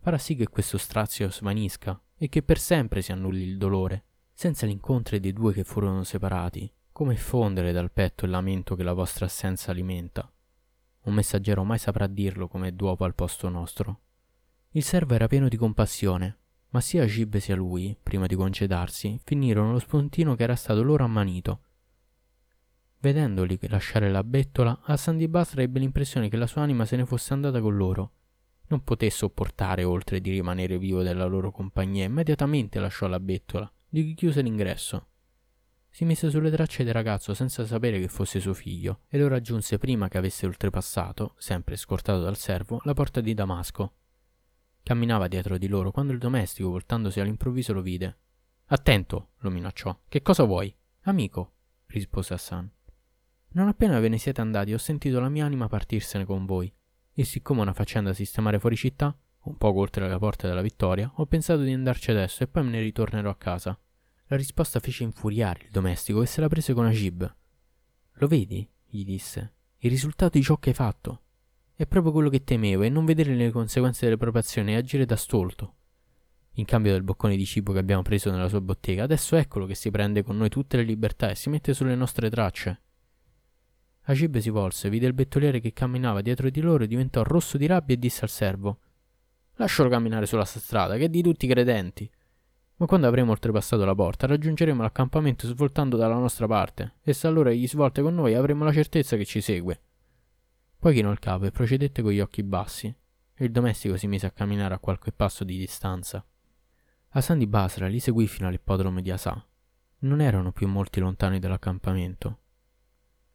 Farà 0.00 0.16
sì 0.16 0.36
che 0.36 0.48
questo 0.48 0.78
strazio 0.78 1.30
svanisca 1.30 2.00
e 2.16 2.30
che 2.30 2.42
per 2.42 2.58
sempre 2.58 3.02
si 3.02 3.12
annulli 3.12 3.42
il 3.42 3.58
dolore 3.58 4.04
senza 4.32 4.64
l'incontro 4.64 5.18
dei 5.18 5.34
due 5.34 5.52
che 5.52 5.64
furono 5.64 6.04
separati, 6.04 6.72
come 6.90 7.16
fondere 7.16 7.72
dal 7.72 7.92
petto 7.92 8.24
il 8.24 8.30
lamento 8.30 8.74
che 8.74 8.82
la 8.82 8.94
vostra 8.94 9.26
assenza 9.26 9.70
alimenta? 9.70 10.32
Un 11.02 11.14
messaggero 11.14 11.62
mai 11.62 11.78
saprà 11.78 12.06
dirlo 12.06 12.48
come 12.48 12.74
d'uopo 12.74 13.04
al 13.04 13.14
posto 13.14 13.50
nostro. 13.50 14.00
Il 14.70 14.82
servo 14.82 15.14
era 15.14 15.26
pieno 15.26 15.48
di 15.48 15.56
compassione, 15.56 16.38
ma 16.72 16.80
sia 16.80 17.06
Gib 17.06 17.36
sia 17.36 17.54
lui, 17.54 17.96
prima 18.02 18.26
di 18.26 18.34
concedarsi, 18.34 19.20
finirono 19.24 19.72
lo 19.72 19.78
spuntino 19.78 20.34
che 20.34 20.42
era 20.42 20.56
stato 20.56 20.82
loro 20.82 21.04
ammanito. 21.04 21.60
Vedendoli 22.98 23.58
lasciare 23.62 24.10
la 24.10 24.22
bettola, 24.22 24.80
Hassan 24.84 25.16
di 25.16 25.28
Basra 25.28 25.62
ebbe 25.62 25.80
l'impressione 25.80 26.28
che 26.28 26.36
la 26.36 26.46
sua 26.46 26.62
anima 26.62 26.84
se 26.84 26.96
ne 26.96 27.04
fosse 27.04 27.32
andata 27.32 27.60
con 27.60 27.76
loro. 27.76 28.12
Non 28.68 28.84
poté 28.84 29.10
sopportare 29.10 29.84
oltre 29.84 30.20
di 30.20 30.30
rimanere 30.30 30.78
vivo 30.78 31.02
della 31.02 31.26
loro 31.26 31.50
compagnia, 31.50 32.04
immediatamente 32.04 32.78
lasciò 32.78 33.06
la 33.06 33.20
bettola 33.20 33.70
gli 33.88 34.14
chiuse 34.14 34.40
l'ingresso. 34.40 35.08
Si 35.90 36.06
mise 36.06 36.30
sulle 36.30 36.50
tracce 36.50 36.84
del 36.84 36.94
ragazzo 36.94 37.34
senza 37.34 37.66
sapere 37.66 38.00
che 38.00 38.08
fosse 38.08 38.40
suo 38.40 38.54
figlio 38.54 39.00
e 39.08 39.18
lo 39.18 39.28
raggiunse 39.28 39.76
prima 39.76 40.08
che 40.08 40.16
avesse 40.16 40.46
oltrepassato, 40.46 41.34
sempre 41.36 41.76
scortato 41.76 42.22
dal 42.22 42.38
servo, 42.38 42.80
la 42.84 42.94
porta 42.94 43.20
di 43.20 43.34
Damasco. 43.34 43.96
Camminava 44.82 45.28
dietro 45.28 45.58
di 45.58 45.68
loro 45.68 45.90
quando 45.90 46.12
il 46.12 46.18
domestico, 46.18 46.70
voltandosi 46.70 47.20
all'improvviso, 47.20 47.72
lo 47.72 47.82
vide. 47.82 48.18
Attento, 48.66 49.30
lo 49.38 49.50
minacciò. 49.50 49.96
Che 50.08 50.22
cosa 50.22 50.44
vuoi? 50.44 50.74
Amico, 51.02 51.52
rispose 51.86 52.34
Hassan. 52.34 52.70
Non 53.54 53.68
appena 53.68 54.00
ve 54.00 54.08
ne 54.08 54.18
siete 54.18 54.40
andati 54.40 54.72
ho 54.72 54.78
sentito 54.78 55.20
la 55.20 55.28
mia 55.28 55.44
anima 55.44 55.68
partirsene 55.68 56.24
con 56.24 56.46
voi, 56.46 56.72
e 57.12 57.24
siccome 57.24 57.60
una 57.60 57.74
faccenda 57.74 58.10
da 58.10 58.16
sistemare 58.16 58.58
fuori 58.58 58.76
città, 58.76 59.16
un 59.42 59.56
poco 59.56 59.80
oltre 59.80 60.08
la 60.08 60.18
porta 60.18 60.48
della 60.48 60.62
vittoria, 60.62 61.10
ho 61.16 61.26
pensato 61.26 61.62
di 61.62 61.72
andarci 61.72 62.10
adesso 62.10 62.42
e 62.42 62.48
poi 62.48 62.64
me 62.64 62.70
ne 62.70 62.80
ritornerò 62.80 63.28
a 63.28 63.36
casa. 63.36 63.78
La 64.26 64.36
risposta 64.36 64.80
fece 64.80 65.02
infuriare 65.02 65.64
il 65.64 65.70
domestico 65.70 66.22
e 66.22 66.26
se 66.26 66.40
la 66.40 66.48
prese 66.48 66.72
con 66.72 66.86
Agib. 66.86 67.36
Lo 68.12 68.26
vedi? 68.26 68.66
gli 68.86 69.04
disse. 69.04 69.54
Il 69.78 69.90
risultato 69.90 70.38
di 70.38 70.44
ciò 70.44 70.56
che 70.56 70.70
hai 70.70 70.74
fatto. 70.74 71.22
È 71.74 71.86
proprio 71.86 72.12
quello 72.12 72.28
che 72.28 72.44
temevo 72.44 72.82
e 72.82 72.88
non 72.88 73.04
vedere 73.04 73.34
le 73.34 73.50
conseguenze 73.50 74.04
delle 74.04 74.18
proprie 74.18 74.42
azioni 74.42 74.72
e 74.72 74.76
agire 74.76 75.04
da 75.06 75.16
stolto. 75.16 75.74
In 76.56 76.66
cambio 76.66 76.92
del 76.92 77.02
boccone 77.02 77.36
di 77.36 77.46
cibo 77.46 77.72
che 77.72 77.78
abbiamo 77.78 78.02
preso 78.02 78.30
nella 78.30 78.48
sua 78.48 78.60
bottega, 78.60 79.04
adesso 79.04 79.36
eccolo 79.36 79.64
che 79.64 79.74
si 79.74 79.90
prende 79.90 80.22
con 80.22 80.36
noi 80.36 80.50
tutte 80.50 80.76
le 80.76 80.82
libertà 80.82 81.30
e 81.30 81.34
si 81.34 81.48
mette 81.48 81.72
sulle 81.72 81.94
nostre 81.94 82.28
tracce. 82.28 82.82
Agib 84.02 84.36
si 84.38 84.50
volse, 84.50 84.90
vide 84.90 85.06
il 85.06 85.14
bettoliere 85.14 85.60
che 85.60 85.72
camminava 85.72 86.20
dietro 86.20 86.50
di 86.50 86.60
loro, 86.60 86.84
diventò 86.84 87.22
rosso 87.22 87.56
di 87.56 87.66
rabbia 87.66 87.94
e 87.94 87.98
disse 87.98 88.24
al 88.24 88.30
servo 88.30 88.78
Lascialo 89.56 89.88
camminare 89.88 90.26
sulla 90.26 90.44
strada, 90.44 90.96
che 90.96 91.04
è 91.04 91.08
di 91.08 91.22
tutti 91.22 91.46
i 91.46 91.48
credenti. 91.48 92.10
Ma 92.76 92.86
quando 92.86 93.06
avremo 93.06 93.30
oltrepassato 93.30 93.84
la 93.84 93.94
porta, 93.94 94.26
raggiungeremo 94.26 94.82
l'accampamento 94.82 95.46
svoltando 95.46 95.96
dalla 95.96 96.16
nostra 96.16 96.46
parte, 96.46 96.94
e 97.02 97.12
se 97.12 97.26
allora 97.26 97.50
egli 97.50 97.68
svolte 97.68 98.02
con 98.02 98.14
noi 98.14 98.34
avremo 98.34 98.64
la 98.64 98.72
certezza 98.72 99.16
che 99.16 99.24
ci 99.24 99.40
segue. 99.40 99.80
Poi 100.82 100.94
chinò 100.94 101.12
il 101.12 101.20
capo 101.20 101.44
e 101.44 101.52
procedette 101.52 102.02
con 102.02 102.10
gli 102.10 102.18
occhi 102.18 102.42
bassi, 102.42 102.92
il 103.36 103.52
domestico 103.52 103.96
si 103.96 104.08
mise 104.08 104.26
a 104.26 104.32
camminare 104.32 104.74
a 104.74 104.80
qualche 104.80 105.12
passo 105.12 105.44
di 105.44 105.56
distanza. 105.56 106.26
Hassan 107.10 107.38
di 107.38 107.46
Basra 107.46 107.86
li 107.86 108.00
seguì 108.00 108.26
fino 108.26 108.48
all'ippodromo 108.48 109.00
di 109.00 109.12
Asa. 109.12 109.46
Non 109.98 110.20
erano 110.20 110.50
più 110.50 110.66
molti 110.66 110.98
lontani 110.98 111.38
dall'accampamento. 111.38 112.38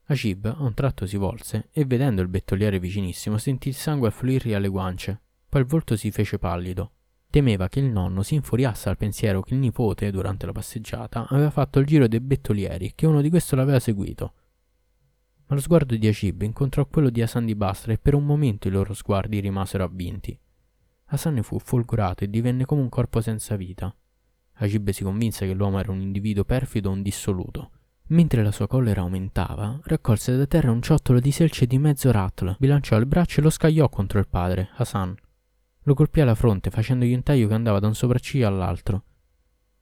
Ajib 0.08 0.46
a 0.58 0.62
un 0.62 0.74
tratto 0.74 1.06
si 1.06 1.16
volse 1.16 1.70
e 1.72 1.86
vedendo 1.86 2.22
il 2.22 2.28
bettoliere 2.28 2.80
vicinissimo 2.80 3.38
sentì 3.38 3.70
il 3.70 3.76
sangue 3.76 4.10
affluirgli 4.10 4.52
alle 4.52 4.68
guance 4.68 5.22
poi 5.48 5.62
il 5.62 5.68
volto 5.68 5.96
si 5.96 6.12
fece 6.12 6.38
pallido. 6.38 6.92
Temeva 7.30 7.70
che 7.70 7.80
il 7.80 7.86
nonno 7.86 8.24
si 8.24 8.36
infuriasse 8.36 8.90
al 8.90 8.98
pensiero 8.98 9.42
che 9.42 9.54
il 9.54 9.62
nipote, 9.62 10.12
durante 10.12 10.46
la 10.46 10.52
passeggiata, 10.52 11.28
aveva 11.30 11.50
fatto 11.50 11.80
il 11.80 11.86
giro 11.86 12.10
dei 12.10 12.20
bettolieri 12.20 12.88
e 12.88 12.92
che 12.94 13.06
uno 13.06 13.22
di 13.22 13.30
questi 13.30 13.56
l'aveva 13.56 13.80
seguito. 13.80 14.34
Ma 15.48 15.56
lo 15.56 15.62
sguardo 15.62 15.96
di 15.96 16.08
Ajib 16.08 16.42
incontrò 16.42 16.86
quello 16.86 17.10
di 17.10 17.22
Hassan 17.22 17.46
di 17.46 17.56
Basra 17.56 17.94
e 17.94 17.98
per 17.98 18.14
un 18.14 18.26
momento 18.26 18.68
i 18.68 18.72
loro 18.72 18.94
sguardi 18.94 19.40
rimasero 19.40 19.84
avvinti. 19.84 20.38
Hassan 21.06 21.36
ne 21.36 21.44
fu 21.44 21.58
folgorato 21.58 22.26
e 22.26 22.30
divenne 22.30 22.66
come 22.66 22.82
un 22.82 22.90
corpo 22.90 23.22
senza 23.22 23.56
vita. 23.56 23.96
Ajib 24.56 24.90
si 24.90 25.04
convinse 25.04 25.48
che 25.48 25.54
l'uomo 25.54 25.80
era 25.80 25.92
un 25.92 26.02
individuo 26.02 26.44
perfido 26.44 26.90
o 26.90 26.94
un 26.94 27.02
dissoluto. 27.02 27.72
Mentre 28.08 28.44
la 28.44 28.52
sua 28.52 28.68
collera 28.68 29.02
aumentava, 29.02 29.80
raccolse 29.84 30.36
da 30.36 30.46
terra 30.46 30.72
un 30.72 30.82
ciottolo 30.82 31.20
di 31.20 31.32
selce 31.32 31.66
di 31.66 31.78
mezzo 31.78 32.12
rattle, 32.12 32.56
bilanciò 32.60 32.98
il 32.98 33.06
braccio 33.06 33.40
e 33.40 33.44
lo 33.44 33.50
scagliò 33.50 33.88
contro 33.90 34.20
il 34.20 34.28
padre, 34.28 34.70
Hassan. 34.76 35.16
Lo 35.84 35.94
colpì 35.94 36.22
alla 36.22 36.36
fronte 36.36 36.70
facendogli 36.70 37.14
un 37.14 37.24
taglio 37.24 37.48
che 37.48 37.54
andava 37.54 37.80
da 37.80 37.88
un 37.88 37.96
sopracciglio 37.96 38.48
all'altro. 38.48 39.04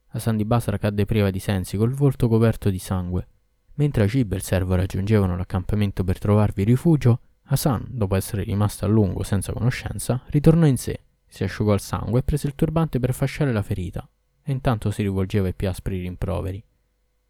Hassan 0.09 0.37
di 0.37 0.45
Basra 0.45 0.77
cadde 0.77 1.05
priva 1.05 1.31
di 1.31 1.39
sensi, 1.39 1.77
col 1.77 1.93
volto 1.93 2.27
coperto 2.27 2.69
di 2.69 2.79
sangue. 2.79 3.27
Mentre 3.75 4.03
Ajib 4.03 4.31
e 4.31 4.35
il 4.37 4.41
servo 4.41 4.75
raggiungevano 4.75 5.35
l'accampamento 5.35 6.03
per 6.03 6.17
trovarvi 6.17 6.63
rifugio, 6.63 7.19
Hassan, 7.47 7.85
dopo 7.89 8.15
essere 8.15 8.43
rimasto 8.43 8.85
a 8.85 8.87
lungo 8.87 9.23
senza 9.23 9.51
conoscenza, 9.51 10.23
ritornò 10.27 10.65
in 10.65 10.77
sé, 10.77 11.01
si 11.27 11.43
asciugò 11.43 11.73
il 11.73 11.81
sangue 11.81 12.19
e 12.19 12.23
prese 12.23 12.47
il 12.47 12.55
turbante 12.55 12.99
per 12.99 13.13
fasciare 13.13 13.51
la 13.51 13.61
ferita, 13.61 14.07
e 14.41 14.51
intanto 14.51 14.91
si 14.91 15.01
rivolgeva 15.01 15.47
ai 15.47 15.53
più 15.53 15.67
aspri 15.67 15.99
rimproveri. 15.99 16.63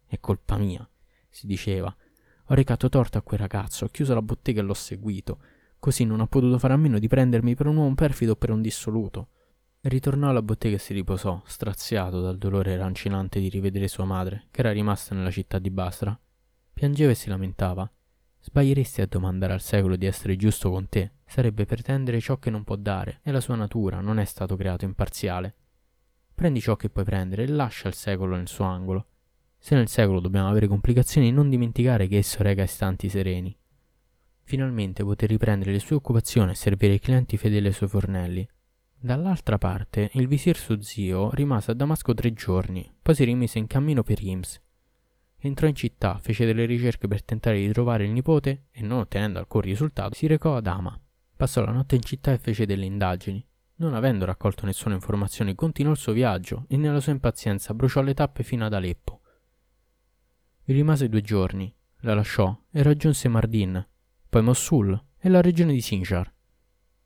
È 0.06 0.20
colpa 0.20 0.56
mia, 0.56 0.88
si 1.28 1.46
diceva. 1.46 1.94
Ho 2.46 2.54
recato 2.54 2.88
torto 2.88 3.18
a 3.18 3.22
quel 3.22 3.40
ragazzo, 3.40 3.84
ho 3.84 3.88
chiuso 3.88 4.14
la 4.14 4.22
bottega 4.22 4.60
e 4.60 4.64
l'ho 4.64 4.74
seguito. 4.74 5.40
Così 5.80 6.04
non 6.04 6.20
ha 6.20 6.26
potuto 6.26 6.58
fare 6.58 6.74
a 6.74 6.76
meno 6.76 7.00
di 7.00 7.08
prendermi 7.08 7.56
per 7.56 7.66
un 7.66 7.76
uomo 7.76 7.94
perfido 7.94 8.32
o 8.32 8.36
per 8.36 8.50
un 8.50 8.62
dissoluto. 8.62 9.28
Ritornò 9.80 10.30
alla 10.30 10.42
bottega 10.42 10.76
e 10.76 10.78
si 10.78 10.94
riposò, 10.94 11.42
straziato 11.44 12.20
dal 12.20 12.38
dolore 12.38 12.76
rancinante 12.76 13.40
di 13.40 13.48
rivedere 13.48 13.88
sua 13.88 14.04
madre, 14.04 14.46
che 14.52 14.60
era 14.60 14.70
rimasta 14.70 15.14
nella 15.14 15.30
città 15.30 15.58
di 15.58 15.70
Basra. 15.70 16.18
Piangeva 16.78 17.12
e 17.12 17.14
si 17.14 17.30
lamentava. 17.30 17.90
Sbaglieresti 18.38 19.00
a 19.00 19.06
domandare 19.06 19.54
al 19.54 19.62
secolo 19.62 19.96
di 19.96 20.04
essere 20.04 20.36
giusto 20.36 20.70
con 20.70 20.90
te. 20.90 21.12
Sarebbe 21.24 21.64
pretendere 21.64 22.20
ciò 22.20 22.36
che 22.36 22.50
non 22.50 22.64
può 22.64 22.76
dare, 22.76 23.20
e 23.22 23.32
la 23.32 23.40
sua 23.40 23.54
natura 23.54 24.00
non 24.02 24.18
è 24.18 24.26
stato 24.26 24.56
creato 24.56 24.84
imparziale. 24.84 25.54
Prendi 26.34 26.60
ciò 26.60 26.76
che 26.76 26.90
puoi 26.90 27.06
prendere 27.06 27.44
e 27.44 27.46
lascia 27.46 27.88
il 27.88 27.94
secolo 27.94 28.36
nel 28.36 28.46
suo 28.46 28.66
angolo. 28.66 29.06
Se 29.56 29.74
nel 29.74 29.88
secolo 29.88 30.20
dobbiamo 30.20 30.50
avere 30.50 30.66
complicazioni, 30.66 31.32
non 31.32 31.48
dimenticare 31.48 32.08
che 32.08 32.18
esso 32.18 32.42
rega 32.42 32.64
istanti 32.64 33.08
sereni. 33.08 33.56
Finalmente 34.42 35.02
poté 35.02 35.24
riprendere 35.24 35.72
le 35.72 35.78
sue 35.78 35.96
occupazioni 35.96 36.50
e 36.50 36.56
servire 36.56 36.92
i 36.92 37.00
clienti 37.00 37.38
fedeli 37.38 37.68
ai 37.68 37.72
suoi 37.72 37.88
fornelli. 37.88 38.46
Dall'altra 38.94 39.56
parte, 39.56 40.10
il 40.12 40.28
visir 40.28 40.58
suo 40.58 40.82
zio 40.82 41.30
rimase 41.30 41.70
a 41.70 41.74
Damasco 41.74 42.12
tre 42.12 42.34
giorni, 42.34 42.86
poi 43.00 43.14
si 43.14 43.24
rimise 43.24 43.56
in 43.56 43.66
cammino 43.66 44.02
per 44.02 44.22
Ims 44.22 44.60
Entrò 45.38 45.66
in 45.66 45.74
città, 45.74 46.18
fece 46.18 46.46
delle 46.46 46.64
ricerche 46.64 47.08
per 47.08 47.22
tentare 47.22 47.58
di 47.58 47.70
trovare 47.70 48.04
il 48.04 48.10
nipote 48.10 48.66
e, 48.70 48.82
non 48.82 49.00
ottenendo 49.00 49.38
alcun 49.38 49.60
risultato, 49.60 50.14
si 50.14 50.26
recò 50.26 50.56
ad 50.56 50.66
Ama. 50.66 50.98
Passò 51.36 51.62
la 51.62 51.72
notte 51.72 51.94
in 51.94 52.02
città 52.02 52.32
e 52.32 52.38
fece 52.38 52.64
delle 52.64 52.86
indagini. 52.86 53.46
Non 53.76 53.92
avendo 53.92 54.24
raccolto 54.24 54.64
nessuna 54.64 54.94
informazione, 54.94 55.54
continuò 55.54 55.92
il 55.92 55.98
suo 55.98 56.12
viaggio 56.12 56.64
e 56.68 56.78
nella 56.78 57.00
sua 57.00 57.12
impazienza 57.12 57.74
bruciò 57.74 58.00
le 58.00 58.14
tappe 58.14 58.42
fino 58.42 58.64
ad 58.64 58.72
Aleppo. 58.72 59.20
Vi 60.64 60.72
rimase 60.72 61.10
due 61.10 61.20
giorni, 61.20 61.72
la 62.00 62.14
lasciò 62.14 62.58
e 62.70 62.82
raggiunse 62.82 63.28
Mardin, 63.28 63.86
poi 64.28 64.42
Mossul 64.42 64.98
e 65.18 65.28
la 65.28 65.42
regione 65.42 65.72
di 65.72 65.82
Sinjar. 65.82 66.32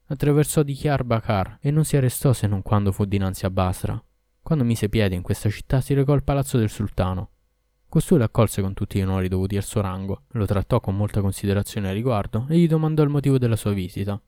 Attraversò 0.07 0.63
di 0.63 0.81
Bakar 1.05 1.59
e 1.61 1.71
non 1.73 1.85
si 1.85 1.97
arrestò 1.97 2.33
se 2.33 2.47
non 2.47 2.63
quando 2.63 2.93
fu 2.93 3.05
dinanzi 3.05 3.47
a 3.47 3.51
Basra. 3.51 4.03
Quando 4.41 4.65
mise 4.65 4.89
piede 4.89 5.17
in 5.17 5.23
questa 5.23 5.51
città 5.51 5.81
si 5.81 5.93
recò 5.95 6.13
al 6.13 6.25
palazzo 6.25 6.57
del 6.57 6.71
sultano 6.71 7.33
Costui 7.91 8.19
l'accolse 8.19 8.63
con 8.63 8.73
tutti 8.73 8.99
gli 9.01 9.03
onori 9.03 9.27
dovuti 9.27 9.57
al 9.57 9.65
suo 9.65 9.81
rango, 9.81 10.23
lo 10.29 10.47
trattò 10.47 10.79
con 10.79 10.97
molta 10.97 11.21
considerazione 11.21 11.89
a 11.89 11.93
riguardo 11.93 12.47
e 12.49 12.57
gli 12.57 12.69
domandò 12.69 13.03
il 13.03 13.09
motivo 13.09 13.37
della 13.37 13.57
sua 13.57 13.73
visita. 13.73 14.23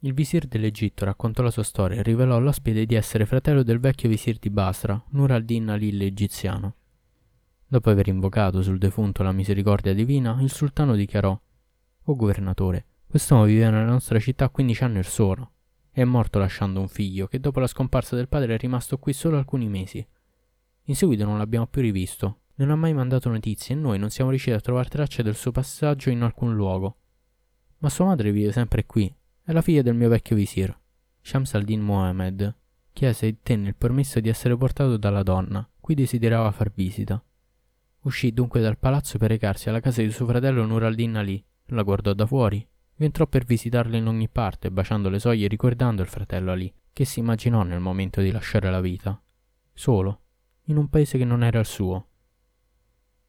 Il 0.00 0.14
visir 0.14 0.46
dell'Egitto 0.46 1.04
raccontò 1.04 1.42
la 1.42 1.50
sua 1.50 1.62
storia 1.62 1.98
e 1.98 2.02
rivelò 2.02 2.36
all'ospite 2.36 2.86
di 2.86 2.94
essere 2.94 3.26
fratello 3.26 3.62
del 3.62 3.80
vecchio 3.80 4.08
visir 4.08 4.38
di 4.38 4.48
Basra, 4.48 4.98
Nur 5.10 5.30
al-Din 5.30 5.68
Ali 5.68 5.94
l'egiziano. 5.94 6.74
Dopo 7.66 7.90
aver 7.90 8.08
invocato 8.08 8.62
sul 8.62 8.78
defunto 8.78 9.22
la 9.22 9.32
misericordia 9.32 9.92
divina, 9.92 10.38
il 10.40 10.50
sultano 10.50 10.94
dichiarò: 10.94 11.38
O 12.04 12.16
governatore, 12.16 12.86
quest'uomo 13.06 13.44
viveva 13.44 13.68
nella 13.68 13.90
nostra 13.90 14.18
città 14.18 14.48
15 14.48 14.84
anni 14.84 14.98
or 14.98 15.06
sono. 15.06 15.52
È 15.90 16.02
morto 16.04 16.38
lasciando 16.38 16.80
un 16.80 16.88
figlio 16.88 17.26
che 17.26 17.40
dopo 17.40 17.60
la 17.60 17.66
scomparsa 17.66 18.16
del 18.16 18.28
padre 18.28 18.54
è 18.54 18.56
rimasto 18.58 18.96
qui 18.96 19.12
solo 19.12 19.36
alcuni 19.36 19.68
mesi. 19.68 20.02
In 20.84 20.96
seguito 20.96 21.26
non 21.26 21.36
l'abbiamo 21.36 21.66
più 21.66 21.82
rivisto 21.82 22.38
non 22.56 22.70
ha 22.70 22.76
mai 22.76 22.92
mandato 22.92 23.28
notizie 23.28 23.74
e 23.74 23.78
noi 23.78 23.98
non 23.98 24.10
siamo 24.10 24.30
riusciti 24.30 24.56
a 24.56 24.60
trovare 24.60 24.88
tracce 24.88 25.22
del 25.22 25.34
suo 25.34 25.52
passaggio 25.52 26.10
in 26.10 26.22
alcun 26.22 26.54
luogo. 26.54 26.98
Ma 27.78 27.88
sua 27.88 28.06
madre 28.06 28.32
vive 28.32 28.52
sempre 28.52 28.86
qui, 28.86 29.12
è 29.42 29.52
la 29.52 29.62
figlia 29.62 29.82
del 29.82 29.94
mio 29.94 30.08
vecchio 30.08 30.36
visir. 30.36 30.76
Shams 31.20 31.54
al-Din 31.54 31.80
Mohammed 31.80 32.54
chiese 32.96 33.26
e 33.26 33.36
tenne 33.42 33.68
il 33.68 33.76
permesso 33.76 34.20
di 34.20 34.30
essere 34.30 34.56
portato 34.56 34.96
dalla 34.96 35.22
donna, 35.22 35.68
cui 35.80 35.94
desiderava 35.94 36.50
far 36.50 36.72
visita. 36.72 37.22
Uscì 38.00 38.32
dunque 38.32 38.62
dal 38.62 38.78
palazzo 38.78 39.18
per 39.18 39.28
recarsi 39.28 39.68
alla 39.68 39.80
casa 39.80 40.00
di 40.00 40.10
suo 40.10 40.24
fratello 40.24 40.64
Nur 40.64 40.84
al-Din 40.84 41.16
Ali, 41.16 41.44
la 41.66 41.82
guardò 41.82 42.14
da 42.14 42.24
fuori, 42.24 42.66
vi 42.96 43.04
entrò 43.04 43.26
per 43.26 43.44
visitarla 43.44 43.98
in 43.98 44.06
ogni 44.06 44.30
parte, 44.30 44.70
baciando 44.70 45.10
le 45.10 45.18
soglie 45.18 45.44
e 45.44 45.48
ricordando 45.48 46.00
il 46.00 46.08
fratello 46.08 46.52
Ali, 46.52 46.72
che 46.90 47.04
si 47.04 47.18
immaginò 47.18 47.62
nel 47.64 47.80
momento 47.80 48.22
di 48.22 48.30
lasciare 48.30 48.70
la 48.70 48.80
vita. 48.80 49.20
Solo, 49.74 50.20
in 50.68 50.78
un 50.78 50.88
paese 50.88 51.18
che 51.18 51.26
non 51.26 51.44
era 51.44 51.58
il 51.58 51.66
suo, 51.66 52.08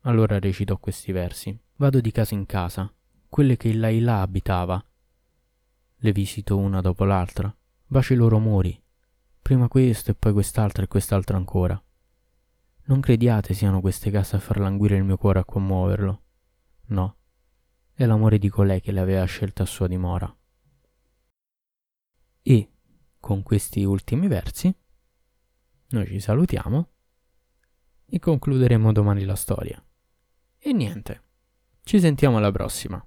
allora 0.07 0.39
recitò 0.39 0.77
questi 0.77 1.11
versi. 1.11 1.57
Vado 1.75 1.99
di 2.01 2.11
casa 2.11 2.33
in 2.33 2.45
casa, 2.45 2.91
quelle 3.29 3.57
che 3.57 3.67
il 3.67 3.79
Laila 3.79 4.21
abitava. 4.21 4.83
Le 5.97 6.11
visito 6.11 6.57
una 6.57 6.81
dopo 6.81 7.03
l'altra, 7.03 7.55
bacio 7.85 8.13
i 8.13 8.15
loro 8.15 8.39
muri, 8.39 8.81
prima 9.41 9.67
questo 9.67 10.11
e 10.11 10.15
poi 10.15 10.33
quest'altra 10.33 10.83
e 10.83 10.87
quest'altra 10.87 11.37
ancora. 11.37 11.81
Non 12.85 13.01
crediate 13.01 13.53
siano 13.53 13.81
queste 13.81 14.09
case 14.09 14.37
a 14.37 14.39
far 14.39 14.59
languire 14.59 14.95
il 14.95 15.03
mio 15.03 15.17
cuore 15.17 15.39
a 15.39 15.45
commuoverlo. 15.45 16.21
No, 16.87 17.17
è 17.93 18.05
l'amore 18.05 18.37
di 18.37 18.49
colei 18.49 18.79
che 18.79 18.93
le 18.93 19.01
aveva 19.01 19.25
scelta 19.25 19.63
a 19.63 19.65
sua 19.67 19.87
dimora. 19.87 20.33
E 22.41 22.71
con 23.19 23.43
questi 23.43 23.83
ultimi 23.83 24.27
versi 24.27 24.73
noi 25.89 26.05
ci 26.05 26.19
salutiamo 26.19 26.89
e 28.05 28.19
concluderemo 28.19 28.93
domani 28.93 29.25
la 29.25 29.35
storia. 29.35 29.81
E 30.59 30.73
niente, 30.73 31.21
ci 31.83 31.99
sentiamo 31.99 32.37
alla 32.37 32.51
prossima. 32.51 33.03